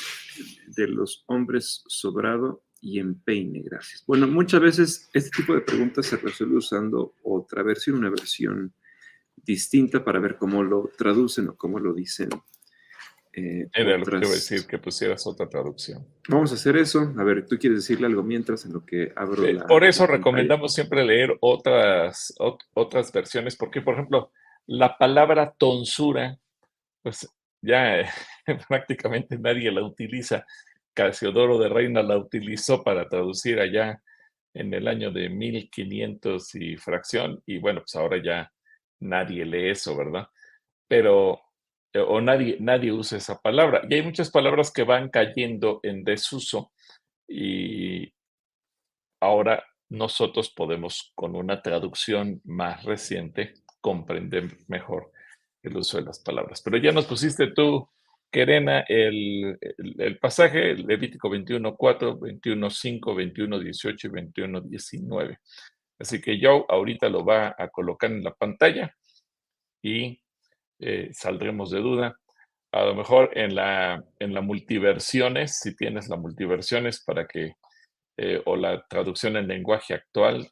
de 0.69 0.87
los 0.87 1.25
hombres 1.27 1.85
sobrado 1.87 2.63
y 2.81 2.99
empeine. 2.99 3.61
Gracias. 3.61 4.03
Bueno, 4.07 4.27
muchas 4.27 4.63
veces 4.63 5.11
este 5.13 5.29
tipo 5.37 5.53
de 5.53 5.61
preguntas 5.61 6.07
se 6.07 6.17
resuelve 6.17 6.57
usando 6.57 7.17
otra 7.23 7.63
versión, 7.63 7.99
una 7.99 8.09
versión 8.09 8.73
distinta 9.37 10.03
para 10.03 10.19
ver 10.19 10.39
cómo 10.39 10.63
lo 10.63 10.91
traducen 10.97 11.49
o 11.49 11.57
cómo 11.57 11.79
lo 11.79 11.93
dicen. 11.93 12.31
Eh, 13.33 13.69
Era 13.73 13.97
lo 13.97 14.05
que 14.05 14.17
iba 14.17 14.27
a 14.27 14.31
decir, 14.31 14.67
que 14.67 14.79
pusieras 14.79 15.27
otra 15.27 15.49
traducción. 15.49 16.05
Vamos 16.29 16.51
a 16.51 16.55
hacer 16.55 16.77
eso. 16.77 17.13
A 17.17 17.23
ver, 17.23 17.47
¿tú 17.47 17.57
quieres 17.59 17.81
decirle 17.81 18.07
algo 18.07 18.23
mientras 18.23 18.65
en 18.65 18.73
lo 18.73 18.85
que 18.85 19.13
abro 19.15 19.45
eh, 19.45 19.55
la... 19.55 19.67
Por 19.67 19.85
eso 19.85 20.07
recomendamos 20.07 20.75
siempre 20.75 21.05
leer 21.05 21.37
otras, 21.41 22.35
otras 22.75 23.13
versiones, 23.13 23.57
porque, 23.57 23.83
por 23.83 23.95
ejemplo, 23.95 24.33
la 24.67 24.99
palabra 24.99 25.55
tonsura, 25.57 26.39
pues 27.03 27.29
ya 27.63 28.11
prácticamente 28.69 29.39
nadie 29.39 29.71
la 29.71 29.83
utiliza. 29.83 30.45
Casiodoro 30.95 31.59
de 31.59 31.69
Reina 31.69 32.03
la 32.03 32.19
utilizó 32.19 32.83
para 32.83 33.09
traducir 33.09 33.61
allá 33.61 34.03
en 34.55 34.75
el 34.75 34.89
año 34.89 35.11
de 35.13 35.29
1500 35.29 36.55
y 36.57 36.77
fracción, 36.77 37.43
y 37.47 37.59
bueno, 37.59 37.81
pues 37.81 37.95
ahora 37.95 38.23
ya 38.23 38.53
nadie 38.99 39.45
lee 39.45 39.71
eso, 39.71 39.97
¿verdad? 39.97 40.29
Pero, 40.89 41.35
eh, 41.35 41.41
o 41.95 42.21
nadie, 42.21 42.57
nadie 42.61 42.93
usa 42.93 43.19
esa 43.19 43.41
palabra. 43.41 43.83
Y 43.89 43.95
hay 43.95 44.03
muchas 44.03 44.31
palabras 44.31 44.73
que 44.73 44.85
van 44.85 45.09
cayendo 45.09 45.81
en 45.83 46.05
desuso 46.05 46.73
y 47.29 48.13
ahora 49.21 49.65
nosotros 49.89 50.51
podemos, 50.51 51.13
con 51.15 51.35
una 51.35 51.63
traducción 51.63 52.41
más 52.45 52.85
reciente, 52.85 53.55
comprender 53.81 54.59
mejor 54.69 55.11
el 55.63 55.77
uso 55.77 55.99
de 55.99 56.05
las 56.05 56.21
palabras. 56.21 56.63
Pero 56.63 56.77
ya 56.79 56.93
nos 56.93 57.07
pusiste 57.07 57.49
tú, 57.49 57.89
Querena, 58.31 58.85
el, 58.89 59.59
el, 59.77 60.19
pasaje, 60.19 60.75
Levítico 60.75 61.29
21, 61.29 61.77
4, 61.77 62.19
21, 62.19 62.71
5, 62.71 63.15
21, 63.15 63.59
18 63.59 64.07
y 64.07 64.11
21, 64.11 64.61
19. 64.61 65.39
Así 65.99 66.21
que 66.21 66.39
yo 66.39 66.65
ahorita 66.69 67.09
lo 67.09 67.25
va 67.25 67.55
a 67.59 67.69
colocar 67.69 68.11
en 68.11 68.23
la 68.23 68.33
pantalla 68.33 68.95
y 69.83 70.21
eh, 70.81 71.11
saldremos 71.13 71.71
de 71.71 71.81
duda. 71.81 72.19
A 72.73 72.85
lo 72.85 72.95
mejor 72.95 73.31
en 73.37 73.55
la, 73.55 74.03
en 74.19 74.33
la 74.33 74.41
multiversiones, 74.41 75.59
si 75.59 75.77
tienes 75.77 76.09
la 76.09 76.17
multiversiones 76.17 77.03
para 77.05 77.27
que, 77.27 77.55
eh, 78.17 78.43
o 78.47 78.57
la 78.57 78.87
traducción 78.89 79.37
en 79.37 79.49
lenguaje 79.49 79.95
actual, 79.95 80.51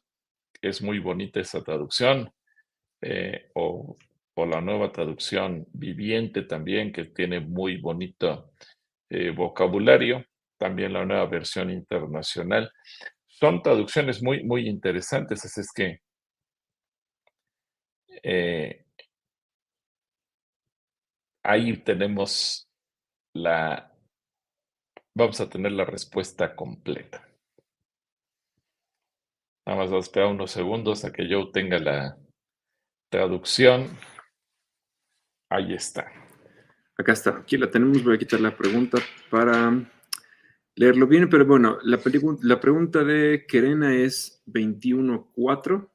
es 0.61 0.81
muy 0.81 0.99
bonita 0.99 1.39
esa 1.39 1.63
traducción, 1.63 2.31
eh, 3.01 3.49
o, 3.55 3.95
o, 4.35 4.45
la 4.45 4.61
nueva 4.61 4.91
traducción 4.91 5.65
viviente 5.71 6.43
también, 6.43 6.91
que 6.91 7.05
tiene 7.05 7.39
muy 7.39 7.77
bonito 7.77 8.51
vocabulario, 9.35 10.23
también 10.59 10.93
la 10.93 11.03
nueva 11.03 11.25
versión 11.25 11.71
internacional 11.71 12.71
son 13.25 13.63
traducciones 13.63 14.21
muy, 14.21 14.43
muy 14.43 14.67
interesantes, 14.67 15.43
así 15.45 15.61
es 15.61 15.71
que 15.73 16.01
ahí 21.49 21.75
tenemos 21.77 22.69
la, 23.33 23.91
vamos 25.15 25.41
a 25.41 25.49
tener 25.49 25.71
la 25.71 25.85
respuesta 25.85 26.55
completa. 26.55 27.27
Nada 29.65 29.79
más 29.79 29.89
vamos 29.89 30.05
a 30.05 30.07
esperar 30.07 30.29
unos 30.29 30.51
segundos 30.51 31.05
a 31.05 31.11
que 31.11 31.27
yo 31.27 31.49
tenga 31.51 31.79
la 31.79 32.17
traducción. 33.11 33.87
Ahí 35.49 35.73
está. 35.73 36.11
Acá 36.97 37.13
está, 37.13 37.31
aquí 37.31 37.57
la 37.57 37.71
tenemos, 37.71 38.03
voy 38.03 38.15
a 38.15 38.19
quitar 38.19 38.39
la 38.41 38.55
pregunta 38.55 38.99
para 39.31 39.71
leerlo 40.75 41.07
bien, 41.07 41.29
pero 41.29 41.45
bueno, 41.45 41.79
la, 41.83 41.99
la 42.41 42.59
pregunta 42.59 43.03
de 43.03 43.45
Kerena 43.47 43.95
es 43.95 44.43
21.4. 44.47 45.89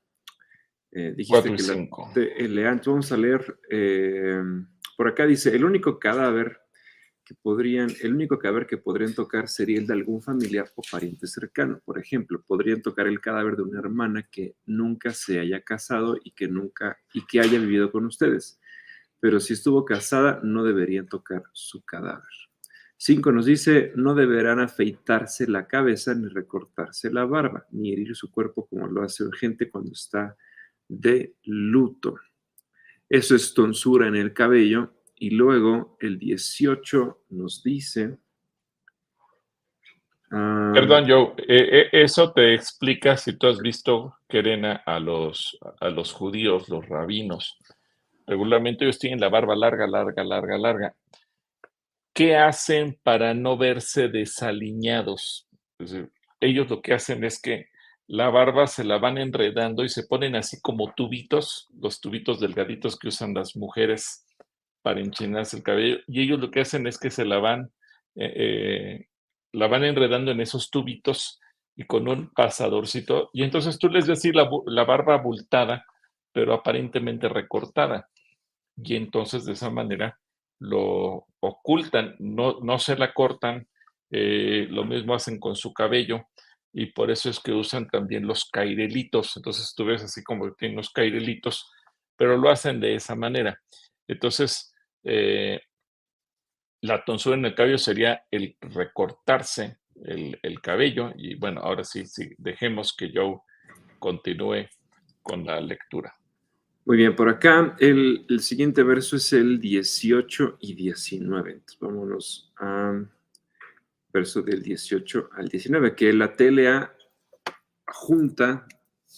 Eh, 0.92 1.14
dijiste 1.16 1.54
que 1.54 1.62
la, 2.48 2.74
de, 2.74 2.80
vamos 2.86 3.12
a 3.12 3.16
leer, 3.16 3.60
eh, 3.70 4.40
por 4.96 5.08
acá 5.08 5.26
dice, 5.26 5.54
el 5.54 5.64
único 5.64 5.98
cadáver 5.98 6.60
que 7.24 7.34
podrían, 7.34 7.90
el 8.02 8.14
único 8.14 8.38
cadáver 8.38 8.66
que 8.66 8.76
podrían 8.76 9.14
tocar 9.14 9.48
sería 9.48 9.78
el 9.78 9.86
de 9.86 9.94
algún 9.94 10.22
familiar 10.22 10.70
o 10.76 10.82
pariente 10.90 11.26
cercano. 11.26 11.80
Por 11.84 11.98
ejemplo, 11.98 12.42
podrían 12.46 12.82
tocar 12.82 13.06
el 13.06 13.20
cadáver 13.20 13.56
de 13.56 13.62
una 13.62 13.78
hermana 13.78 14.28
que 14.30 14.56
nunca 14.66 15.12
se 15.12 15.40
haya 15.40 15.62
casado 15.62 16.18
y 16.22 16.32
que 16.32 16.48
nunca, 16.48 16.98
y 17.14 17.24
que 17.26 17.40
haya 17.40 17.58
vivido 17.58 17.90
con 17.90 18.04
ustedes. 18.04 18.60
Pero 19.20 19.40
si 19.40 19.54
estuvo 19.54 19.84
casada, 19.84 20.40
no 20.42 20.64
deberían 20.64 21.08
tocar 21.08 21.44
su 21.52 21.82
cadáver. 21.82 22.28
5 22.98 23.32
nos 23.32 23.46
dice, 23.46 23.92
no 23.96 24.14
deberán 24.14 24.60
afeitarse 24.60 25.46
la 25.46 25.66
cabeza 25.66 26.14
ni 26.14 26.28
recortarse 26.28 27.10
la 27.10 27.24
barba, 27.24 27.66
ni 27.70 27.92
herir 27.92 28.14
su 28.14 28.30
cuerpo 28.30 28.66
como 28.66 28.86
lo 28.86 29.02
hace 29.02 29.24
gente 29.38 29.70
cuando 29.70 29.92
está 29.92 30.36
de 30.88 31.34
luto. 31.44 32.16
Eso 33.08 33.36
es 33.36 33.54
tonsura 33.54 34.08
en 34.08 34.16
el 34.16 34.32
cabello. 34.32 34.94
Y 35.16 35.30
luego 35.30 35.96
el 36.00 36.18
18 36.18 37.24
nos 37.30 37.62
dice... 37.62 38.18
Ah, 40.30 40.72
Perdón, 40.74 41.04
Joe, 41.08 41.34
eh, 41.46 41.68
eh, 41.80 41.88
eso 41.92 42.32
te 42.32 42.54
explica 42.54 43.16
si 43.16 43.36
tú 43.36 43.46
has 43.46 43.60
visto, 43.60 44.16
Kerena, 44.28 44.82
a 44.84 44.98
los, 44.98 45.56
a 45.80 45.88
los 45.90 46.12
judíos, 46.12 46.68
los 46.68 46.88
rabinos. 46.88 47.56
Regularmente 48.26 48.84
ellos 48.84 48.98
tienen 48.98 49.20
la 49.20 49.28
barba 49.28 49.54
larga, 49.54 49.86
larga, 49.86 50.24
larga, 50.24 50.58
larga. 50.58 50.94
¿qué 52.14 52.36
hacen 52.36 52.98
para 53.02 53.34
no 53.34 53.58
verse 53.58 54.08
desaliñados? 54.08 55.46
ellos 56.40 56.70
lo 56.70 56.80
que 56.80 56.94
hacen 56.94 57.24
es 57.24 57.42
que 57.42 57.66
la 58.06 58.28
barba 58.30 58.66
se 58.66 58.84
la 58.84 58.98
van 58.98 59.18
enredando 59.18 59.84
y 59.84 59.88
se 59.88 60.06
ponen 60.06 60.36
así 60.36 60.60
como 60.60 60.92
tubitos, 60.94 61.68
los 61.80 62.00
tubitos 62.00 62.40
delgaditos 62.40 62.98
que 62.98 63.08
usan 63.08 63.34
las 63.34 63.56
mujeres 63.56 64.26
para 64.82 65.00
enchinarse 65.00 65.56
el 65.56 65.62
cabello, 65.62 65.98
y 66.06 66.22
ellos 66.22 66.40
lo 66.40 66.50
que 66.50 66.60
hacen 66.60 66.86
es 66.86 66.98
que 66.98 67.10
se 67.10 67.24
la 67.24 67.38
van, 67.38 67.72
eh, 68.16 68.32
eh, 68.36 69.06
la 69.52 69.66
van 69.68 69.84
enredando 69.84 70.30
en 70.30 70.40
esos 70.40 70.70
tubitos 70.70 71.40
y 71.76 71.84
con 71.84 72.06
un 72.06 72.30
pasadorcito, 72.30 73.30
y 73.32 73.42
entonces 73.42 73.78
tú 73.78 73.88
les 73.88 74.06
ves 74.06 74.18
así 74.18 74.32
la, 74.32 74.48
la 74.66 74.84
barba 74.84 75.14
abultada, 75.14 75.86
pero 76.32 76.52
aparentemente 76.52 77.28
recortada, 77.28 78.10
y 78.76 78.96
entonces 78.96 79.46
de 79.46 79.52
esa 79.52 79.70
manera 79.70 80.18
lo 80.58 81.26
ocultan, 81.40 82.16
no, 82.18 82.60
no 82.60 82.78
se 82.78 82.96
la 82.96 83.14
cortan, 83.14 83.66
eh, 84.10 84.66
lo 84.70 84.84
mismo 84.84 85.14
hacen 85.14 85.40
con 85.40 85.56
su 85.56 85.72
cabello 85.72 86.26
y 86.74 86.86
por 86.86 87.10
eso 87.10 87.30
es 87.30 87.40
que 87.40 87.52
usan 87.52 87.88
también 87.88 88.26
los 88.26 88.50
cairelitos. 88.50 89.36
Entonces 89.36 89.72
tú 89.74 89.86
ves 89.86 90.02
así 90.02 90.22
como 90.22 90.46
que 90.46 90.56
tienen 90.58 90.76
los 90.76 90.90
cairelitos, 90.90 91.70
pero 92.16 92.36
lo 92.36 92.50
hacen 92.50 92.80
de 92.80 92.96
esa 92.96 93.14
manera. 93.14 93.58
Entonces, 94.06 94.74
eh, 95.04 95.60
la 96.82 97.04
tonsura 97.04 97.36
en 97.36 97.46
el 97.46 97.54
cabello 97.54 97.78
sería 97.78 98.26
el 98.30 98.56
recortarse 98.60 99.78
el, 100.04 100.38
el, 100.42 100.60
cabello 100.60 101.12
y 101.16 101.36
bueno, 101.36 101.60
ahora 101.60 101.84
sí, 101.84 102.04
sí, 102.06 102.30
dejemos 102.36 102.94
que 102.94 103.10
yo 103.10 103.44
continúe 103.98 104.66
con 105.22 105.46
la 105.46 105.60
lectura. 105.60 106.14
Muy 106.86 106.98
bien, 106.98 107.16
por 107.16 107.30
acá 107.30 107.74
el, 107.78 108.26
siguiente 108.40 108.82
verso 108.82 109.16
es 109.16 109.32
el 109.32 109.58
18 109.58 110.58
y 110.60 110.74
19. 110.74 111.52
Entonces 111.52 111.78
vámonos 111.80 112.52
a 112.58 113.02
verso 114.14 114.42
del 114.42 114.62
18 114.62 115.30
al 115.32 115.48
19, 115.48 115.96
que 115.96 116.12
la 116.12 116.32
TLA 116.34 116.96
junta 117.86 118.66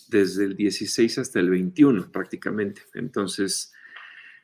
desde 0.08 0.44
el 0.44 0.56
16 0.56 1.18
hasta 1.18 1.38
el 1.38 1.50
21 1.50 2.10
prácticamente. 2.10 2.82
Entonces, 2.94 3.74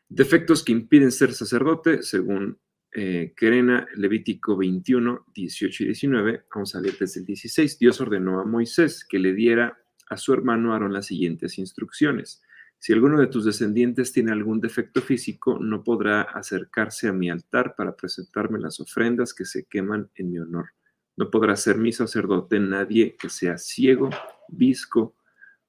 defectos 0.08 0.62
que 0.62 0.72
impiden 0.72 1.10
ser 1.10 1.32
sacerdote, 1.32 2.02
según 2.02 2.58
eh, 2.94 3.32
Querena, 3.34 3.88
Levítico 3.94 4.54
21, 4.54 5.24
18 5.34 5.82
y 5.82 5.86
19. 5.86 6.44
Vamos 6.54 6.74
a 6.74 6.80
leer 6.80 6.98
desde 7.00 7.20
el 7.20 7.26
16. 7.26 7.78
Dios 7.78 8.00
ordenó 8.02 8.38
a 8.38 8.44
Moisés 8.44 9.06
que 9.08 9.18
le 9.18 9.32
diera 9.32 9.78
a 10.10 10.18
su 10.18 10.34
hermano 10.34 10.74
Aarón 10.74 10.92
las 10.92 11.06
siguientes 11.06 11.56
instrucciones 11.56 12.42
si 12.82 12.92
alguno 12.92 13.20
de 13.20 13.28
tus 13.28 13.44
descendientes 13.44 14.12
tiene 14.12 14.32
algún 14.32 14.60
defecto 14.60 15.02
físico, 15.02 15.56
no 15.60 15.84
podrá 15.84 16.22
acercarse 16.22 17.06
a 17.06 17.12
mi 17.12 17.30
altar 17.30 17.76
para 17.76 17.94
presentarme 17.94 18.58
las 18.58 18.80
ofrendas 18.80 19.32
que 19.32 19.44
se 19.44 19.66
queman 19.66 20.10
en 20.16 20.32
mi 20.32 20.40
honor. 20.40 20.70
No 21.14 21.30
podrá 21.30 21.54
ser 21.54 21.76
mi 21.78 21.92
sacerdote 21.92 22.58
nadie 22.58 23.14
que 23.16 23.28
sea 23.28 23.56
ciego, 23.56 24.10
visco, 24.48 25.14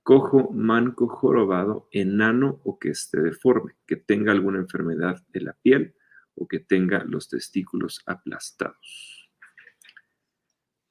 cojo, 0.02 0.50
manco, 0.54 1.08
jorobado, 1.08 1.88
enano 1.92 2.60
o 2.64 2.80
que 2.80 2.90
esté 2.90 3.22
deforme, 3.22 3.74
que 3.86 3.98
tenga 3.98 4.32
alguna 4.32 4.58
enfermedad 4.58 5.24
de 5.28 5.42
la 5.42 5.54
piel 5.62 5.94
o 6.34 6.48
que 6.48 6.62
tenga 6.62 7.04
los 7.04 7.30
testículos 7.30 8.02
aplastados. 8.08 9.30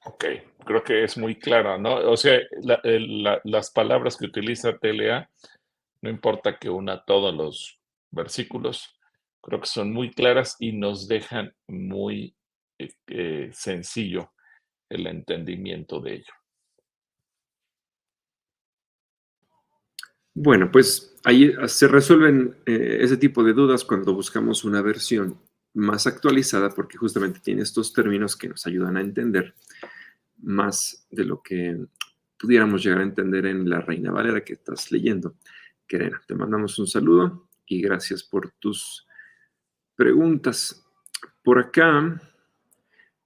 Ok, 0.05 0.25
creo 0.65 0.85
que 0.85 1.03
es 1.03 1.19
muy 1.19 1.35
clara, 1.35 1.79
¿no? 1.79 1.97
O 1.97 2.17
sea, 2.17 2.39
las 3.43 3.73
palabras 3.73 4.17
que 4.17 4.27
utiliza 4.27 4.79
TLA 4.79 5.29
no 6.03 6.11
importa 6.11 6.59
que 6.59 6.69
una 6.69 7.05
todos 7.05 7.35
los 7.35 7.81
versículos, 8.11 8.95
creo 9.41 9.61
que 9.61 9.67
son 9.67 9.93
muy 9.93 10.11
claras 10.11 10.57
y 10.59 10.73
nos 10.73 11.09
dejan 11.09 11.55
muy 11.67 12.37
eh, 12.79 12.93
eh, 13.07 13.51
sencillo 13.53 14.33
el 14.89 15.07
entendimiento 15.07 16.01
de 16.01 16.15
ello. 16.15 16.33
Bueno, 20.35 20.71
pues 20.71 21.15
ahí 21.25 21.53
se 21.67 21.89
resuelven 21.89 22.57
eh, 22.67 22.99
ese 23.01 23.17
tipo 23.17 23.45
de 23.45 23.53
dudas 23.53 23.85
cuando 23.85 24.15
buscamos 24.15 24.65
una 24.65 24.83
versión 24.83 25.39
más 25.75 26.07
actualizada 26.07 26.71
porque 26.71 26.99
justamente 26.99 27.41
tiene 27.41 27.63
estos 27.63 27.93
términos 27.93 28.37
que 28.37 28.49
nos 28.49 28.67
ayudan 28.67 28.97
a 28.97 29.01
entender 29.01 29.55
más 30.39 31.07
de 31.11 31.25
lo 31.25 31.43
que 31.43 31.79
pudiéramos 32.39 32.83
llegar 32.83 33.01
a 33.01 33.05
entender 33.05 33.47
en 33.47 33.69
la 33.69 33.81
Reina 33.81 34.11
Valera 34.11 34.43
que 34.43 34.55
estás 34.55 34.91
leyendo. 34.91 35.37
Querena, 35.93 36.23
te 36.27 36.35
mandamos 36.35 36.79
un 36.79 36.87
saludo 36.87 37.51
y 37.67 37.83
gracias 37.83 38.23
por 38.23 38.51
tus 38.53 39.07
preguntas. 39.95 40.87
Por 41.43 41.59
acá, 41.59 42.19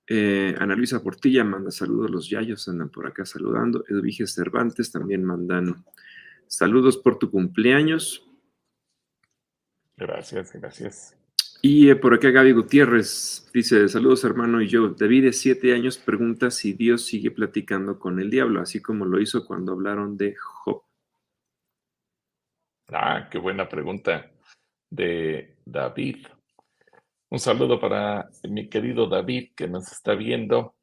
eh, 0.05 0.53
Ana 0.59 0.75
Luisa 0.75 1.01
Portilla 1.01 1.45
manda 1.45 1.71
saludos, 1.71 2.11
los 2.11 2.29
Yayos 2.29 2.67
andan 2.67 2.89
por 2.89 3.07
acá 3.07 3.25
saludando. 3.25 3.85
Edviges 3.89 4.35
Cervantes 4.35 4.91
también 4.91 5.23
mandan 5.23 5.85
saludos 6.49 6.97
por 6.97 7.21
tu 7.21 7.31
cumpleaños. 7.31 8.29
Gracias, 9.97 10.53
gracias. 10.53 11.17
Y 11.63 11.89
eh, 11.89 11.95
por 11.95 12.15
acá 12.15 12.31
Gaby 12.31 12.51
Gutiérrez 12.51 13.49
dice, 13.55 13.89
saludos 13.89 14.25
hermano 14.25 14.61
y 14.61 14.67
yo, 14.67 14.89
David 14.89 15.27
de 15.27 15.33
siete 15.33 15.73
años 15.73 15.99
pregunta 15.99 16.51
si 16.51 16.73
Dios 16.73 17.05
sigue 17.05 17.31
platicando 17.31 18.01
con 18.01 18.19
el 18.19 18.29
diablo, 18.29 18.61
así 18.61 18.83
como 18.83 19.05
lo 19.05 19.21
hizo 19.21 19.47
cuando 19.47 19.71
hablaron 19.71 20.17
de 20.17 20.35
Job. 20.35 20.86
Ah, 22.93 23.29
qué 23.31 23.39
buena 23.39 23.69
pregunta 23.69 24.31
de 24.91 25.57
David. 25.65 26.27
Un 27.31 27.39
saludo 27.39 27.81
para 27.81 28.29
mi 28.45 28.69
querido 28.69 29.07
David 29.07 29.51
que 29.57 29.67
nos 29.67 29.91
está 29.91 30.15
viendo. 30.15 30.77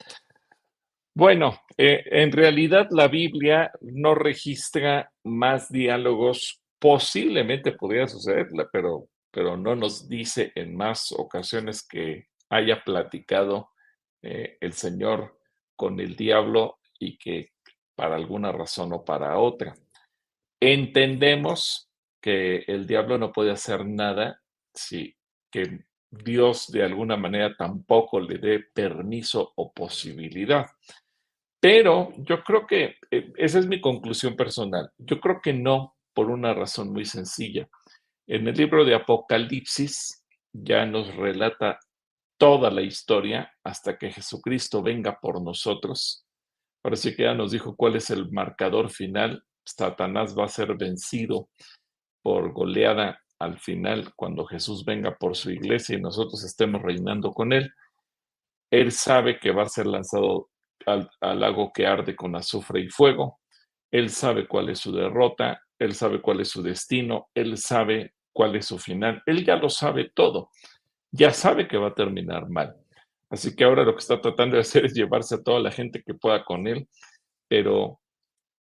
Bueno, 1.16 1.60
eh, 1.78 2.04
en 2.06 2.32
realidad 2.32 2.88
la 2.92 3.08
Biblia 3.08 3.72
no 3.82 4.16
registra 4.16 5.12
más 5.24 5.72
diálogos. 5.72 6.62
Posiblemente 6.80 7.72
podría 7.72 8.08
suceder, 8.08 8.48
pero 8.72 9.08
pero 9.34 9.58
no 9.58 9.76
nos 9.76 10.08
dice 10.08 10.52
en 10.54 10.78
más 10.78 11.12
ocasiones 11.12 11.86
que 11.88 12.28
haya 12.50 12.84
platicado 12.84 13.72
eh, 14.22 14.58
el 14.62 14.74
Señor 14.74 15.40
con 15.76 16.00
el 16.00 16.16
diablo 16.16 16.78
y 17.00 17.18
que 17.18 17.54
para 17.96 18.16
alguna 18.16 18.52
razón 18.52 18.94
o 18.94 19.04
para 19.04 19.40
otra. 19.40 19.74
Entendemos 20.62 21.90
que 22.24 22.64
el 22.68 22.88
diablo 22.88 23.18
no 23.18 23.34
puede 23.34 23.52
hacer 23.52 23.86
nada 23.86 24.42
si 24.74 25.14
que 25.52 25.84
Dios 26.10 26.72
de 26.72 26.84
alguna 26.84 27.18
manera 27.18 27.54
tampoco 27.58 28.20
le 28.22 28.38
dé 28.38 28.60
permiso 28.74 29.52
o 29.58 29.74
posibilidad. 29.74 30.66
Pero 31.60 32.14
yo 32.20 32.42
creo 32.42 32.66
que 32.66 32.96
eh, 33.12 33.34
esa 33.36 33.60
es 33.60 33.68
mi 33.68 33.82
conclusión 33.82 34.38
personal. 34.38 34.90
Yo 34.98 35.20
creo 35.20 35.42
que 35.42 35.52
no 35.52 35.98
por 36.14 36.30
una 36.30 36.54
razón 36.54 36.94
muy 36.94 37.04
sencilla. 37.04 37.68
En 38.26 38.48
el 38.48 38.56
libro 38.56 38.86
de 38.86 38.96
Apocalipsis 38.96 40.24
ya 40.54 40.86
nos 40.86 41.14
relata 41.16 41.78
toda 42.38 42.72
la 42.72 42.84
historia 42.84 43.52
hasta 43.66 43.98
que 43.98 44.12
Jesucristo 44.12 44.82
venga 44.82 45.20
por 45.20 45.42
nosotros. 45.42 46.26
Parece 46.82 47.16
que 47.16 47.24
ya 47.24 47.34
nos 47.34 47.52
dijo 47.52 47.76
cuál 47.76 47.98
es 47.98 48.10
el 48.12 48.32
marcador 48.32 48.90
final. 48.90 49.44
Satanás 49.66 50.38
va 50.38 50.46
a 50.46 50.50
ser 50.50 50.76
vencido 50.76 51.50
por 52.24 52.52
goleada 52.54 53.20
al 53.38 53.60
final 53.60 54.14
cuando 54.16 54.46
Jesús 54.46 54.84
venga 54.84 55.16
por 55.16 55.36
su 55.36 55.52
iglesia 55.52 55.98
y 55.98 56.02
nosotros 56.02 56.44
estemos 56.44 56.82
reinando 56.82 57.32
con 57.32 57.54
él. 57.54 57.72
Él 58.72 58.92
sabe 58.92 59.38
que 59.40 59.52
va 59.52 59.64
a 59.64 59.70
ser 59.70 59.86
lanzado 59.86 60.50
al, 60.88 61.08
al 61.22 61.40
lago 61.40 61.72
que 61.72 61.86
arde 61.86 62.16
con 62.16 62.36
azufre 62.36 62.80
y 62.80 62.90
fuego. 62.90 63.40
Él 63.92 64.10
sabe 64.10 64.48
cuál 64.48 64.70
es 64.70 64.80
su 64.80 64.92
derrota 64.92 65.62
él 65.84 65.94
sabe 65.94 66.22
cuál 66.22 66.40
es 66.40 66.50
su 66.50 66.62
destino, 66.62 67.30
Él 67.34 67.58
sabe 67.58 68.14
cuál 68.32 68.56
es 68.56 68.68
su 68.68 68.80
final, 68.80 69.22
Él 69.26 69.46
ya 69.46 69.58
lo 69.58 69.70
sabe 69.70 70.12
todo, 70.14 70.50
ya 71.12 71.32
sabe 71.32 71.68
que 71.68 71.78
va 71.78 71.90
a 71.90 71.94
terminar 71.94 72.50
mal. 72.50 72.76
Así 73.30 73.56
que 73.56 73.64
ahora 73.64 73.84
lo 73.84 73.94
que 73.94 74.00
está 74.00 74.22
tratando 74.22 74.56
de 74.56 74.62
hacer 74.62 74.86
es 74.86 74.94
llevarse 74.94 75.36
a 75.36 75.44
toda 75.44 75.60
la 75.60 75.72
gente 75.72 76.02
que 76.02 76.14
pueda 76.14 76.46
con 76.46 76.68
Él, 76.68 76.88
pero 77.50 78.00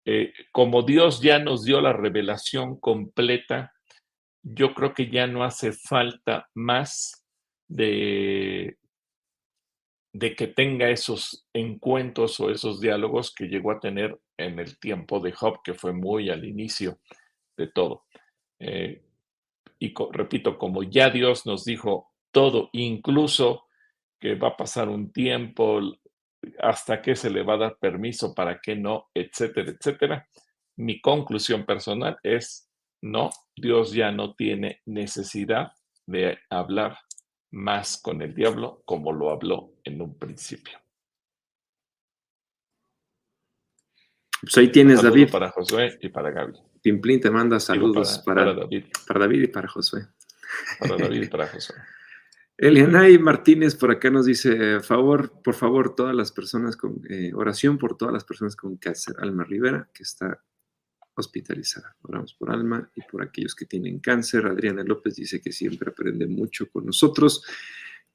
eh, 0.05 0.33
como 0.51 0.83
Dios 0.83 1.21
ya 1.21 1.39
nos 1.39 1.63
dio 1.63 1.79
la 1.81 1.93
revelación 1.93 2.79
completa, 2.79 3.73
yo 4.43 4.73
creo 4.73 4.93
que 4.93 5.09
ya 5.09 5.27
no 5.27 5.43
hace 5.43 5.71
falta 5.71 6.49
más 6.53 7.25
de, 7.69 8.77
de 10.13 10.35
que 10.35 10.47
tenga 10.47 10.89
esos 10.89 11.47
encuentros 11.53 12.39
o 12.39 12.49
esos 12.49 12.81
diálogos 12.81 13.33
que 13.33 13.47
llegó 13.47 13.71
a 13.71 13.79
tener 13.79 14.19
en 14.37 14.59
el 14.59 14.77
tiempo 14.79 15.19
de 15.19 15.31
Job, 15.31 15.61
que 15.63 15.73
fue 15.73 15.93
muy 15.93 16.29
al 16.29 16.43
inicio 16.43 16.99
de 17.57 17.67
todo. 17.67 18.05
Eh, 18.59 19.01
y 19.79 19.93
repito, 20.11 20.57
como 20.57 20.83
ya 20.83 21.09
Dios 21.09 21.45
nos 21.45 21.65
dijo 21.65 22.11
todo, 22.31 22.69
incluso 22.73 23.65
que 24.19 24.35
va 24.35 24.49
a 24.49 24.57
pasar 24.57 24.89
un 24.89 25.11
tiempo 25.11 25.81
hasta 26.59 27.01
que 27.01 27.15
se 27.15 27.29
le 27.29 27.43
va 27.43 27.55
a 27.55 27.57
dar 27.57 27.77
permiso, 27.77 28.33
para 28.33 28.59
que 28.59 28.75
no, 28.75 29.09
etcétera, 29.13 29.71
etcétera. 29.71 30.27
Mi 30.77 31.01
conclusión 31.01 31.65
personal 31.65 32.17
es, 32.23 32.69
no, 33.01 33.29
Dios 33.55 33.93
ya 33.93 34.11
no 34.11 34.33
tiene 34.35 34.81
necesidad 34.85 35.71
de 36.05 36.39
hablar 36.49 36.97
más 37.51 38.01
con 38.01 38.21
el 38.21 38.33
diablo 38.33 38.81
como 38.85 39.11
lo 39.11 39.29
habló 39.29 39.75
en 39.83 40.01
un 40.01 40.17
principio. 40.17 40.79
Pues 44.41 44.57
ahí 44.57 44.69
tienes, 44.69 45.01
David. 45.01 45.31
Para 45.31 45.51
Josué 45.51 45.97
y 46.01 46.09
para 46.09 46.29
Gaby. 46.31 46.53
Pimplín 46.81 47.21
te 47.21 47.31
manda 47.31 47.61
saludos 47.61 48.21
para, 48.25 48.53
David. 48.53 48.85
para 49.07 49.21
David 49.21 49.43
y 49.43 49.47
para 49.47 49.69
Josué. 49.69 50.07
Para 50.79 50.97
David 50.97 51.23
y 51.23 51.27
para 51.29 51.47
Josué. 51.47 51.77
Elianay 52.57 53.17
Martínez 53.17 53.75
por 53.75 53.91
acá 53.91 54.09
nos 54.09 54.25
dice, 54.25 54.79
favor, 54.79 55.41
por 55.43 55.55
favor, 55.55 55.95
todas 55.95 56.15
las 56.15 56.31
personas 56.31 56.77
con 56.77 57.01
eh, 57.09 57.31
oración 57.33 57.77
por 57.77 57.97
todas 57.97 58.13
las 58.13 58.23
personas 58.23 58.55
con 58.55 58.77
cáncer. 58.77 59.15
Alma 59.19 59.43
Rivera, 59.43 59.89
que 59.93 60.03
está 60.03 60.39
hospitalizada. 61.15 61.95
Oramos 62.03 62.33
por 62.33 62.51
Alma 62.51 62.89
y 62.95 63.01
por 63.09 63.23
aquellos 63.23 63.55
que 63.55 63.65
tienen 63.65 63.99
cáncer. 63.99 64.45
Adriana 64.45 64.83
López 64.83 65.15
dice 65.15 65.41
que 65.41 65.51
siempre 65.51 65.89
aprende 65.89 66.27
mucho 66.27 66.69
con 66.69 66.85
nosotros. 66.85 67.43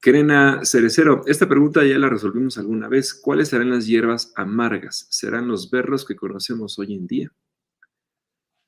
Querena 0.01 0.61
Cerecero, 0.63 1.23
esta 1.27 1.47
pregunta 1.47 1.85
ya 1.85 1.97
la 1.97 2.09
resolvimos 2.09 2.57
alguna 2.57 2.87
vez. 2.87 3.13
¿Cuáles 3.13 3.49
serán 3.49 3.69
las 3.69 3.85
hierbas 3.85 4.31
amargas? 4.35 5.07
¿Serán 5.09 5.47
los 5.47 5.69
berros 5.69 6.05
que 6.05 6.15
conocemos 6.15 6.79
hoy 6.79 6.93
en 6.93 7.05
día? 7.05 7.33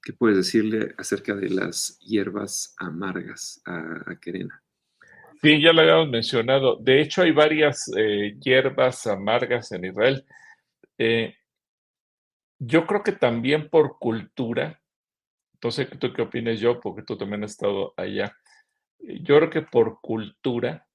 ¿Qué 0.04 0.14
puedes 0.14 0.38
decirle 0.38 0.94
acerca 0.98 1.36
de 1.36 1.50
las 1.50 2.00
hierbas 2.00 2.76
amargas 2.78 3.62
a, 3.66 4.18
Querena? 4.20 4.62
Sí, 5.44 5.60
ya 5.62 5.74
lo 5.74 5.82
habíamos 5.82 6.10
mencionado. 6.10 6.76
De 6.78 7.02
hecho, 7.02 7.24
hay 7.24 7.32
varias 7.32 7.92
eh, 7.98 8.36
hierbas 8.40 9.08
amargas 9.08 9.72
en 9.72 9.86
Israel. 9.86 10.26
Eh, 10.98 11.36
yo 12.60 12.86
creo 12.86 13.02
que 13.04 13.14
también 13.14 13.70
por 13.70 13.98
cultura, 13.98 14.80
entonces, 15.56 15.88
¿tú 16.00 16.14
qué 16.14 16.24
opinas 16.24 16.60
yo? 16.60 16.80
Porque 16.80 17.04
tú 17.04 17.18
también 17.18 17.44
has 17.44 17.52
estado 17.52 17.94
allá. 17.98 18.38
Yo 19.00 19.38
creo 19.38 19.50
que 19.50 19.62
por 19.64 20.00
cultura, 20.02 20.88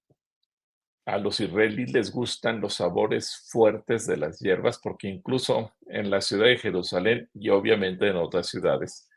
a 1.06 1.18
los 1.18 1.40
israelíes 1.40 1.92
les 1.92 2.10
gustan 2.12 2.60
los 2.60 2.74
sabores 2.74 3.48
fuertes 3.50 4.06
de 4.06 4.16
las 4.16 4.40
hierbas 4.40 4.78
porque 4.82 5.08
incluso 5.08 5.72
en 5.86 6.10
la 6.10 6.20
ciudad 6.20 6.46
de 6.46 6.58
Jerusalén 6.58 7.30
y 7.32 7.48
obviamente 7.48 8.08
en 8.08 8.16
otras 8.16 8.48
ciudades 8.48 9.08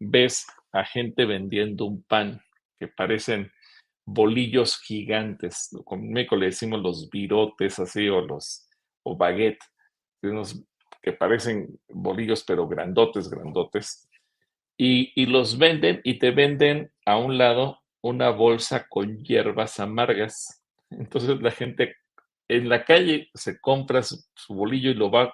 ves 0.00 0.46
a 0.72 0.84
gente 0.84 1.26
vendiendo 1.26 1.84
un 1.84 2.02
pan 2.02 2.40
que 2.78 2.88
parecen 2.88 3.52
bolillos 4.06 4.80
gigantes. 4.80 5.68
Con 5.84 6.08
México 6.10 6.36
le 6.36 6.46
decimos 6.46 6.80
los 6.80 7.10
virotes 7.10 7.78
así 7.78 8.08
o 8.08 8.22
los 8.22 8.68
o 9.02 9.16
baguette, 9.16 9.62
unos 10.22 10.64
que 11.02 11.12
parecen 11.12 11.78
bolillos 11.88 12.42
pero 12.44 12.66
grandotes, 12.66 13.28
grandotes. 13.28 14.08
Y, 14.78 15.12
y 15.14 15.26
los 15.26 15.58
venden 15.58 16.00
y 16.04 16.18
te 16.18 16.30
venden 16.30 16.90
a 17.04 17.18
un 17.18 17.36
lado 17.36 17.80
una 18.00 18.30
bolsa 18.30 18.86
con 18.88 19.22
hierbas 19.22 19.80
amargas 19.80 20.62
entonces 20.90 21.40
la 21.40 21.50
gente 21.50 21.96
en 22.48 22.68
la 22.68 22.84
calle 22.84 23.30
se 23.34 23.60
compra 23.60 24.02
su, 24.02 24.24
bolillo 24.48 24.90
y 24.90 24.94
lo 24.94 25.10
va, 25.10 25.32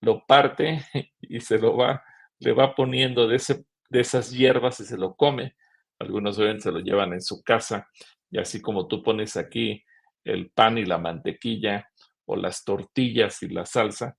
lo 0.00 0.26
parte 0.26 0.84
y 1.20 1.40
se 1.40 1.58
lo 1.58 1.76
va, 1.76 2.02
le 2.38 2.52
va 2.52 2.74
poniendo 2.74 3.26
de, 3.26 3.36
ese, 3.36 3.64
de 3.88 4.00
esas 4.00 4.30
hierbas 4.30 4.80
y 4.80 4.84
se 4.84 4.98
lo 4.98 5.14
come. 5.14 5.54
Algunos 6.00 6.38
ven, 6.38 6.60
se 6.60 6.72
lo 6.72 6.80
llevan 6.80 7.12
en 7.12 7.22
su 7.22 7.42
casa 7.42 7.86
y 8.30 8.38
así 8.38 8.60
como 8.60 8.88
tú 8.88 9.02
pones 9.02 9.36
aquí 9.36 9.84
el 10.24 10.50
pan 10.50 10.78
y 10.78 10.84
la 10.84 10.98
mantequilla 10.98 11.88
o 12.24 12.36
las 12.36 12.64
tortillas 12.64 13.42
y 13.42 13.48
la 13.48 13.66
salsa, 13.66 14.16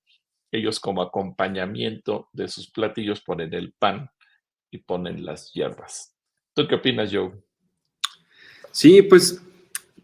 ellos 0.52 0.80
como 0.80 1.02
acompañamiento 1.02 2.30
de 2.34 2.48
sus 2.48 2.70
platillos 2.72 3.22
ponen 3.22 3.54
el 3.54 3.74
pan 3.74 4.10
y 4.70 4.80
ponen 4.80 5.26
las 5.26 5.52
hierbas. 5.54 6.16
¿Tú 6.54 6.68
qué 6.68 6.76
opinas, 6.76 7.10
Joe? 7.12 7.32
Sí, 8.72 9.02
pues 9.02 9.42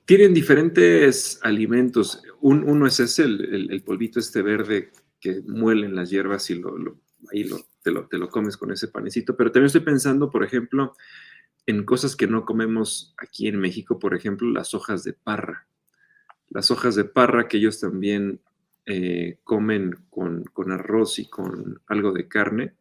Tienen 0.05 0.33
diferentes 0.33 1.39
alimentos. 1.43 2.23
uno 2.39 2.87
es 2.87 2.99
ese, 3.01 3.23
el, 3.23 3.83
polvito 3.85 4.19
este 4.19 4.41
verde 4.41 4.91
que 5.19 5.41
muelen 5.45 5.95
las 5.95 6.09
hierbas 6.09 6.49
y 6.49 6.55
lo, 6.55 7.01
ahí 7.33 7.45
te, 7.83 7.91
lo, 7.91 8.07
te 8.07 8.17
lo 8.17 8.29
comes 8.29 8.55
con 8.55 8.71
ese 8.71 8.87
panecito. 8.87 9.35
Pero 9.35 9.51
también 9.51 9.65
estoy 9.65 9.81
pensando, 9.81 10.29
por 10.29 10.45
ejemplo, 10.45 10.95
en 11.67 11.83
cosas 11.83 12.15
que 12.15 12.27
no 12.27 12.45
comemos 12.45 13.13
aquí 13.17 13.47
en 13.47 13.59
México, 13.59 13.99
por 13.99 14.15
ejemplo, 14.15 14.49
las 14.49 14.73
hojas 14.73 15.03
de 15.03 15.13
parra. 15.13 15.67
Las 16.49 16.71
hojas 16.71 16.95
de 16.95 17.03
parra 17.03 17.49
que 17.49 17.57
ellos 17.57 17.81
también 17.81 18.39
eh, 18.85 19.39
comen 19.43 20.05
con, 20.09 20.71
arroz 20.71 21.19
y 21.19 21.29
con 21.29 21.81
algo 21.87 22.13
de 22.13 22.29
carne. 22.29 22.73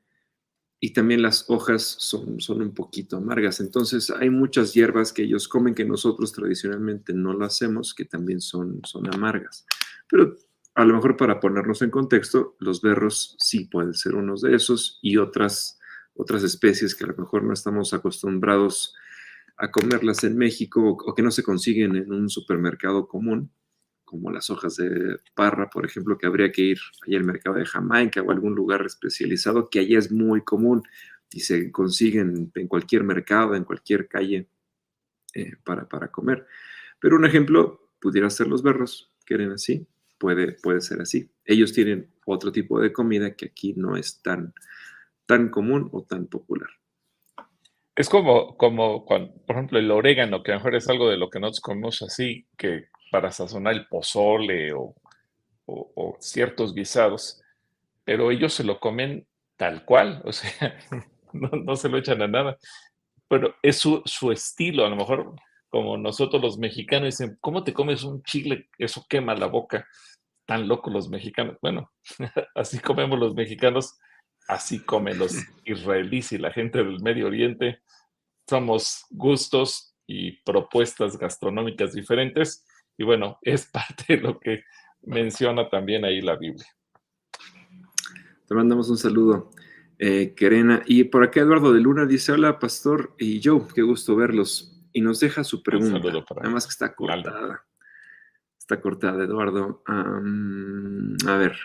Y 0.78 0.92
también 0.92 1.20
las 1.20 1.50
hojas 1.50 1.82
son, 1.82 2.40
son 2.40 2.62
un 2.62 2.74
poquito 2.74 3.16
amargas. 3.16 3.58
Entonces 3.58 4.10
hay 4.10 4.30
muchas 4.30 4.72
hierbas 4.72 5.12
que 5.12 5.24
ellos 5.24 5.48
comen 5.48 5.74
que 5.74 5.84
nosotros 5.84 6.32
tradicionalmente 6.32 7.12
no 7.12 7.32
lo 7.32 7.44
hacemos, 7.44 7.92
que 7.92 8.04
también 8.04 8.40
son, 8.40 8.82
son 8.84 9.12
amargas. 9.12 9.66
Pero 10.08 10.36
a 10.76 10.84
lo 10.84 10.94
mejor 10.94 11.16
para 11.16 11.40
ponernos 11.40 11.82
en 11.82 11.90
contexto, 11.90 12.54
los 12.60 12.82
berros 12.82 13.34
sí 13.40 13.64
pueden 13.64 13.94
ser 13.94 14.14
unos 14.14 14.42
de 14.42 14.54
esos 14.54 15.00
y 15.02 15.16
otras 15.16 15.75
otras 16.16 16.42
especies 16.42 16.94
que 16.94 17.04
a 17.04 17.08
lo 17.08 17.16
mejor 17.16 17.44
no 17.44 17.52
estamos 17.52 17.92
acostumbrados 17.94 18.94
a 19.56 19.70
comerlas 19.70 20.24
en 20.24 20.36
México 20.36 20.82
o, 20.82 21.14
que 21.14 21.22
no 21.22 21.30
se 21.30 21.42
consiguen 21.42 21.96
en 21.96 22.12
un 22.12 22.28
supermercado 22.28 23.08
común, 23.08 23.50
como 24.04 24.30
las 24.30 24.50
hojas 24.50 24.76
de 24.76 25.18
parra, 25.34 25.68
por 25.68 25.84
ejemplo, 25.84 26.16
que 26.16 26.26
habría 26.26 26.52
que 26.52 26.62
ir 26.62 26.78
allá 27.06 27.18
al 27.18 27.24
mercado 27.24 27.56
de 27.56 27.66
Jamaica 27.66 28.22
o 28.22 28.30
algún 28.30 28.54
lugar 28.54 28.84
especializado, 28.84 29.68
que 29.68 29.80
allá 29.80 29.98
es 29.98 30.12
muy 30.12 30.42
común 30.42 30.82
y 31.32 31.40
se 31.40 31.72
consiguen 31.72 32.52
en 32.54 32.68
cualquier 32.68 33.02
mercado, 33.02 33.54
en 33.54 33.64
cualquier 33.64 34.08
calle 34.08 34.48
eh, 35.34 35.56
para, 35.64 35.88
para 35.88 36.08
comer. 36.10 36.46
Pero 37.00 37.16
un 37.16 37.24
ejemplo 37.24 37.90
pudiera 38.00 38.30
ser 38.30 38.46
los 38.46 38.62
berros, 38.62 39.12
quieren 39.24 39.50
así, 39.50 39.86
puede, 40.18 40.52
puede 40.52 40.80
ser 40.80 41.00
así. 41.00 41.30
Ellos 41.44 41.72
tienen 41.72 42.10
otro 42.24 42.52
tipo 42.52 42.80
de 42.80 42.92
comida 42.92 43.34
que 43.34 43.46
aquí 43.46 43.74
no 43.76 43.96
es 43.96 44.22
tan, 44.22 44.54
tan 45.26 45.50
común 45.50 45.88
o 45.92 46.02
tan 46.02 46.26
popular. 46.26 46.68
Es 47.94 48.08
como, 48.08 48.56
como 48.56 49.04
por 49.06 49.30
ejemplo, 49.48 49.78
el 49.78 49.90
orégano, 49.90 50.42
que 50.42 50.52
a 50.52 50.54
lo 50.54 50.60
mejor 50.60 50.74
es 50.74 50.88
algo 50.88 51.08
de 51.08 51.16
lo 51.16 51.30
que 51.30 51.40
nosotros 51.40 51.60
comemos 51.60 52.02
así, 52.02 52.46
que 52.56 52.88
para 53.10 53.32
sazonar 53.32 53.72
el 53.74 53.86
pozole 53.86 54.72
o, 54.74 54.94
ciertos 56.20 56.74
guisados, 56.74 57.42
pero 58.04 58.30
ellos 58.30 58.52
se 58.52 58.64
lo 58.64 58.78
comen 58.78 59.26
tal 59.56 59.84
cual, 59.84 60.22
o 60.24 60.32
sea, 60.32 60.78
no, 61.32 61.76
se 61.76 61.88
lo 61.88 61.98
echan 61.98 62.22
a 62.22 62.28
nada, 62.28 62.56
pero 63.28 63.54
es 63.62 63.78
su, 63.78 64.02
su, 64.04 64.30
estilo, 64.30 64.86
a 64.86 64.90
lo 64.90 64.96
mejor 64.96 65.34
como 65.68 65.96
nosotros 65.96 66.40
los 66.40 66.58
mexicanos 66.58 67.06
dicen, 67.06 67.36
¿cómo 67.40 67.64
te 67.64 67.72
comes 67.72 68.04
un 68.04 68.22
chile? 68.22 68.68
Eso 68.78 69.04
quema 69.08 69.34
la 69.34 69.46
boca, 69.46 69.86
tan 70.46 70.68
locos 70.68 70.92
los 70.92 71.08
mexicanos. 71.08 71.56
Bueno, 71.60 71.90
así 72.54 72.78
comemos 72.78 73.18
los 73.18 73.34
mexicanos 73.34 73.98
así 74.48 74.80
comen 74.80 75.18
los 75.18 75.36
israelíes 75.64 76.32
y 76.32 76.38
la 76.38 76.52
gente 76.52 76.78
del 76.78 77.00
Medio 77.02 77.26
Oriente. 77.26 77.80
Somos 78.48 79.04
gustos 79.10 79.94
y 80.06 80.32
propuestas 80.42 81.18
gastronómicas 81.18 81.92
diferentes. 81.92 82.64
Y 82.96 83.04
bueno, 83.04 83.38
es 83.42 83.66
parte 83.66 84.16
de 84.16 84.18
lo 84.18 84.38
que 84.38 84.64
menciona 85.02 85.68
también 85.68 86.04
ahí 86.04 86.20
la 86.20 86.36
Biblia. 86.36 86.66
Te 88.46 88.54
mandamos 88.54 88.88
un 88.90 88.96
saludo, 88.96 89.50
eh, 89.98 90.34
Querena. 90.36 90.82
Y 90.86 91.04
por 91.04 91.24
acá 91.24 91.40
Eduardo 91.40 91.72
de 91.72 91.80
Luna 91.80 92.06
dice, 92.06 92.32
hola, 92.32 92.58
pastor 92.58 93.14
y 93.18 93.40
yo, 93.40 93.66
qué 93.74 93.82
gusto 93.82 94.14
verlos. 94.14 94.72
Y 94.92 95.00
nos 95.00 95.20
deja 95.20 95.44
su 95.44 95.62
pregunta. 95.62 95.98
Nada 95.98 96.50
más 96.50 96.66
que 96.66 96.70
está 96.70 96.94
cortada. 96.94 97.66
Está 98.58 98.80
cortada, 98.80 99.24
Eduardo. 99.24 99.82
a 99.86 101.36
ver, 101.36 101.56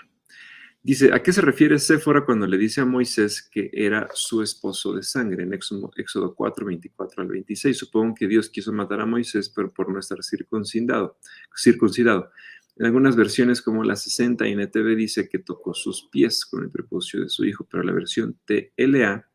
Dice, 0.84 1.14
¿a 1.14 1.22
qué 1.22 1.32
se 1.32 1.42
refiere 1.42 1.78
Séfora 1.78 2.26
cuando 2.26 2.48
le 2.48 2.58
dice 2.58 2.82
a 2.82 2.86
Moisés 2.86 3.48
que 3.52 3.70
era 3.72 4.10
su 4.16 4.42
esposo 4.42 4.94
de 4.94 5.04
sangre? 5.04 5.44
En 5.44 5.54
Éxodo, 5.54 5.92
Éxodo 5.96 6.34
4, 6.34 6.66
24 6.66 7.22
al 7.22 7.30
26. 7.30 7.78
Supongo 7.78 8.16
que 8.16 8.28
Dios 8.28 8.50
quiso 8.50 8.74
matar 8.74 9.00
a 9.02 9.06
Moisés, 9.06 9.50
pero 9.50 9.72
por 9.72 9.92
no 9.92 10.00
estar 10.00 10.24
circuncidado. 10.24 11.20
circuncidado. 11.56 12.32
En 12.78 12.88
algunas 12.88 13.16
versiones, 13.16 13.62
como 13.62 13.84
la 13.84 13.96
60 13.96 14.48
y 14.48 14.54
NTV, 14.54 14.96
dice 14.96 15.30
que 15.30 15.38
tocó 15.38 15.76
sus 15.76 16.10
pies 16.10 16.46
con 16.48 16.64
el 16.64 16.72
prepucio 16.72 17.22
de 17.22 17.30
su 17.30 17.46
hijo, 17.46 17.68
pero 17.70 17.84
la 17.84 17.94
versión 17.94 18.40
TLA, 18.46 19.30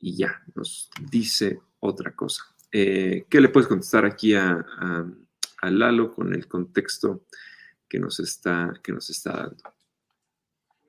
y 0.00 0.16
ya, 0.16 0.42
nos 0.54 0.90
dice 1.10 1.60
otra 1.80 2.14
cosa. 2.14 2.44
Eh, 2.72 3.26
¿Qué 3.28 3.42
le 3.42 3.50
puedes 3.50 3.68
contestar 3.68 4.06
aquí 4.06 4.34
a, 4.34 4.64
a, 4.78 5.70
Lalo 5.70 6.14
con 6.14 6.32
el 6.32 6.46
contexto 6.46 7.26
que 7.88 7.98
nos 7.98 8.20
está, 8.20 8.72
que 8.82 8.92
nos 8.92 9.10
está 9.10 9.32
dando? 9.32 9.76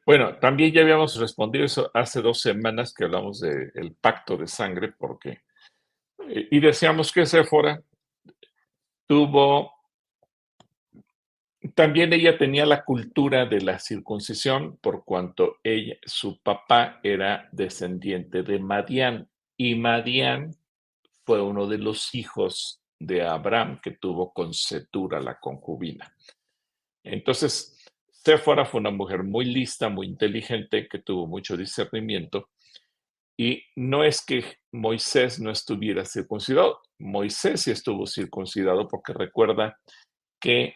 Bueno, 0.08 0.38
también 0.38 0.72
ya 0.72 0.84
habíamos 0.84 1.20
respondido 1.20 1.66
eso 1.66 1.92
hace 1.94 2.22
dos 2.22 2.40
semanas 2.40 2.94
que 2.94 3.04
hablamos 3.04 3.42
del 3.42 3.94
pacto 4.00 4.38
de 4.38 4.48
sangre, 4.48 4.94
porque 4.98 5.42
eh, 6.30 6.48
y 6.50 6.62
decíamos 6.62 7.12
que 7.12 7.26
Sephora 7.26 7.84
tuvo 9.06 9.74
también 11.76 12.14
ella 12.14 12.38
tenía 12.38 12.66
la 12.66 12.86
cultura 12.86 13.48
de 13.48 13.60
la 13.60 13.80
circuncisión 13.80 14.78
por 14.78 15.04
cuanto 15.04 15.58
ella, 15.62 15.98
su 16.06 16.42
papá 16.42 17.02
era 17.04 17.50
descendiente 17.52 18.44
de 18.44 18.60
Madián 18.60 19.28
y 19.58 19.76
Madián 19.76 20.56
fue 21.26 21.42
uno 21.42 21.68
de 21.68 21.80
los 21.80 22.16
hijos 22.16 22.82
de 22.98 23.24
Abraham 23.24 23.82
que 23.84 23.92
tuvo 23.92 24.32
con 24.32 24.54
Setura 24.54 25.20
la 25.20 25.38
concubina. 25.38 26.16
Entonces, 27.04 27.77
Séfora 28.28 28.66
fue 28.66 28.82
una 28.82 28.92
mujer 28.92 29.24
muy 29.24 29.46
lista, 29.46 29.88
muy 29.88 30.06
inteligente, 30.06 30.90
que 30.90 31.00
tuvo 31.00 31.28
mucho 31.28 31.56
discernimiento. 31.56 32.50
Y 33.40 33.64
no 33.78 34.04
es 34.04 34.22
que 34.22 34.44
Moisés 34.74 35.40
no 35.40 35.50
estuviera 35.50 36.04
circuncidado, 36.04 36.82
Moisés 37.00 37.62
sí 37.62 37.72
estuvo 37.72 38.06
circuncidado 38.06 38.86
porque 38.90 39.14
recuerda 39.14 39.80
que 40.42 40.76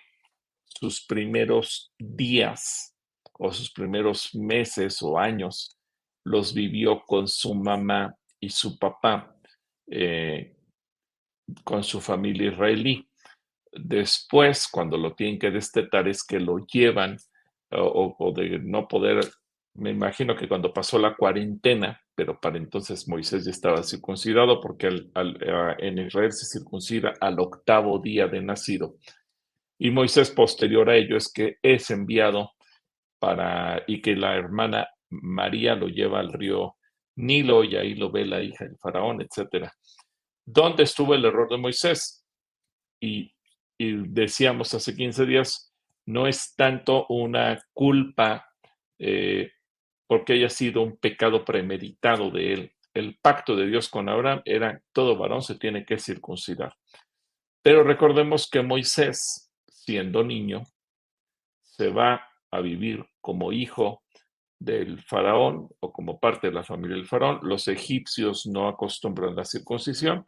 sus 0.64 1.06
primeros 1.06 1.92
días 2.00 2.96
o 3.34 3.52
sus 3.52 3.70
primeros 3.74 4.34
meses 4.34 5.02
o 5.02 5.20
años 5.20 5.78
los 6.24 6.54
vivió 6.54 7.04
con 7.04 7.28
su 7.28 7.54
mamá 7.54 8.16
y 8.40 8.50
su 8.50 8.80
papá, 8.80 9.36
eh, 9.88 10.56
con 11.66 11.84
su 11.84 12.00
familia 12.00 12.54
israelí. 12.54 13.10
Después, 13.74 14.70
cuando 14.72 14.98
lo 14.98 15.16
tienen 15.16 15.38
que 15.38 15.52
destetar, 15.52 16.08
es 16.08 16.24
que 16.24 16.40
lo 16.40 16.66
llevan 16.66 17.18
o, 17.72 18.34
de 18.36 18.60
no 18.60 18.88
poder, 18.88 19.22
me 19.76 19.92
imagino 19.92 20.36
que 20.36 20.48
cuando 20.48 20.74
pasó 20.74 21.00
la 21.00 21.16
cuarentena, 21.16 22.02
pero 22.16 22.40
para 22.40 22.58
entonces 22.58 23.08
Moisés 23.08 23.46
ya 23.46 23.52
estaba 23.52 23.84
circuncidado 23.84 24.60
porque 24.60 24.88
en 24.88 25.98
Israel 25.98 26.32
se 26.32 26.46
circuncida 26.46 27.14
al 27.20 27.40
octavo 27.40 28.00
día 28.00 28.28
de 28.28 28.42
nacido. 28.42 28.96
Y 29.80 29.90
Moisés 29.90 30.30
posterior 30.30 30.90
a 30.90 30.96
ello 30.96 31.18
es 31.18 31.32
que 31.32 31.58
es 31.62 31.90
enviado 31.90 32.52
para, 33.20 33.84
y 33.88 34.02
que 34.02 34.16
la 34.16 34.36
hermana 34.36 34.88
María 35.10 35.76
lo 35.76 35.88
lleva 35.88 36.20
al 36.20 36.32
río 36.32 36.76
Nilo 37.16 37.64
y 37.64 37.76
ahí 37.76 37.96
lo 37.96 38.12
ve 38.12 38.26
la 38.26 38.42
hija 38.42 38.66
del 38.66 38.78
faraón, 38.78 39.22
etc. 39.22 39.70
¿Dónde 40.46 40.84
estuvo 40.84 41.14
el 41.14 41.26
error 41.26 41.50
de 41.50 41.58
Moisés? 41.58 42.26
Y, 43.02 43.34
y 43.78 44.08
decíamos 44.08 44.74
hace 44.74 44.96
15 44.96 45.26
días, 45.26 45.71
no 46.12 46.28
es 46.28 46.56
tanto 46.56 47.06
una 47.08 47.64
culpa 47.74 48.46
eh, 49.00 49.52
porque 50.08 50.34
haya 50.34 50.50
sido 50.50 50.82
un 50.82 50.98
pecado 50.98 51.46
premeditado 51.46 52.30
de 52.32 52.54
él. 52.54 52.72
El 52.94 53.18
pacto 53.22 53.56
de 53.56 53.68
Dios 53.68 53.88
con 53.88 54.10
Abraham 54.10 54.42
era 54.44 54.82
todo 54.92 55.18
varón 55.18 55.42
se 55.42 55.56
tiene 55.56 55.86
que 55.86 55.98
circuncidar. 55.98 56.76
Pero 57.62 57.84
recordemos 57.84 58.50
que 58.50 58.62
Moisés, 58.62 59.52
siendo 59.68 60.24
niño, 60.24 60.64
se 61.62 61.90
va 61.90 62.28
a 62.52 62.60
vivir 62.60 63.06
como 63.22 63.54
hijo 63.54 64.04
del 64.60 65.02
faraón 65.02 65.70
o 65.80 65.94
como 65.94 66.20
parte 66.20 66.48
de 66.48 66.54
la 66.54 66.64
familia 66.64 66.98
del 66.98 67.08
faraón. 67.08 67.40
Los 67.44 67.70
egipcios 67.70 68.46
no 68.46 68.68
acostumbran 68.68 69.36
la 69.36 69.46
circuncisión 69.46 70.28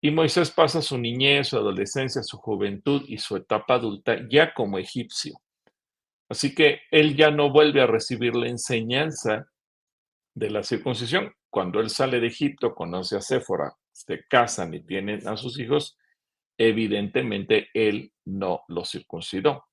y 0.00 0.10
Moisés 0.10 0.50
pasa 0.50 0.80
su 0.80 0.96
niñez, 0.96 1.48
su 1.48 1.56
adolescencia, 1.56 2.22
su 2.22 2.38
juventud 2.38 3.02
y 3.08 3.18
su 3.18 3.36
etapa 3.36 3.74
adulta 3.74 4.16
ya 4.30 4.54
como 4.54 4.78
egipcio. 4.78 5.40
Así 6.28 6.54
que 6.54 6.82
él 6.90 7.16
ya 7.16 7.30
no 7.30 7.50
vuelve 7.50 7.80
a 7.80 7.86
recibir 7.86 8.36
la 8.36 8.48
enseñanza 8.48 9.50
de 10.34 10.50
la 10.50 10.62
circuncisión. 10.62 11.32
Cuando 11.50 11.80
él 11.80 11.90
sale 11.90 12.20
de 12.20 12.28
Egipto, 12.28 12.74
conoce 12.74 13.16
a 13.16 13.20
Séfora, 13.20 13.74
se 13.92 14.24
casan 14.28 14.74
y 14.74 14.80
tienen 14.80 15.26
a 15.26 15.36
sus 15.36 15.58
hijos, 15.58 15.96
evidentemente 16.58 17.68
él 17.74 18.12
no 18.26 18.62
lo 18.68 18.84
circuncidó. 18.84 19.64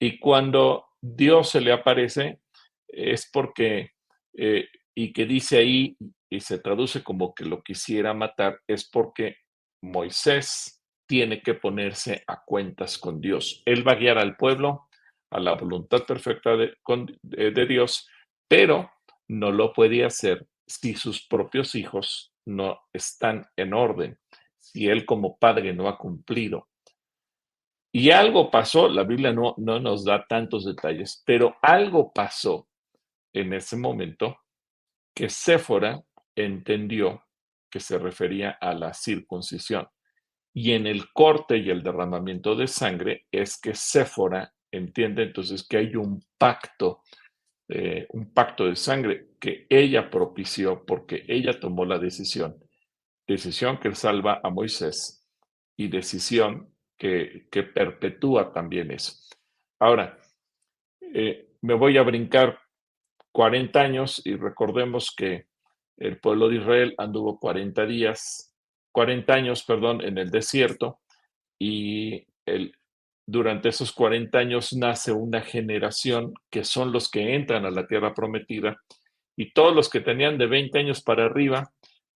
Y 0.00 0.18
cuando 0.18 0.86
Dios 1.00 1.50
se 1.50 1.60
le 1.60 1.72
aparece, 1.72 2.40
es 2.88 3.28
porque, 3.30 3.92
eh, 4.32 4.66
y 4.94 5.12
que 5.12 5.26
dice 5.26 5.58
ahí, 5.58 5.96
y 6.30 6.40
se 6.40 6.58
traduce 6.58 7.02
como 7.02 7.34
que 7.34 7.44
lo 7.44 7.62
quisiera 7.62 8.14
matar, 8.14 8.60
es 8.66 8.88
porque 8.88 9.36
Moisés 9.82 10.82
tiene 11.08 11.42
que 11.42 11.54
ponerse 11.54 12.22
a 12.26 12.42
cuentas 12.44 12.98
con 12.98 13.20
Dios. 13.20 13.62
Él 13.64 13.86
va 13.86 13.92
a 13.92 13.96
guiar 13.96 14.18
al 14.18 14.36
pueblo 14.36 14.88
a 15.30 15.40
la 15.40 15.54
voluntad 15.54 16.04
perfecta 16.06 16.56
de, 16.56 16.74
de 17.22 17.66
Dios, 17.66 18.08
pero 18.48 18.90
no 19.28 19.50
lo 19.50 19.72
puede 19.72 20.04
hacer 20.04 20.46
si 20.66 20.94
sus 20.94 21.26
propios 21.26 21.74
hijos 21.74 22.32
no 22.46 22.80
están 22.92 23.46
en 23.56 23.74
orden, 23.74 24.18
si 24.58 24.86
él 24.86 25.04
como 25.06 25.38
padre 25.38 25.72
no 25.72 25.88
ha 25.88 25.98
cumplido. 25.98 26.68
Y 27.92 28.10
algo 28.10 28.50
pasó, 28.50 28.88
la 28.88 29.02
Biblia 29.02 29.32
no, 29.32 29.54
no 29.56 29.80
nos 29.80 30.04
da 30.04 30.26
tantos 30.26 30.64
detalles, 30.64 31.22
pero 31.24 31.56
algo 31.62 32.12
pasó 32.12 32.68
en 33.32 33.54
ese 33.54 33.76
momento 33.76 34.38
que 35.14 35.28
Séfora 35.28 36.02
entendió 36.44 37.24
que 37.70 37.80
se 37.80 37.98
refería 37.98 38.50
a 38.60 38.74
la 38.74 38.94
circuncisión. 38.94 39.86
Y 40.54 40.72
en 40.72 40.86
el 40.86 41.12
corte 41.12 41.58
y 41.58 41.70
el 41.70 41.82
derramamiento 41.82 42.56
de 42.56 42.66
sangre 42.66 43.26
es 43.30 43.60
que 43.60 43.74
Séfora 43.74 44.52
entiende 44.70 45.22
entonces 45.22 45.66
que 45.66 45.78
hay 45.78 45.96
un 45.96 46.22
pacto 46.36 47.02
eh, 47.70 48.06
un 48.10 48.32
pacto 48.32 48.64
de 48.64 48.76
sangre 48.76 49.32
que 49.38 49.66
ella 49.68 50.08
propició 50.08 50.86
porque 50.86 51.24
ella 51.28 51.60
tomó 51.60 51.84
la 51.84 51.98
decisión. 51.98 52.56
Decisión 53.26 53.78
que 53.78 53.94
salva 53.94 54.40
a 54.42 54.48
Moisés 54.48 55.26
y 55.76 55.88
decisión 55.88 56.74
que, 56.96 57.46
que 57.50 57.64
perpetúa 57.64 58.54
también 58.54 58.90
eso. 58.90 59.12
Ahora, 59.78 60.18
eh, 61.12 61.50
me 61.60 61.74
voy 61.74 61.98
a 61.98 62.02
brincar 62.02 62.58
40 63.32 63.78
años 63.78 64.22
y 64.24 64.34
recordemos 64.34 65.14
que 65.14 65.47
el 65.98 66.18
pueblo 66.18 66.48
de 66.48 66.56
Israel 66.56 66.94
anduvo 66.98 67.38
40 67.38 67.86
días, 67.86 68.54
40 68.92 69.32
años, 69.32 69.64
perdón, 69.64 70.02
en 70.02 70.18
el 70.18 70.30
desierto 70.30 71.00
y 71.58 72.26
durante 73.26 73.68
esos 73.68 73.92
40 73.92 74.38
años 74.38 74.72
nace 74.72 75.12
una 75.12 75.42
generación 75.42 76.32
que 76.50 76.64
son 76.64 76.92
los 76.92 77.10
que 77.10 77.34
entran 77.34 77.66
a 77.66 77.70
la 77.70 77.86
tierra 77.86 78.14
prometida 78.14 78.78
y 79.36 79.52
todos 79.52 79.74
los 79.74 79.90
que 79.90 80.00
tenían 80.00 80.38
de 80.38 80.46
20 80.46 80.78
años 80.78 81.02
para 81.02 81.26
arriba, 81.26 81.70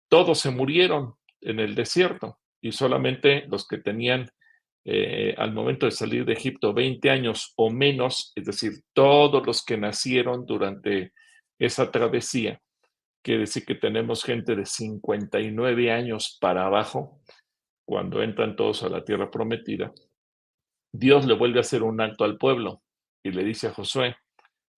todos 0.09 0.41
se 0.41 0.51
murieron 0.51 1.15
en 1.41 1.61
el 1.61 1.75
desierto 1.75 2.39
y 2.61 2.73
solamente 2.73 3.45
los 3.49 3.67
que 3.69 3.79
tenían 3.79 4.31
eh, 4.85 5.35
al 5.39 5.53
momento 5.53 5.87
de 5.87 5.93
salir 5.93 6.25
de 6.25 6.33
Egipto 6.33 6.73
20 6.73 7.11
años 7.11 7.53
o 7.57 7.71
menos, 7.71 8.33
es 8.35 8.47
decir, 8.47 8.73
todos 8.93 9.47
los 9.47 9.65
que 9.65 9.77
nacieron 9.77 10.45
durante 10.47 11.13
esa 11.59 11.91
travesía, 11.91 12.61
quiere 13.23 13.41
decir 13.41 13.65
que 13.65 13.75
tenemos 13.75 14.25
gente 14.25 14.55
de 14.55 14.67
59 14.67 15.91
años 15.91 16.39
para 16.41 16.67
abajo 16.67 17.21
cuando 17.85 18.23
entran 18.23 18.57
todos 18.57 18.83
a 18.83 18.89
la 18.89 19.05
tierra 19.05 19.31
prometida 19.31 19.93
Dios 20.95 21.25
le 21.25 21.35
vuelve 21.35 21.59
a 21.59 21.63
hacer 21.63 21.83
un 21.83 22.01
alto 22.03 22.25
al 22.25 22.37
pueblo 22.37 22.83
y 23.25 23.31
le 23.31 23.43
dice 23.45 23.69
a 23.69 23.73
Josué, 23.73 24.15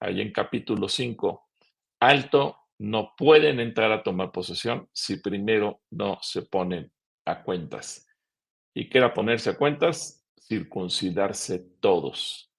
ahí 0.01 0.21
en 0.21 0.33
capítulo 0.33 0.89
5, 0.89 1.49
alto, 2.01 2.57
no 2.79 3.15
pueden 3.17 3.59
entrar 3.59 3.91
a 3.91 4.03
tomar 4.03 4.31
posesión 4.31 4.89
si 4.93 5.17
primero 5.17 5.81
no 5.91 6.19
se 6.23 6.43
ponen 6.43 6.93
a 7.25 7.43
cuentas. 7.43 8.07
¿Y 8.75 8.89
qué 8.89 8.99
era 8.99 9.13
ponerse 9.13 9.51
a 9.51 9.57
cuentas? 9.57 10.25
Circuncidarse 10.39 11.61
todos. 11.81 12.53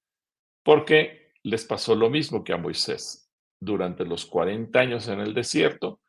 Porque 0.63 1.31
les 1.43 1.63
pasó 1.63 1.95
lo 1.95 2.09
mismo 2.09 2.43
que 2.43 2.53
a 2.53 2.57
Moisés. 2.57 3.24
Durante 3.65 4.05
los 4.05 4.27
40 4.27 4.79
años 4.79 5.07
en 5.07 5.19
el 5.21 5.33
desierto, 5.33 5.99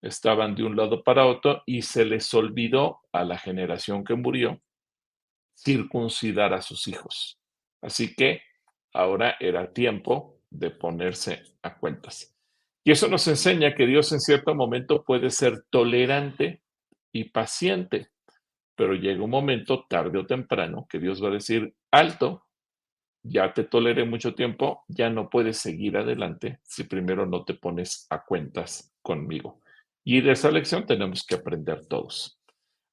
estaban 0.00 0.54
de 0.54 0.64
un 0.64 0.76
lado 0.76 1.02
para 1.02 1.26
otro 1.26 1.62
y 1.66 1.82
se 1.82 2.06
les 2.06 2.32
olvidó 2.32 3.00
a 3.12 3.22
la 3.22 3.36
generación 3.36 4.02
que 4.02 4.14
murió 4.14 4.62
circuncidar 5.54 6.54
a 6.54 6.62
sus 6.62 6.88
hijos. 6.88 7.38
Así 7.82 8.14
que 8.14 8.40
ahora 8.94 9.36
era 9.40 9.74
tiempo 9.74 10.40
de 10.48 10.70
ponerse 10.70 11.42
a 11.60 11.76
cuentas. 11.76 12.34
Y 12.82 12.92
eso 12.92 13.08
nos 13.08 13.28
enseña 13.28 13.74
que 13.74 13.86
Dios 13.86 14.10
en 14.12 14.20
cierto 14.20 14.54
momento 14.54 15.04
puede 15.04 15.28
ser 15.28 15.64
tolerante 15.68 16.62
y 17.12 17.24
paciente, 17.24 18.08
pero 18.74 18.94
llega 18.94 19.22
un 19.22 19.30
momento, 19.30 19.84
tarde 19.86 20.18
o 20.18 20.24
temprano, 20.24 20.86
que 20.88 20.98
Dios 20.98 21.22
va 21.22 21.28
a 21.28 21.32
decir, 21.32 21.74
alto, 21.90 22.45
ya 23.28 23.52
te 23.52 23.64
toleré 23.64 24.04
mucho 24.04 24.34
tiempo, 24.34 24.84
ya 24.88 25.10
no 25.10 25.28
puedes 25.28 25.58
seguir 25.58 25.96
adelante 25.96 26.60
si 26.62 26.84
primero 26.84 27.26
no 27.26 27.44
te 27.44 27.54
pones 27.54 28.06
a 28.10 28.24
cuentas 28.24 28.92
conmigo. 29.02 29.60
Y 30.04 30.20
de 30.20 30.32
esa 30.32 30.50
lección 30.50 30.86
tenemos 30.86 31.24
que 31.26 31.34
aprender 31.34 31.84
todos. 31.86 32.38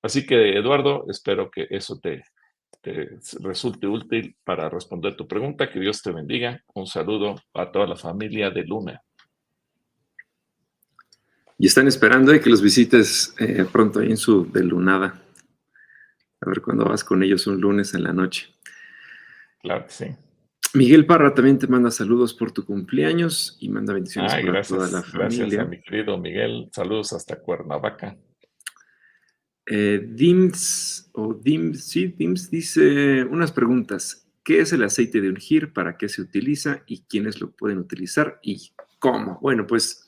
Así 0.01 0.25
que, 0.25 0.57
Eduardo, 0.57 1.05
espero 1.09 1.49
que 1.49 1.67
eso 1.69 1.99
te, 1.99 2.23
resulte 3.41 3.87
útil 3.87 4.35
para 4.43 4.67
responder 4.67 5.15
tu 5.15 5.27
pregunta. 5.27 5.69
Que 5.69 5.79
Dios 5.79 6.01
te 6.01 6.11
bendiga. 6.11 6.61
Un 6.73 6.87
saludo 6.87 7.35
a 7.53 7.71
toda 7.71 7.87
la 7.87 7.95
familia 7.95 8.49
de 8.49 8.63
Luna. 8.65 9.01
Y 11.57 11.67
están 11.67 11.87
esperando 11.87 12.37
que 12.41 12.49
los 12.49 12.61
visites 12.61 13.33
eh, 13.39 13.65
pronto 13.71 13.99
ahí 13.99 14.09
en 14.09 14.17
su 14.17 14.51
delunada. 14.51 15.21
A 16.41 16.49
ver 16.49 16.61
cuándo 16.61 16.83
vas 16.83 17.03
con 17.05 17.23
ellos 17.23 17.47
un 17.47 17.61
lunes 17.61 17.93
en 17.93 18.03
la 18.03 18.11
noche. 18.11 18.53
Claro 19.63 19.85
que 19.85 19.91
sí. 19.91 20.05
Miguel 20.75 21.05
Parra 21.05 21.33
también 21.33 21.57
te 21.57 21.67
manda 21.67 21.89
saludos 21.89 22.33
por 22.33 22.51
tu 22.51 22.65
cumpleaños 22.65 23.57
y 23.61 23.69
manda 23.69 23.93
bendiciones 23.93 24.33
para 24.33 24.61
toda 24.61 24.89
la 24.89 25.01
familia. 25.03 25.45
Gracias 25.45 25.59
a 25.59 25.65
mi 25.65 25.81
querido 25.81 26.17
Miguel. 26.17 26.69
Saludos 26.71 27.13
hasta 27.13 27.39
Cuernavaca. 27.39 28.17
Eh, 29.65 30.05
Dims, 30.05 31.09
o 31.13 31.33
Dims, 31.33 31.85
sí, 31.85 32.07
Dims 32.07 32.51
dice 32.51 33.23
unas 33.23 33.51
preguntas. 33.51 34.27
¿Qué 34.43 34.59
es 34.59 34.73
el 34.73 34.83
aceite 34.83 35.21
de 35.21 35.29
ungir? 35.29 35.71
¿Para 35.71 35.95
qué 35.95 36.09
se 36.09 36.21
utiliza? 36.21 36.83
¿Y 36.85 37.03
quiénes 37.03 37.39
lo 37.39 37.51
pueden 37.51 37.77
utilizar? 37.77 38.39
¿Y 38.41 38.73
cómo? 38.99 39.39
Bueno, 39.41 39.65
pues 39.65 40.05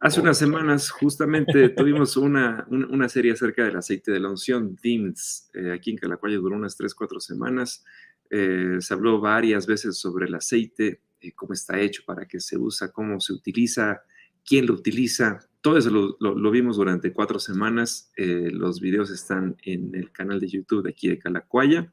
hace 0.00 0.20
unas 0.20 0.38
semanas 0.38 0.88
justamente 0.88 1.68
tuvimos 1.76 2.16
una, 2.16 2.64
serie 3.08 3.32
acerca 3.32 3.64
del 3.64 3.76
aceite 3.76 4.12
de 4.12 4.20
la 4.20 4.30
unción, 4.30 4.76
DIMS, 4.80 5.50
eh, 5.52 5.72
aquí 5.72 5.90
en 5.90 5.98
Calacuaya 5.98 6.36
duró 6.36 6.56
unas 6.56 6.76
3, 6.76 6.94
4 6.94 7.20
semanas. 7.20 7.84
Eh, 8.30 8.76
se 8.80 8.94
habló 8.94 9.20
varias 9.20 9.66
veces 9.66 9.98
sobre 9.98 10.26
el 10.26 10.34
aceite, 10.34 11.02
cómo 11.34 11.52
está 11.52 11.80
hecho, 11.80 12.02
para 12.06 12.26
qué 12.26 12.40
se 12.40 12.56
usa, 12.56 12.92
cómo 12.92 13.20
se 13.20 13.32
utiliza, 13.32 14.02
quién 14.44 14.66
lo 14.66 14.74
utiliza, 14.74 15.48
todo 15.66 15.78
eso 15.78 15.90
lo, 15.90 16.50
vimos 16.52 16.76
durante 16.76 17.12
cuatro 17.12 17.40
semanas. 17.40 18.12
Eh, 18.16 18.50
los 18.52 18.80
videos 18.80 19.10
están 19.10 19.56
en 19.64 19.96
el 19.96 20.12
canal 20.12 20.38
de 20.38 20.46
YouTube 20.46 20.84
de 20.84 20.90
aquí 20.90 21.08
de 21.08 21.18
Calacuaya. 21.18 21.92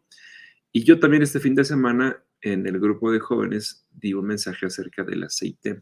Y 0.71 0.83
yo 0.83 0.99
también 0.99 1.23
este 1.23 1.39
fin 1.39 1.55
de 1.55 1.63
semana 1.63 2.23
en 2.41 2.67
el 2.67 2.79
grupo 2.79 3.11
de 3.11 3.19
jóvenes 3.19 3.87
di 3.89 4.13
un 4.13 4.27
mensaje 4.27 4.67
acerca 4.67 5.03
del 5.03 5.23
aceite 5.23 5.81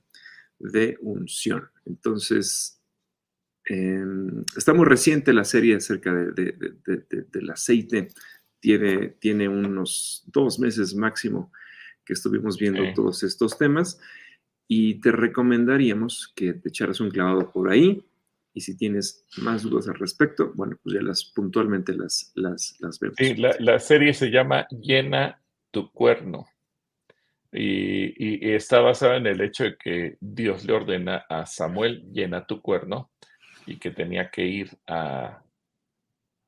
de 0.57 0.97
unción. 1.01 1.69
Entonces, 1.85 2.81
em, 3.65 4.45
está 4.55 4.73
muy 4.73 4.85
reciente 4.85 5.33
la 5.33 5.43
serie 5.43 5.75
acerca 5.75 6.13
del 6.15 7.49
aceite. 7.49 8.07
Tiene, 8.61 9.09
tiene 9.19 9.49
unos 9.49 10.23
dos 10.27 10.59
meses 10.59 10.95
máximo 10.95 11.51
que 12.05 12.13
estuvimos 12.13 12.57
viendo 12.57 12.83
todos 12.93 13.23
estos 13.23 13.57
temas 13.57 13.99
y 14.67 15.01
te 15.01 15.11
recomendaríamos 15.11 16.31
que 16.35 16.53
te 16.53 16.69
echaras 16.69 17.01
un 17.01 17.09
clavado 17.09 17.51
por 17.51 17.69
ahí 17.69 18.05
y 18.53 18.61
si 18.61 18.77
tienes 18.77 19.25
más 19.37 19.63
dudas 19.63 19.87
al 19.87 19.95
respecto, 19.95 20.51
bueno, 20.55 20.77
pues 20.83 20.95
ya 20.95 21.01
las 21.01 21.25
puntualmente 21.25 21.93
las, 21.93 22.31
las, 22.35 22.77
las 22.79 22.99
vemos. 22.99 23.15
Sí, 23.17 23.35
la, 23.35 23.79
serie 23.79 24.13
se 24.13 24.29
llama 24.29 24.67
Llena 24.69 25.41
tu 25.71 25.91
cuerno 25.91 26.45
y, 27.51 28.13
y, 28.17 28.53
está 28.53 28.79
basada 28.79 29.17
en 29.17 29.27
el 29.27 29.41
hecho 29.41 29.63
de 29.65 29.77
que 29.77 30.17
Dios 30.19 30.65
le 30.65 30.73
ordena 30.73 31.25
a 31.29 31.45
Samuel 31.45 32.09
llena 32.13 32.45
tu 32.45 32.61
cuerno 32.61 33.11
y 33.65 33.77
que 33.77 33.91
tenía 33.91 34.29
que 34.29 34.45
ir 34.45 34.69
a, 34.87 35.43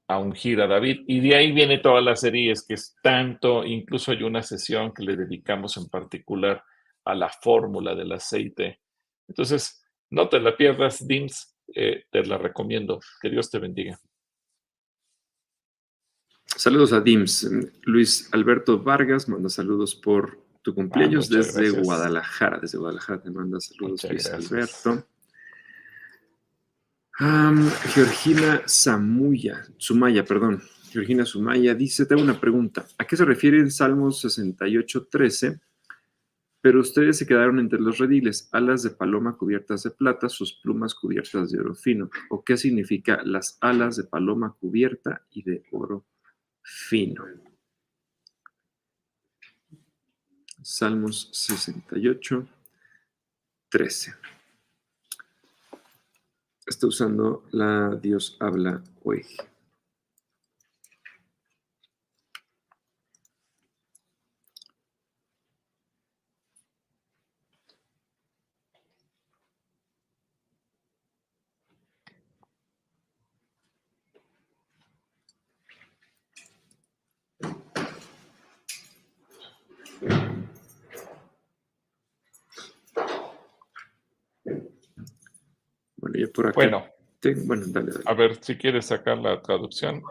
a 0.08 0.20
ungir 0.20 0.62
a 0.62 0.68
David. 0.68 1.04
Y 1.08 1.20
de 1.20 1.36
ahí 1.36 1.52
viene 1.52 1.80
toda 1.80 2.02
la 2.02 2.16
serie, 2.16 2.52
es 2.52 2.66
que 2.66 2.76
es 2.76 2.96
tanto, 3.02 3.66
incluso 3.66 4.12
hay 4.12 4.24
una 4.24 4.42
sesión 4.42 4.94
que 4.94 5.04
le 5.04 5.16
dedicamos 5.16 5.78
en 5.78 5.88
particular 5.88 6.64
a 7.06 7.16
la 7.16 7.30
fórmula 7.30 7.96
del 7.96 8.12
aceite. 8.12 8.82
Entonces, 9.28 9.84
no 10.10 10.30
te 10.30 10.40
la 10.40 10.56
pierdas, 10.56 11.08
Dims, 11.08 11.56
eh, 11.74 12.06
te 12.12 12.26
la 12.26 12.38
recomiendo. 12.38 13.00
Que 13.22 13.30
Dios 13.30 13.50
te 13.50 13.60
bendiga. 13.60 14.00
Saludos 16.46 16.94
a 16.94 17.02
Dims. 17.02 17.50
Luis 17.84 18.30
Alberto 18.32 18.80
Vargas 18.80 19.28
manda 19.28 19.50
saludos 19.50 19.96
por 19.96 20.40
tu 20.62 20.72
ah, 20.72 20.76
cumpleaños 20.76 21.30
desde 21.30 21.72
Guadalajara. 21.72 22.60
Desde 22.60 22.78
Guadalajara 22.78 23.22
te 23.22 23.32
manda 23.32 23.60
saludos, 23.60 24.04
Luis 24.10 24.28
Alberto. 24.28 25.08
Georgina 27.94 28.64
Samuya, 28.66 29.66
Sumaya, 29.78 30.26
perdón. 30.26 30.62
Georgina 30.92 31.26
Sumaya 31.26 31.74
dice, 31.74 32.06
tengo 32.06 32.22
una 32.22 32.40
pregunta. 32.40 32.86
¿A 32.98 33.06
qué 33.06 33.16
se 33.16 33.26
refiere 33.26 33.60
el 33.60 33.72
Salmo 33.72 34.12
68, 34.12 35.08
13? 35.08 35.60
Pero 36.62 36.80
ustedes 36.80 37.18
se 37.18 37.26
quedaron 37.26 37.60
entre 37.60 37.80
los 37.80 37.98
rediles, 37.98 38.50
alas 38.52 38.84
de 38.84 38.92
paloma 38.92 39.38
cubiertas 39.38 39.84
de 39.84 39.92
plata, 39.92 40.30
sus 40.30 40.54
plumas 40.54 40.96
cubiertas 40.96 41.52
de 41.52 41.60
oro 41.60 41.76
fino. 41.76 42.10
¿O 42.30 42.44
qué 42.44 42.58
significa 42.58 43.22
las 43.24 43.58
alas 43.62 43.98
de 43.98 44.04
paloma 44.04 44.56
cubierta 44.60 45.26
y 45.32 45.44
de 45.44 45.64
oro 45.72 46.06
fino. 46.64 47.26
Salmos 50.62 51.30
68, 51.34 52.48
13. 53.70 54.14
Está 56.66 56.88
usando 56.88 57.44
la 57.52 57.96
Dios 58.02 58.38
habla 58.40 58.82
hoy. 59.04 59.26
Bueno, 87.46 87.66
a 88.06 88.14
ver 88.14 88.38
si 88.42 88.56
quieres 88.56 88.88
sacar 88.88 89.18
la 89.18 89.42
traducción. 89.42 90.02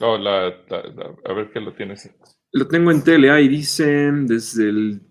a 0.00 1.32
ver 1.32 1.50
qué 1.52 1.60
lo 1.60 1.72
tienes. 1.74 2.10
Lo 2.52 2.66
tengo 2.66 2.90
en 2.90 3.04
tele, 3.04 3.42
y 3.42 3.48
dice 3.48 4.10
desde 4.12 4.68
el, 4.68 5.02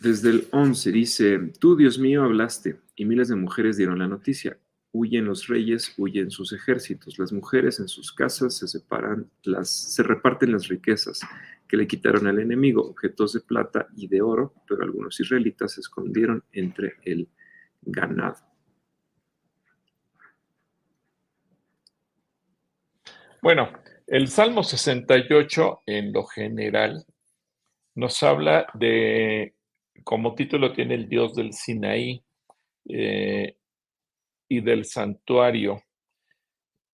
desde 0.00 0.30
el 0.30 0.48
11, 0.52 0.92
dice, 0.92 1.38
tú 1.58 1.76
Dios 1.76 1.98
mío 1.98 2.24
hablaste 2.24 2.80
y 2.94 3.04
miles 3.04 3.28
de 3.28 3.36
mujeres 3.36 3.76
dieron 3.76 3.98
la 3.98 4.06
noticia. 4.06 4.58
Huyen 4.92 5.26
los 5.26 5.46
reyes, 5.46 5.92
huyen 5.98 6.30
sus 6.30 6.52
ejércitos. 6.52 7.18
Las 7.18 7.32
mujeres 7.32 7.80
en 7.80 7.88
sus 7.88 8.12
casas 8.12 8.56
se 8.56 8.66
separan, 8.66 9.30
las, 9.44 9.70
se 9.70 10.02
reparten 10.02 10.52
las 10.52 10.68
riquezas 10.68 11.20
que 11.68 11.76
le 11.76 11.86
quitaron 11.86 12.26
al 12.26 12.38
enemigo, 12.38 12.82
objetos 12.82 13.32
de 13.34 13.40
plata 13.40 13.88
y 13.96 14.08
de 14.08 14.22
oro, 14.22 14.54
pero 14.66 14.82
algunos 14.82 15.18
israelitas 15.20 15.72
se 15.72 15.80
escondieron 15.80 16.44
entre 16.52 16.94
el 17.04 17.28
ganado. 17.82 18.45
Bueno, 23.42 23.70
el 24.06 24.28
Salmo 24.28 24.62
68 24.62 25.82
en 25.86 26.12
lo 26.12 26.24
general 26.26 27.04
nos 27.94 28.22
habla 28.22 28.66
de, 28.74 29.54
como 30.04 30.34
título 30.34 30.72
tiene 30.72 30.94
el 30.94 31.08
Dios 31.08 31.34
del 31.34 31.52
Sinaí 31.52 32.22
eh, 32.88 33.56
y 34.48 34.60
del 34.60 34.84
santuario, 34.84 35.82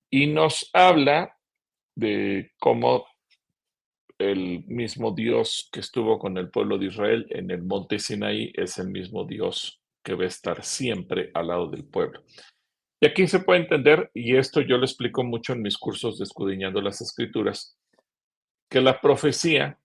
y 0.09 0.27
nos 0.27 0.69
habla 0.73 1.37
de 1.95 2.51
cómo 2.59 3.05
el 4.17 4.63
mismo 4.65 5.11
Dios 5.11 5.69
que 5.71 5.79
estuvo 5.79 6.19
con 6.19 6.37
el 6.37 6.49
pueblo 6.49 6.77
de 6.77 6.87
Israel 6.87 7.25
en 7.29 7.51
el 7.51 7.63
monte 7.63 7.99
Sinaí 7.99 8.51
es 8.55 8.77
el 8.77 8.89
mismo 8.89 9.25
Dios 9.25 9.81
que 10.03 10.15
va 10.15 10.23
a 10.23 10.27
estar 10.27 10.63
siempre 10.63 11.31
al 11.33 11.47
lado 11.47 11.67
del 11.67 11.85
pueblo. 11.85 12.23
Y 13.03 13.07
aquí 13.07 13.27
se 13.27 13.39
puede 13.39 13.61
entender, 13.61 14.11
y 14.13 14.35
esto 14.35 14.61
yo 14.61 14.77
lo 14.77 14.85
explico 14.85 15.23
mucho 15.23 15.53
en 15.53 15.63
mis 15.63 15.75
cursos 15.75 16.19
de 16.19 16.23
escudriñando 16.23 16.81
las 16.81 17.01
escrituras, 17.01 17.75
que 18.69 18.79
la 18.79 19.01
profecía, 19.01 19.79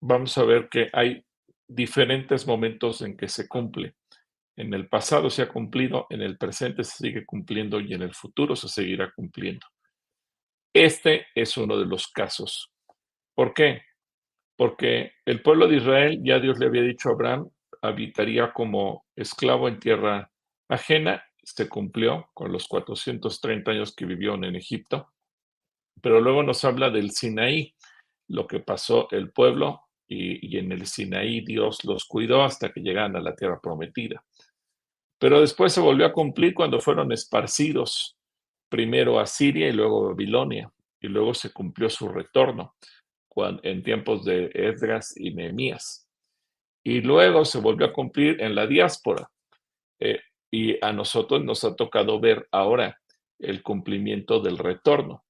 vamos 0.00 0.38
a 0.38 0.44
ver 0.44 0.68
que 0.68 0.88
hay 0.92 1.24
diferentes 1.66 2.46
momentos 2.46 3.02
en 3.02 3.16
que 3.16 3.28
se 3.28 3.48
cumple. 3.48 3.96
En 4.56 4.72
el 4.74 4.88
pasado 4.88 5.28
se 5.28 5.42
ha 5.42 5.48
cumplido, 5.48 6.06
en 6.08 6.22
el 6.22 6.38
presente 6.38 6.84
se 6.84 6.98
sigue 6.98 7.26
cumpliendo 7.26 7.80
y 7.80 7.94
en 7.94 8.02
el 8.02 8.14
futuro 8.14 8.54
se 8.54 8.68
seguirá 8.68 9.10
cumpliendo. 9.10 9.66
Este 10.72 11.26
es 11.34 11.56
uno 11.56 11.76
de 11.76 11.86
los 11.86 12.06
casos. 12.06 12.70
¿Por 13.34 13.54
qué? 13.54 13.82
Porque 14.56 15.14
el 15.24 15.42
pueblo 15.42 15.66
de 15.66 15.78
Israel, 15.78 16.20
ya 16.22 16.38
Dios 16.38 16.60
le 16.60 16.66
había 16.66 16.82
dicho 16.82 17.08
a 17.08 17.12
Abraham, 17.12 17.50
habitaría 17.80 18.52
como 18.52 19.04
esclavo 19.16 19.66
en 19.66 19.80
tierra 19.80 20.30
ajena 20.68 21.24
se 21.42 21.68
cumplió 21.68 22.30
con 22.34 22.52
los 22.52 22.68
430 22.68 23.70
años 23.70 23.94
que 23.94 24.06
vivió 24.06 24.34
en 24.34 24.56
Egipto, 24.56 25.12
pero 26.00 26.20
luego 26.20 26.42
nos 26.42 26.64
habla 26.64 26.90
del 26.90 27.10
Sinaí, 27.10 27.74
lo 28.28 28.46
que 28.46 28.60
pasó 28.60 29.08
el 29.10 29.32
pueblo 29.32 29.82
y, 30.08 30.56
en 30.56 30.72
el 30.72 30.86
Sinaí 30.86 31.40
Dios 31.40 31.84
los 31.84 32.04
cuidó 32.04 32.42
hasta 32.42 32.72
que 32.72 32.80
llegaran 32.80 33.16
a 33.16 33.20
la 33.20 33.34
tierra 33.34 33.60
prometida. 33.60 34.24
Pero 35.18 35.40
después 35.40 35.72
se 35.72 35.80
volvió 35.80 36.06
a 36.06 36.12
cumplir 36.12 36.54
cuando 36.54 36.80
fueron 36.80 37.12
esparcidos, 37.12 38.16
primero 38.68 39.20
a 39.20 39.26
Siria 39.26 39.68
y 39.68 39.72
luego 39.72 40.04
a 40.04 40.08
Babilonia, 40.10 40.72
y 41.00 41.08
luego 41.08 41.34
se 41.34 41.52
cumplió 41.52 41.88
su 41.88 42.08
retorno 42.08 42.74
en 43.62 43.82
tiempos 43.82 44.24
de 44.24 44.50
Esdras 44.52 45.14
y 45.16 45.32
Nehemías. 45.32 46.08
Y 46.84 47.00
luego 47.00 47.44
se 47.44 47.58
volvió 47.58 47.86
a 47.86 47.92
cumplir 47.92 48.40
en 48.42 48.54
la 48.54 48.66
diáspora. 48.66 49.30
Eh, 50.00 50.20
y 50.52 50.76
a 50.84 50.92
nosotros 50.92 51.42
nos 51.42 51.64
ha 51.64 51.74
tocado 51.74 52.20
ver 52.20 52.46
ahora 52.52 53.00
el 53.38 53.62
cumplimiento 53.62 54.40
del 54.40 54.58
retorno. 54.58 55.24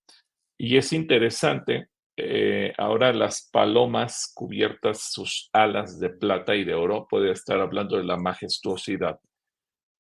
Y 0.59 0.77
es 0.77 0.93
interesante, 0.93 1.89
eh, 2.17 2.75
ahora 2.77 3.13
las 3.13 3.49
palomas 3.51 4.33
cubiertas 4.35 5.13
sus 5.13 5.49
alas 5.53 5.99
de 6.01 6.11
plata 6.11 6.55
y 6.57 6.65
de 6.65 6.75
oro, 6.75 7.07
puede 7.09 7.31
estar 7.31 7.61
hablando 7.61 7.97
de 7.97 8.05
la 8.05 8.17
majestuosidad. 8.17 9.21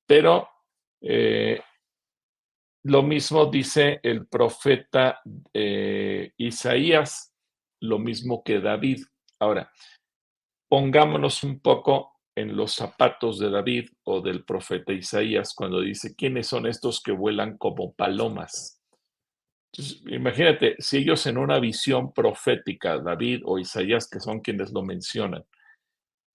Pero 0.06 0.48
eh, 1.00 1.60
lo 2.84 3.02
mismo 3.02 3.46
dice 3.46 4.00
el 4.02 4.26
profeta 4.26 5.20
eh, 5.54 6.32
Isaías, 6.36 7.32
lo 7.80 7.98
mismo 7.98 8.42
que 8.42 8.60
David. 8.60 9.04
Ahora, 9.38 9.70
pongámonos 10.68 11.44
un 11.44 11.60
poco 11.60 12.11
en 12.35 12.57
los 12.57 12.74
zapatos 12.74 13.39
de 13.39 13.51
David 13.51 13.91
o 14.05 14.20
del 14.20 14.45
profeta 14.45 14.93
Isaías 14.93 15.55
cuando 15.55 15.80
dice, 15.80 16.14
¿quiénes 16.14 16.47
son 16.47 16.66
estos 16.66 17.03
que 17.03 17.12
vuelan 17.12 17.57
como 17.59 17.93
palomas? 17.95 18.78
imagínate, 20.07 20.76
si 20.80 20.99
ellos 20.99 21.24
en 21.26 21.39
una 21.39 21.59
visión 21.59 22.12
profética, 22.12 22.99
David 22.99 23.41
o 23.47 23.59
Isaías, 23.59 24.07
que 24.07 24.20
son 24.20 24.41
quienes 24.41 24.70
lo 24.70 24.83
mencionan, 24.83 25.47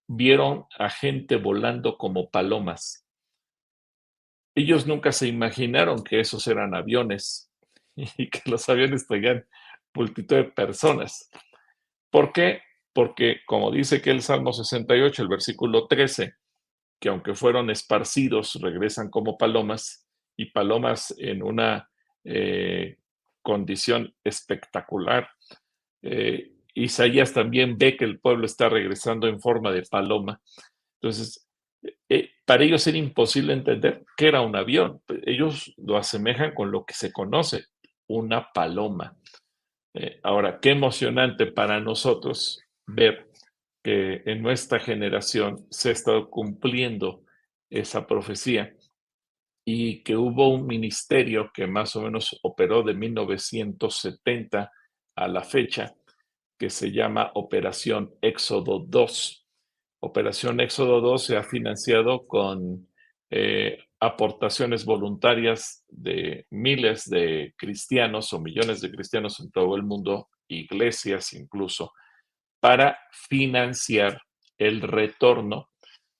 vieron 0.08 0.66
a 0.76 0.90
gente 0.90 1.36
volando 1.36 1.96
como 1.98 2.30
palomas, 2.30 3.06
ellos 4.56 4.88
nunca 4.88 5.12
se 5.12 5.28
imaginaron 5.28 6.02
que 6.02 6.18
esos 6.18 6.46
eran 6.48 6.74
aviones 6.74 7.48
y 7.94 8.28
que 8.28 8.42
los 8.50 8.68
aviones 8.68 9.06
traigan 9.06 9.46
multitud 9.94 10.36
de 10.36 10.44
personas. 10.44 11.30
¿Por 12.10 12.32
qué? 12.32 12.62
Porque 12.98 13.42
como 13.46 13.70
dice 13.70 14.02
que 14.02 14.10
el 14.10 14.22
Salmo 14.22 14.52
68, 14.52 15.22
el 15.22 15.28
versículo 15.28 15.86
13, 15.86 16.34
que 16.98 17.08
aunque 17.08 17.32
fueron 17.36 17.70
esparcidos, 17.70 18.60
regresan 18.60 19.08
como 19.08 19.38
palomas, 19.38 20.08
y 20.36 20.46
palomas 20.46 21.14
en 21.16 21.44
una 21.44 21.88
eh, 22.24 22.96
condición 23.40 24.12
espectacular. 24.24 25.30
Eh, 26.02 26.50
Isaías 26.74 27.32
también 27.32 27.78
ve 27.78 27.96
que 27.96 28.04
el 28.04 28.18
pueblo 28.18 28.46
está 28.46 28.68
regresando 28.68 29.28
en 29.28 29.38
forma 29.38 29.70
de 29.70 29.82
paloma. 29.82 30.40
Entonces, 31.00 31.48
eh, 32.08 32.32
para 32.44 32.64
ellos 32.64 32.84
era 32.88 32.98
imposible 32.98 33.52
entender 33.52 34.04
que 34.16 34.26
era 34.26 34.40
un 34.40 34.56
avión. 34.56 35.00
Ellos 35.24 35.72
lo 35.76 35.98
asemejan 35.98 36.52
con 36.52 36.72
lo 36.72 36.84
que 36.84 36.94
se 36.94 37.12
conoce, 37.12 37.66
una 38.08 38.50
paloma. 38.52 39.16
ahora, 40.24 40.58
qué 40.60 40.70
emocionante 40.70 41.46
para 41.46 41.78
nosotros 41.78 42.60
ver 42.88 43.30
que 43.82 44.22
en 44.26 44.42
nuestra 44.42 44.80
generación 44.80 45.66
se 45.70 45.90
ha 45.90 45.92
estado 45.92 46.28
cumpliendo 46.28 47.22
esa 47.70 48.06
profecía 48.06 48.74
y 49.64 50.02
que 50.02 50.16
hubo 50.16 50.48
un 50.48 50.66
ministerio 50.66 51.50
que 51.52 51.66
más 51.66 51.94
o 51.94 52.02
menos 52.02 52.38
operó 52.42 52.82
de 52.82 52.94
1970 52.94 54.72
a 55.14 55.28
la 55.28 55.42
fecha, 55.42 55.94
que 56.58 56.70
se 56.70 56.90
llama 56.90 57.30
Operación 57.34 58.14
Éxodo 58.22 58.80
2. 58.80 59.46
Operación 60.00 60.60
Éxodo 60.60 61.00
2 61.00 61.22
se 61.22 61.36
ha 61.36 61.42
financiado 61.42 62.26
con 62.26 62.88
eh, 63.30 63.78
aportaciones 64.00 64.84
voluntarias 64.84 65.84
de 65.88 66.46
miles 66.50 67.08
de 67.10 67.52
cristianos 67.56 68.32
o 68.32 68.40
millones 68.40 68.80
de 68.80 68.90
cristianos 68.90 69.38
en 69.40 69.50
todo 69.50 69.76
el 69.76 69.82
mundo, 69.82 70.28
iglesias 70.48 71.34
incluso, 71.34 71.92
para 72.60 72.98
financiar 73.12 74.20
el 74.58 74.82
retorno 74.82 75.70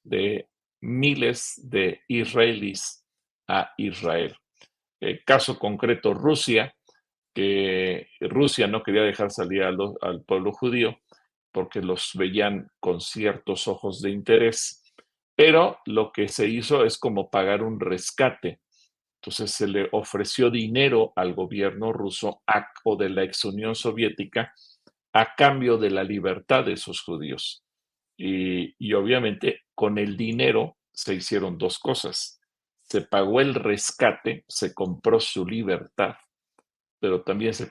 de 0.05 0.49
miles 0.81 1.55
de 1.65 2.03
israelíes 2.09 3.05
a 3.49 3.73
Israel. 3.79 4.37
El 5.01 5.25
caso 5.25 5.59
concreto, 5.59 6.15
Rusia, 6.15 6.75
que 7.35 8.09
Rusia 8.21 8.67
no 8.67 8.83
quería 8.83 9.03
dejar 9.03 9.31
salir 9.31 9.63
al 9.63 10.25
pueblo 10.25 10.53
judío 10.53 10.99
porque 11.53 11.81
los 11.81 12.13
veían 12.15 12.71
con 12.81 13.01
ciertos 13.01 13.69
ojos 13.69 14.03
de 14.03 14.11
interés, 14.11 14.83
pero 15.37 15.79
lo 15.87 16.13
que 16.13 16.29
se 16.29 16.49
hizo 16.49 16.85
es 16.85 16.99
como 16.99 17.31
pagar 17.31 17.63
un 17.63 17.81
rescate 17.81 18.61
Entonces 19.21 19.53
se 19.53 19.67
le 19.67 19.89
ofreció 19.93 20.51
dinero 20.51 21.13
al 21.17 21.35
gobierno 21.35 21.93
ruso 21.93 22.43
o 22.85 22.97
de 22.97 23.09
la 23.11 23.25
ex 23.25 23.45
Unión 23.45 23.75
Soviética 23.75 24.55
a 25.19 25.35
cambio 25.35 25.79
de 25.79 25.91
la 25.91 26.05
libertad 26.05 26.65
de 26.65 26.75
esos 26.75 27.03
judíos. 27.03 27.65
Y, 28.17 28.93
obviamente 28.95 29.63
con 29.75 29.99
el 29.99 30.17
dinero 30.17 30.77
se 30.93 31.15
hicieron 31.15 31.59
dos 31.59 31.81
cosas. 31.81 32.41
Se 32.83 33.03
pagó 33.03 33.41
el 33.41 33.55
rescate, 33.55 34.45
se 34.49 34.73
compró 34.75 35.19
su 35.19 35.45
libertad, 35.45 36.15
pero 37.01 37.23
también 37.23 37.53
se, 37.53 37.69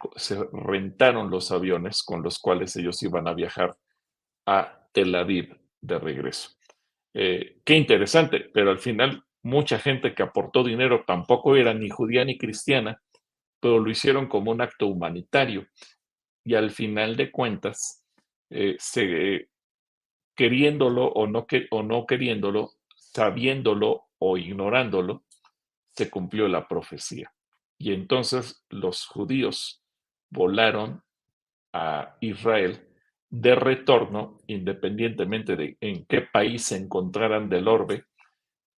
rentaron 0.52 1.30
los 1.30 1.52
aviones 1.52 2.04
con 2.04 2.22
los 2.22 2.38
cuales 2.40 2.76
ellos 2.76 3.02
iban 3.04 3.28
a 3.30 3.34
viajar 3.34 3.78
a 4.46 4.88
Tel 4.92 5.16
Aviv 5.16 5.58
de 5.80 6.00
regreso. 6.00 6.52
Eh, 7.14 7.62
qué 7.64 7.76
interesante, 7.76 8.50
pero 8.54 8.72
al 8.72 8.80
final 8.80 9.24
mucha 9.42 9.80
gente 9.80 10.14
que 10.14 10.24
aportó 10.24 10.64
dinero 10.64 11.06
tampoco 11.08 11.56
era 11.56 11.74
ni 11.74 11.90
judía 11.90 12.26
ni 12.26 12.38
cristiana, 12.38 13.02
pero 13.62 13.80
lo 13.80 13.90
hicieron 13.90 14.28
como 14.28 14.52
un 14.52 14.62
acto 14.62 14.88
humanitario. 14.88 15.66
Y 16.48 16.56
al 16.56 16.72
final 16.72 17.18
de 17.18 17.30
cuentas, 17.30 18.06
eh, 18.50 18.78
queriéndolo 20.34 21.08
o 21.08 21.28
no, 21.28 21.46
que, 21.46 21.68
o 21.72 21.84
no 21.84 22.06
queriéndolo, 22.06 22.72
sabiéndolo 22.96 24.06
o 24.18 24.38
ignorándolo, 24.38 25.26
se 25.90 26.10
cumplió 26.10 26.48
la 26.48 26.66
profecía. 26.66 27.34
Y 27.78 27.92
entonces 27.92 28.64
los 28.70 29.08
judíos 29.08 29.84
volaron 30.30 31.04
a 31.74 32.16
Israel 32.22 32.88
de 33.30 33.54
retorno, 33.54 34.38
independientemente 34.48 35.58
de 35.58 35.78
en 35.82 36.06
qué 36.06 36.22
país 36.22 36.64
se 36.64 36.78
encontraran 36.78 37.50
del 37.50 37.68
orbe, 37.68 38.06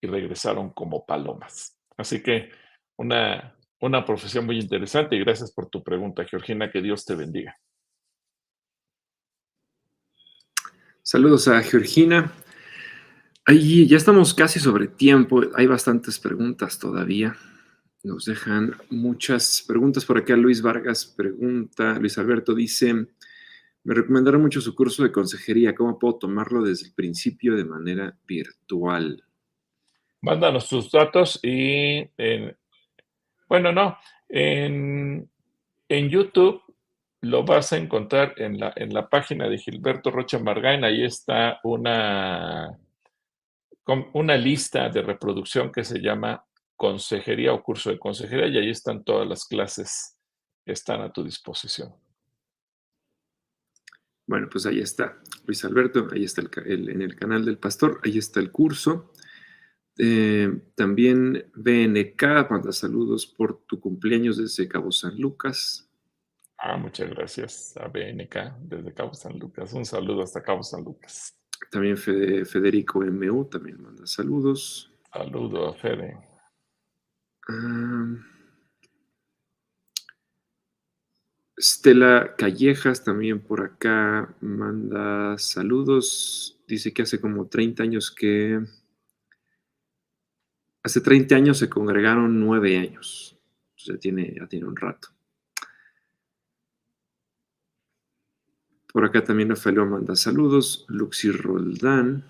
y 0.01 0.07
regresaron 0.07 0.71
como 0.71 1.05
palomas. 1.05 1.77
Así 1.97 2.23
que 2.23 2.49
una, 2.97 3.58
una 3.81 4.05
profesión 4.05 4.45
muy 4.45 4.59
interesante 4.59 5.15
y 5.15 5.19
gracias 5.19 5.51
por 5.51 5.69
tu 5.69 5.83
pregunta, 5.83 6.25
Georgina, 6.25 6.71
que 6.71 6.81
Dios 6.81 7.05
te 7.05 7.15
bendiga. 7.15 7.57
Saludos 11.01 11.47
a 11.47 11.61
Georgina. 11.63 12.31
Ahí 13.45 13.87
ya 13.87 13.97
estamos 13.97 14.33
casi 14.33 14.59
sobre 14.59 14.87
tiempo, 14.87 15.41
hay 15.55 15.65
bastantes 15.65 16.19
preguntas 16.19 16.77
todavía. 16.77 17.35
Nos 18.03 18.25
dejan 18.25 18.75
muchas 18.89 19.63
preguntas 19.67 20.05
por 20.05 20.17
acá. 20.17 20.35
Luis 20.37 20.61
Vargas 20.61 21.05
pregunta, 21.05 21.97
Luis 21.99 22.17
Alberto 22.17 22.53
dice, 22.53 22.93
me 23.83 23.93
recomendaron 23.93 24.41
mucho 24.41 24.61
su 24.61 24.75
curso 24.75 25.03
de 25.03 25.11
consejería, 25.11 25.73
¿cómo 25.73 25.97
puedo 25.97 26.19
tomarlo 26.19 26.61
desde 26.61 26.87
el 26.87 26.93
principio 26.93 27.55
de 27.55 27.65
manera 27.65 28.17
virtual? 28.27 29.23
Mándanos 30.21 30.69
tus 30.69 30.91
datos 30.91 31.39
y, 31.41 32.07
bueno, 33.49 33.71
no, 33.71 33.97
en, 34.29 35.29
YouTube 35.89 36.61
lo 37.21 37.43
vas 37.43 37.73
a 37.73 37.77
encontrar 37.77 38.35
en 38.37 38.59
la, 38.59 38.71
en 38.75 38.93
la 38.93 39.09
página 39.09 39.49
de 39.49 39.57
Gilberto 39.57 40.11
Rocha 40.11 40.39
Margain, 40.39 40.83
ahí 40.83 41.03
está 41.03 41.59
una, 41.63 42.79
una 44.13 44.37
lista 44.37 44.87
de 44.89 45.01
reproducción 45.01 45.71
que 45.71 45.83
se 45.83 45.99
llama 45.99 46.45
consejería 46.75 47.51
o 47.51 47.61
curso 47.61 47.89
de 47.89 47.99
consejería 47.99 48.47
y 48.47 48.57
ahí 48.57 48.69
están 48.69 49.03
todas 49.03 49.27
las 49.27 49.45
clases 49.45 50.15
que 50.63 50.71
están 50.71 51.01
a 51.01 51.11
tu 51.11 51.23
disposición. 51.23 51.93
Bueno, 54.27 54.47
pues 54.49 54.67
ahí 54.67 54.79
está, 54.79 55.19
Luis 55.45 55.65
Alberto, 55.65 56.07
ahí 56.13 56.23
está 56.23 56.41
el, 56.41 56.89
en 56.89 57.01
el 57.01 57.15
canal 57.15 57.43
del 57.43 57.57
pastor, 57.57 57.99
ahí 58.05 58.19
está 58.19 58.39
el 58.39 58.51
curso. 58.51 59.11
Eh, 60.01 60.61
también 60.75 61.51
BNK 61.55 62.49
manda 62.49 62.71
saludos 62.71 63.27
por 63.27 63.63
tu 63.65 63.81
cumpleaños 63.81 64.37
desde 64.37 64.69
Cabo 64.69 64.93
San 64.93 65.19
Lucas. 65.19 65.89
Ah, 66.57 66.77
muchas 66.77 67.09
gracias 67.09 67.75
a 67.75 67.89
BNK 67.89 68.59
desde 68.61 68.93
Cabo 68.93 69.13
San 69.13 69.37
Lucas. 69.37 69.73
Un 69.73 69.85
saludo 69.85 70.23
hasta 70.23 70.41
Cabo 70.41 70.63
San 70.63 70.85
Lucas. 70.85 71.35
También 71.69 71.97
Federico 71.97 73.01
MU 73.01 73.43
también 73.45 73.81
manda 73.81 74.07
saludos. 74.07 74.89
Saludo 75.11 75.67
a 75.67 75.73
Fede. 75.73 76.17
Estela 81.57 82.35
Callejas 82.37 83.03
también 83.03 83.41
por 83.41 83.65
acá 83.65 84.33
manda 84.39 85.37
saludos. 85.37 86.57
Dice 86.69 86.93
que 86.93 87.01
hace 87.01 87.19
como 87.19 87.47
30 87.47 87.83
años 87.83 88.11
que 88.11 88.63
Hace 90.83 91.01
30 91.01 91.35
años 91.35 91.57
se 91.57 91.69
congregaron 91.69 92.39
nueve 92.39 92.77
años. 92.77 93.37
Ya 93.77 93.97
tiene, 93.97 94.33
ya 94.37 94.47
tiene 94.47 94.65
un 94.65 94.75
rato. 94.75 95.09
Por 98.91 99.05
acá 99.05 99.23
también 99.23 99.49
Rafael 99.49 99.85
manda 99.85 100.15
saludos. 100.15 100.85
Luxi 100.89 101.31
Roldán. 101.31 102.25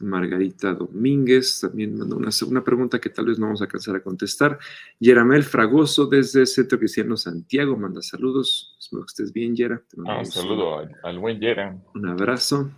Margarita 0.00 0.74
Domínguez 0.74 1.60
también 1.60 1.98
mandó 1.98 2.16
una, 2.16 2.30
una, 2.46 2.62
pregunta 2.62 3.00
que 3.00 3.10
tal 3.10 3.26
vez 3.26 3.38
no 3.38 3.46
vamos 3.46 3.60
a 3.60 3.64
alcanzar 3.64 3.96
a 3.96 4.02
contestar. 4.02 4.58
Yeramel 5.00 5.42
Fragoso 5.42 6.06
desde 6.06 6.46
Centro 6.46 6.78
Cristiano 6.78 7.16
Santiago 7.16 7.76
manda 7.76 8.00
saludos. 8.02 8.76
Espero 8.78 9.02
que 9.02 9.08
estés 9.08 9.32
bien, 9.32 9.56
Yera. 9.56 9.82
Ah, 10.06 10.18
un 10.18 10.26
saludo 10.26 10.86
al, 11.02 11.18
buen 11.18 11.40
Yera. 11.40 11.76
Un 11.94 12.06
abrazo. 12.06 12.70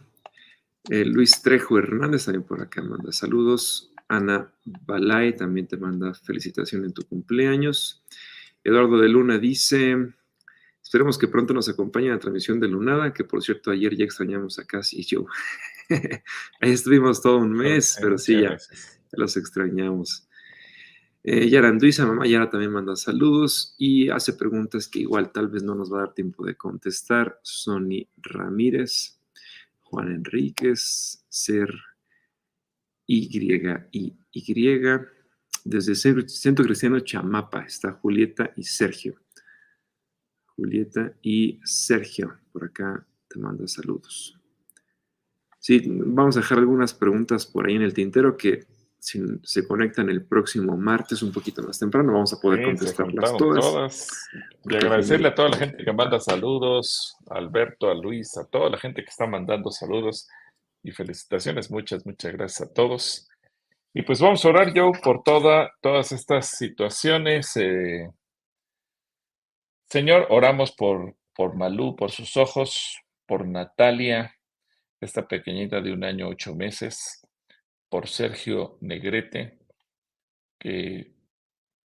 Eh, 0.90 1.04
Luis 1.04 1.42
Trejo 1.42 1.78
Hernández 1.78 2.24
también 2.24 2.44
por 2.44 2.60
acá 2.60 2.82
manda 2.82 3.12
saludos. 3.12 3.92
Ana 4.08 4.50
Balay 4.64 5.36
también 5.36 5.66
te 5.66 5.76
manda 5.76 6.14
felicitaciones 6.14 6.88
en 6.88 6.94
tu 6.94 7.02
cumpleaños. 7.02 8.02
Eduardo 8.64 8.98
de 8.98 9.08
Luna 9.08 9.38
dice, 9.38 10.14
esperemos 10.82 11.18
que 11.18 11.28
pronto 11.28 11.52
nos 11.52 11.68
acompañe 11.68 12.06
en 12.06 12.12
la 12.12 12.18
transmisión 12.18 12.58
de 12.58 12.68
Lunada, 12.68 13.12
que 13.12 13.24
por 13.24 13.42
cierto 13.42 13.70
ayer 13.70 13.96
ya 13.96 14.04
extrañamos 14.04 14.58
a 14.58 14.64
Casi 14.64 15.00
y 15.00 15.04
yo. 15.04 15.26
Ahí 16.60 16.72
estuvimos 16.72 17.20
todo 17.20 17.36
un 17.36 17.52
mes, 17.52 17.98
pero 18.00 18.16
sí, 18.16 18.40
ya, 18.40 18.56
los 19.12 19.36
extrañamos. 19.36 20.26
Eh, 21.22 21.50
Yaranduiza, 21.50 22.06
mamá 22.06 22.26
Yara 22.26 22.48
también 22.48 22.72
manda 22.72 22.96
saludos 22.96 23.74
y 23.76 24.08
hace 24.08 24.32
preguntas 24.32 24.88
que 24.88 25.00
igual 25.00 25.32
tal 25.32 25.48
vez 25.48 25.62
no 25.62 25.74
nos 25.74 25.92
va 25.92 25.98
a 25.98 26.06
dar 26.06 26.14
tiempo 26.14 26.46
de 26.46 26.56
contestar. 26.56 27.38
Sony 27.42 28.08
Ramírez, 28.16 29.17
Juan 29.90 30.12
Enríquez, 30.12 31.24
Ser 31.28 31.72
Y, 33.06 33.28
y. 33.92 34.16
Desde 35.64 35.94
Centro 35.94 36.64
Cristiano 36.64 37.00
Chamapa 37.00 37.64
está 37.64 37.92
Julieta 37.92 38.52
y 38.56 38.64
Sergio. 38.64 39.16
Julieta 40.56 41.14
y 41.22 41.60
Sergio, 41.64 42.38
por 42.52 42.64
acá 42.64 43.06
te 43.28 43.38
mando 43.38 43.66
saludos. 43.66 44.38
Sí, 45.58 45.82
vamos 45.86 46.36
a 46.36 46.40
dejar 46.40 46.58
algunas 46.58 46.92
preguntas 46.94 47.46
por 47.46 47.66
ahí 47.66 47.76
en 47.76 47.82
el 47.82 47.94
tintero 47.94 48.36
que 48.36 48.66
si 48.98 49.20
se 49.44 49.66
conectan 49.66 50.08
el 50.08 50.24
próximo 50.24 50.76
martes 50.76 51.22
un 51.22 51.32
poquito 51.32 51.62
más 51.62 51.78
temprano, 51.78 52.12
vamos 52.12 52.32
a 52.32 52.40
poder 52.40 52.64
contestarlas 52.64 53.36
todas. 53.36 54.28
Y 54.64 54.74
agradecerle 54.74 55.28
a 55.28 55.34
toda 55.34 55.50
la 55.50 55.56
gente 55.56 55.84
que 55.84 55.92
manda 55.92 56.18
saludos, 56.18 57.16
a 57.30 57.38
Alberto, 57.38 57.90
a 57.90 57.94
Luis, 57.94 58.36
a 58.36 58.44
toda 58.44 58.70
la 58.70 58.78
gente 58.78 59.02
que 59.02 59.10
está 59.10 59.26
mandando 59.26 59.70
saludos 59.70 60.28
y 60.82 60.90
felicitaciones. 60.90 61.70
Muchas, 61.70 62.04
muchas 62.06 62.32
gracias 62.32 62.68
a 62.68 62.72
todos. 62.72 63.28
Y 63.94 64.02
pues 64.02 64.20
vamos 64.20 64.44
a 64.44 64.48
orar, 64.48 64.74
yo 64.74 64.90
por 65.02 65.22
toda, 65.22 65.72
todas 65.80 66.10
estas 66.12 66.50
situaciones. 66.50 67.56
Eh. 67.56 68.10
Señor, 69.88 70.26
oramos 70.30 70.72
por, 70.72 71.14
por 71.34 71.56
Malú, 71.56 71.94
por 71.94 72.10
sus 72.10 72.36
ojos, 72.36 72.98
por 73.26 73.46
Natalia, 73.46 74.34
esta 75.00 75.26
pequeñita 75.26 75.80
de 75.80 75.92
un 75.92 76.02
año, 76.02 76.28
ocho 76.28 76.54
meses 76.56 77.17
por 77.88 78.08
Sergio 78.08 78.78
Negrete, 78.80 79.58
que 80.58 81.14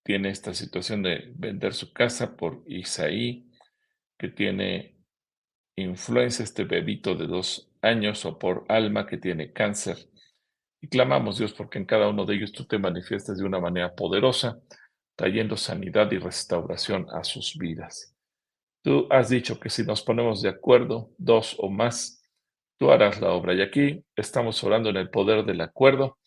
tiene 0.04 0.30
esta 0.30 0.54
situación 0.54 1.04
de 1.04 1.32
vender 1.36 1.74
su 1.74 1.94
casa, 1.94 2.36
por 2.36 2.64
Isaí, 2.68 3.50
que 4.18 4.30
tiene 4.30 4.98
influencia 5.76 6.44
este 6.44 6.66
bebito 6.66 7.16
de 7.16 7.28
dos 7.28 7.72
años, 7.82 8.26
o 8.26 8.38
por 8.38 8.66
Alma, 8.70 9.08
que 9.08 9.18
tiene 9.18 9.54
cáncer. 9.54 9.98
Y 10.82 10.88
clamamos, 10.88 11.38
Dios, 11.38 11.54
porque 11.54 11.78
en 11.78 11.86
cada 11.86 12.10
uno 12.10 12.26
de 12.26 12.36
ellos 12.36 12.52
tú 12.52 12.66
te 12.66 12.78
manifiestas 12.78 13.38
de 13.38 13.46
una 13.46 13.60
manera 13.60 13.96
poderosa, 13.96 14.60
trayendo 15.16 15.56
sanidad 15.56 16.12
y 16.12 16.18
restauración 16.18 17.08
a 17.12 17.24
sus 17.24 17.58
vidas. 17.58 18.16
Tú 18.82 19.08
has 19.10 19.30
dicho 19.30 19.60
que 19.60 19.70
si 19.70 19.84
nos 19.84 20.02
ponemos 20.02 20.42
de 20.42 20.50
acuerdo, 20.50 21.12
dos 21.18 21.56
o 21.60 21.70
más, 21.70 22.23
tú 22.78 22.92
harás 22.92 23.22
la 23.22 23.32
obra. 23.32 23.54
Y 23.54 23.62
aquí 23.62 24.04
estamos 24.16 24.64
orando 24.64 24.90
en 24.90 24.98
el 24.98 25.10
poder 25.10 25.46
del 25.46 25.62
acuerdo, 25.62 26.18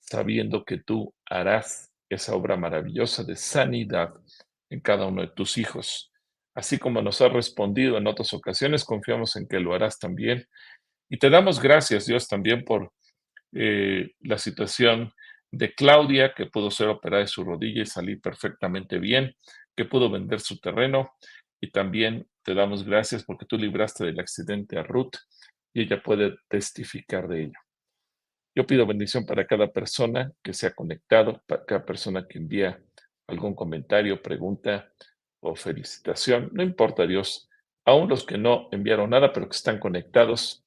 sabiendo 0.00 0.64
que 0.64 0.78
tú 0.78 1.14
harás 1.26 1.90
esa 2.08 2.34
obra 2.34 2.56
maravillosa 2.56 3.24
de 3.24 3.36
sanidad 3.36 4.12
en 4.70 4.80
cada 4.80 5.06
uno 5.06 5.22
de 5.22 5.28
tus 5.28 5.58
hijos. 5.58 6.12
Así 6.54 6.78
como 6.78 7.00
nos 7.00 7.20
has 7.20 7.32
respondido 7.32 7.96
en 7.96 8.06
otras 8.06 8.34
ocasiones, 8.34 8.84
confiamos 8.84 9.36
en 9.36 9.46
que 9.48 9.60
lo 9.60 9.74
harás 9.74 9.98
también. 9.98 10.46
Y 11.08 11.18
te 11.18 11.30
damos 11.30 11.60
gracias, 11.60 12.06
Dios, 12.06 12.28
también 12.28 12.64
por 12.64 12.92
eh, 13.52 14.10
la 14.20 14.38
situación 14.38 15.12
de 15.50 15.74
Claudia, 15.74 16.32
que 16.34 16.46
pudo 16.46 16.70
ser 16.70 16.88
operada 16.88 17.22
de 17.22 17.28
su 17.28 17.44
rodilla 17.44 17.82
y 17.82 17.86
salir 17.86 18.20
perfectamente 18.20 18.98
bien, 18.98 19.34
que 19.76 19.84
pudo 19.84 20.10
vender 20.10 20.40
su 20.40 20.58
terreno. 20.58 21.12
Y 21.60 21.70
también 21.70 22.26
te 22.42 22.54
damos 22.54 22.84
gracias 22.84 23.24
porque 23.24 23.46
tú 23.46 23.56
libraste 23.56 24.04
del 24.04 24.20
accidente 24.20 24.78
a 24.78 24.82
Ruth 24.82 25.16
y 25.74 25.82
ella 25.82 26.02
puede 26.02 26.36
testificar 26.48 27.28
de 27.28 27.44
ello. 27.44 27.58
Yo 28.54 28.66
pido 28.66 28.86
bendición 28.86 29.24
para 29.24 29.46
cada 29.46 29.72
persona 29.72 30.30
que 30.42 30.52
se 30.52 30.66
ha 30.66 30.74
conectado, 30.74 31.42
para 31.46 31.64
cada 31.64 31.84
persona 31.84 32.26
que 32.28 32.38
envía 32.38 32.82
algún 33.26 33.54
comentario, 33.54 34.20
pregunta 34.20 34.92
o 35.40 35.54
felicitación. 35.54 36.50
No 36.52 36.62
importa, 36.62 37.06
Dios, 37.06 37.48
aún 37.86 38.08
los 38.08 38.24
que 38.24 38.36
no 38.36 38.68
enviaron 38.70 39.10
nada, 39.10 39.32
pero 39.32 39.48
que 39.48 39.56
están 39.56 39.78
conectados 39.78 40.66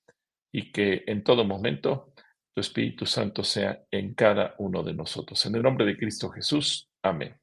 y 0.51 0.72
que 0.72 1.03
en 1.06 1.24
todo 1.24 1.45
momento 1.45 2.12
tu 2.56 2.62
Espíritu 2.62 3.06
Santo 3.06 3.43
sea 3.43 3.84
en 3.91 4.16
cada 4.16 4.56
uno 4.58 4.82
de 4.82 4.93
nosotros. 4.93 5.45
En 5.45 5.56
el 5.56 5.62
nombre 5.62 5.86
de 5.86 5.97
Cristo 5.97 6.30
Jesús. 6.30 6.89
Amén. 7.03 7.36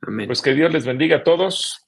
Amén. 0.00 0.26
Pues 0.26 0.40
que 0.40 0.54
Dios 0.54 0.72
les 0.72 0.86
bendiga 0.86 1.18
a 1.18 1.24
todos. 1.24 1.86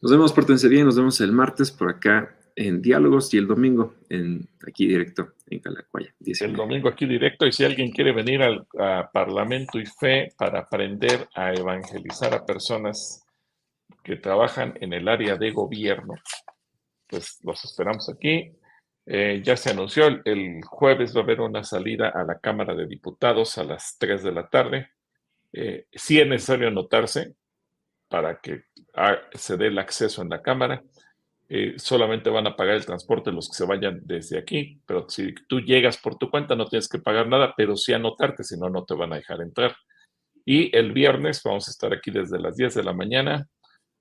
Nos 0.00 0.12
vemos, 0.12 0.32
pórtense 0.32 0.68
bien, 0.68 0.86
nos 0.86 0.96
vemos 0.96 1.20
el 1.20 1.32
martes 1.32 1.70
por 1.70 1.90
acá 1.90 2.34
en 2.56 2.80
Diálogos 2.80 3.32
y 3.34 3.38
el 3.38 3.46
domingo 3.46 3.94
en 4.08 4.48
aquí 4.66 4.86
directo 4.86 5.34
en 5.46 5.60
Calacuaya. 5.60 6.14
El 6.20 6.54
domingo 6.54 6.88
aquí 6.88 7.06
directo 7.06 7.46
y 7.46 7.52
si 7.52 7.64
alguien 7.64 7.90
quiere 7.90 8.12
venir 8.12 8.42
al 8.42 8.66
Parlamento 9.12 9.78
y 9.78 9.86
Fe 9.86 10.32
para 10.36 10.60
aprender 10.60 11.28
a 11.34 11.52
evangelizar 11.52 12.34
a 12.34 12.44
personas 12.44 13.24
que 14.02 14.16
trabajan 14.16 14.74
en 14.80 14.92
el 14.92 15.08
área 15.08 15.36
de 15.36 15.50
gobierno, 15.50 16.14
pues 17.08 17.38
los 17.42 17.64
esperamos 17.64 18.08
aquí. 18.08 18.52
Eh, 19.06 19.42
ya 19.44 19.56
se 19.56 19.70
anunció, 19.70 20.06
el, 20.06 20.62
jueves 20.64 21.14
va 21.14 21.20
a 21.20 21.24
haber 21.24 21.40
una 21.40 21.62
salida 21.62 22.08
a 22.08 22.24
la 22.24 22.38
Cámara 22.38 22.74
de 22.74 22.86
Diputados 22.86 23.58
a 23.58 23.64
las 23.64 23.96
3 23.98 24.22
de 24.22 24.32
la 24.32 24.48
tarde. 24.48 24.90
Eh, 25.52 25.86
sí 25.92 26.20
es 26.20 26.26
necesario 26.26 26.68
anotarse 26.68 27.34
para 28.08 28.40
que 28.40 28.62
se 29.32 29.56
dé 29.56 29.66
el 29.66 29.78
acceso 29.78 30.22
en 30.22 30.30
la 30.30 30.40
Cámara. 30.40 30.82
Eh, 31.56 31.74
solamente 31.76 32.30
van 32.30 32.48
a 32.48 32.56
pagar 32.56 32.74
el 32.74 32.84
transporte 32.84 33.30
los 33.30 33.48
que 33.48 33.54
se 33.54 33.64
vayan 33.64 34.00
desde 34.02 34.36
aquí, 34.36 34.82
pero 34.84 35.08
si 35.08 35.32
tú 35.46 35.60
llegas 35.60 35.96
por 35.98 36.18
tu 36.18 36.28
cuenta 36.28 36.56
no 36.56 36.66
tienes 36.66 36.88
que 36.88 36.98
pagar 36.98 37.28
nada, 37.28 37.54
pero 37.56 37.76
sí 37.76 37.92
anotarte, 37.92 38.42
si 38.42 38.58
no, 38.58 38.68
no 38.68 38.84
te 38.84 38.94
van 38.94 39.12
a 39.12 39.16
dejar 39.18 39.40
entrar. 39.40 39.76
Y 40.44 40.76
el 40.76 40.90
viernes 40.90 41.40
vamos 41.44 41.68
a 41.68 41.70
estar 41.70 41.92
aquí 41.94 42.10
desde 42.10 42.40
las 42.40 42.56
10 42.56 42.74
de 42.74 42.82
la 42.82 42.92
mañana 42.92 43.48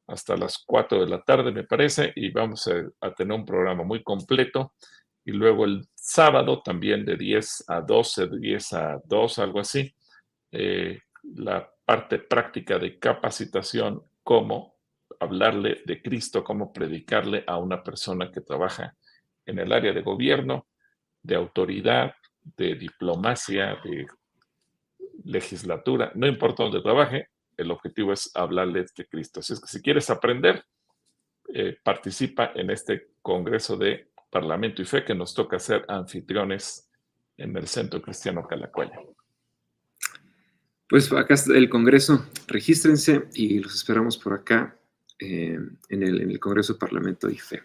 hasta 0.08 0.36
las 0.36 0.64
4 0.66 1.02
de 1.02 1.08
la 1.08 1.22
tarde, 1.22 1.52
me 1.52 1.64
parece, 1.64 2.12
y 2.16 2.32
vamos 2.32 2.68
a, 2.68 3.14
tener 3.14 3.38
un 3.38 3.46
programa 3.46 3.84
muy 3.84 4.02
completo. 4.02 4.74
Y 5.24 5.32
luego 5.32 5.66
el 5.66 5.88
sábado 5.94 6.64
también 6.64 7.06
de 7.06 7.18
10 7.18 7.66
a 7.68 7.82
12, 7.82 8.28
de 8.30 8.40
10 8.40 8.74
a 8.74 9.02
2, 9.06 9.38
algo 9.38 9.60
así, 9.60 9.94
eh, 10.52 11.02
la 11.36 11.72
parte 11.86 12.18
práctica 12.18 12.80
de 12.80 12.98
capacitación, 12.98 14.02
cómo 14.24 14.73
hablarle 15.24 15.82
de 15.86 16.02
Cristo, 16.02 16.44
cómo 16.44 16.72
predicarle 16.72 17.44
a 17.48 17.58
una 17.58 17.84
persona 17.84 18.32
que 18.32 18.42
trabaja 18.42 18.96
en 19.46 19.60
el 19.60 19.72
área 19.72 19.94
de 19.94 20.02
gobierno, 20.02 20.68
de 21.22 21.36
autoridad, 21.36 22.14
de 22.44 22.76
diplomacia, 22.76 23.78
de 23.84 24.06
legislatura, 25.24 26.12
no 26.16 26.28
importa 26.28 26.64
dónde 26.64 26.82
trabaje, 26.82 27.30
el 27.58 27.72
objetivo 27.72 28.14
es 28.14 28.32
hablarles 28.36 28.94
de 28.96 29.08
Cristo. 29.08 29.40
Así 29.40 29.54
es 29.54 29.60
que 29.60 29.68
si 29.68 29.82
quieres 29.82 30.10
aprender, 30.10 30.66
eh, 31.54 31.78
participa 31.84 32.52
en 32.56 32.70
este 32.70 33.10
Congreso 33.22 33.78
de 33.78 34.10
Parlamento 34.30 34.82
y 34.82 34.86
Fe 34.86 35.06
que 35.06 35.16
nos 35.16 35.34
toca 35.34 35.60
ser 35.60 35.86
anfitriones 35.88 36.90
en 37.38 37.56
el 37.56 37.68
Centro 37.68 38.02
Cristiano 38.02 38.46
Calacuaya. 38.48 39.00
Pues 40.90 41.12
acá 41.12 41.34
está 41.34 41.56
el 41.56 41.70
Congreso, 41.70 42.26
regístrense 42.48 43.28
y 43.34 43.60
los 43.60 43.76
esperamos 43.76 44.18
por 44.18 44.34
acá 44.34 44.78
eh, 45.20 45.60
en, 45.90 46.04
el, 46.04 46.22
en 46.22 46.32
el 46.32 46.40
Congreso 46.40 46.78
Parlamento 46.78 47.30
y 47.30 47.38
Fe. 47.38 47.64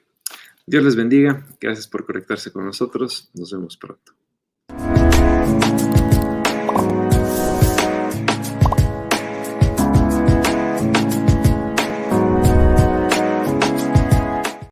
Dios 0.66 0.84
les 0.84 0.96
bendiga, 0.96 1.46
gracias 1.60 1.86
por 1.88 2.04
conectarse 2.04 2.52
con 2.52 2.64
nosotros, 2.64 3.30
nos 3.34 3.52
vemos 3.52 3.76
pronto. 3.76 4.12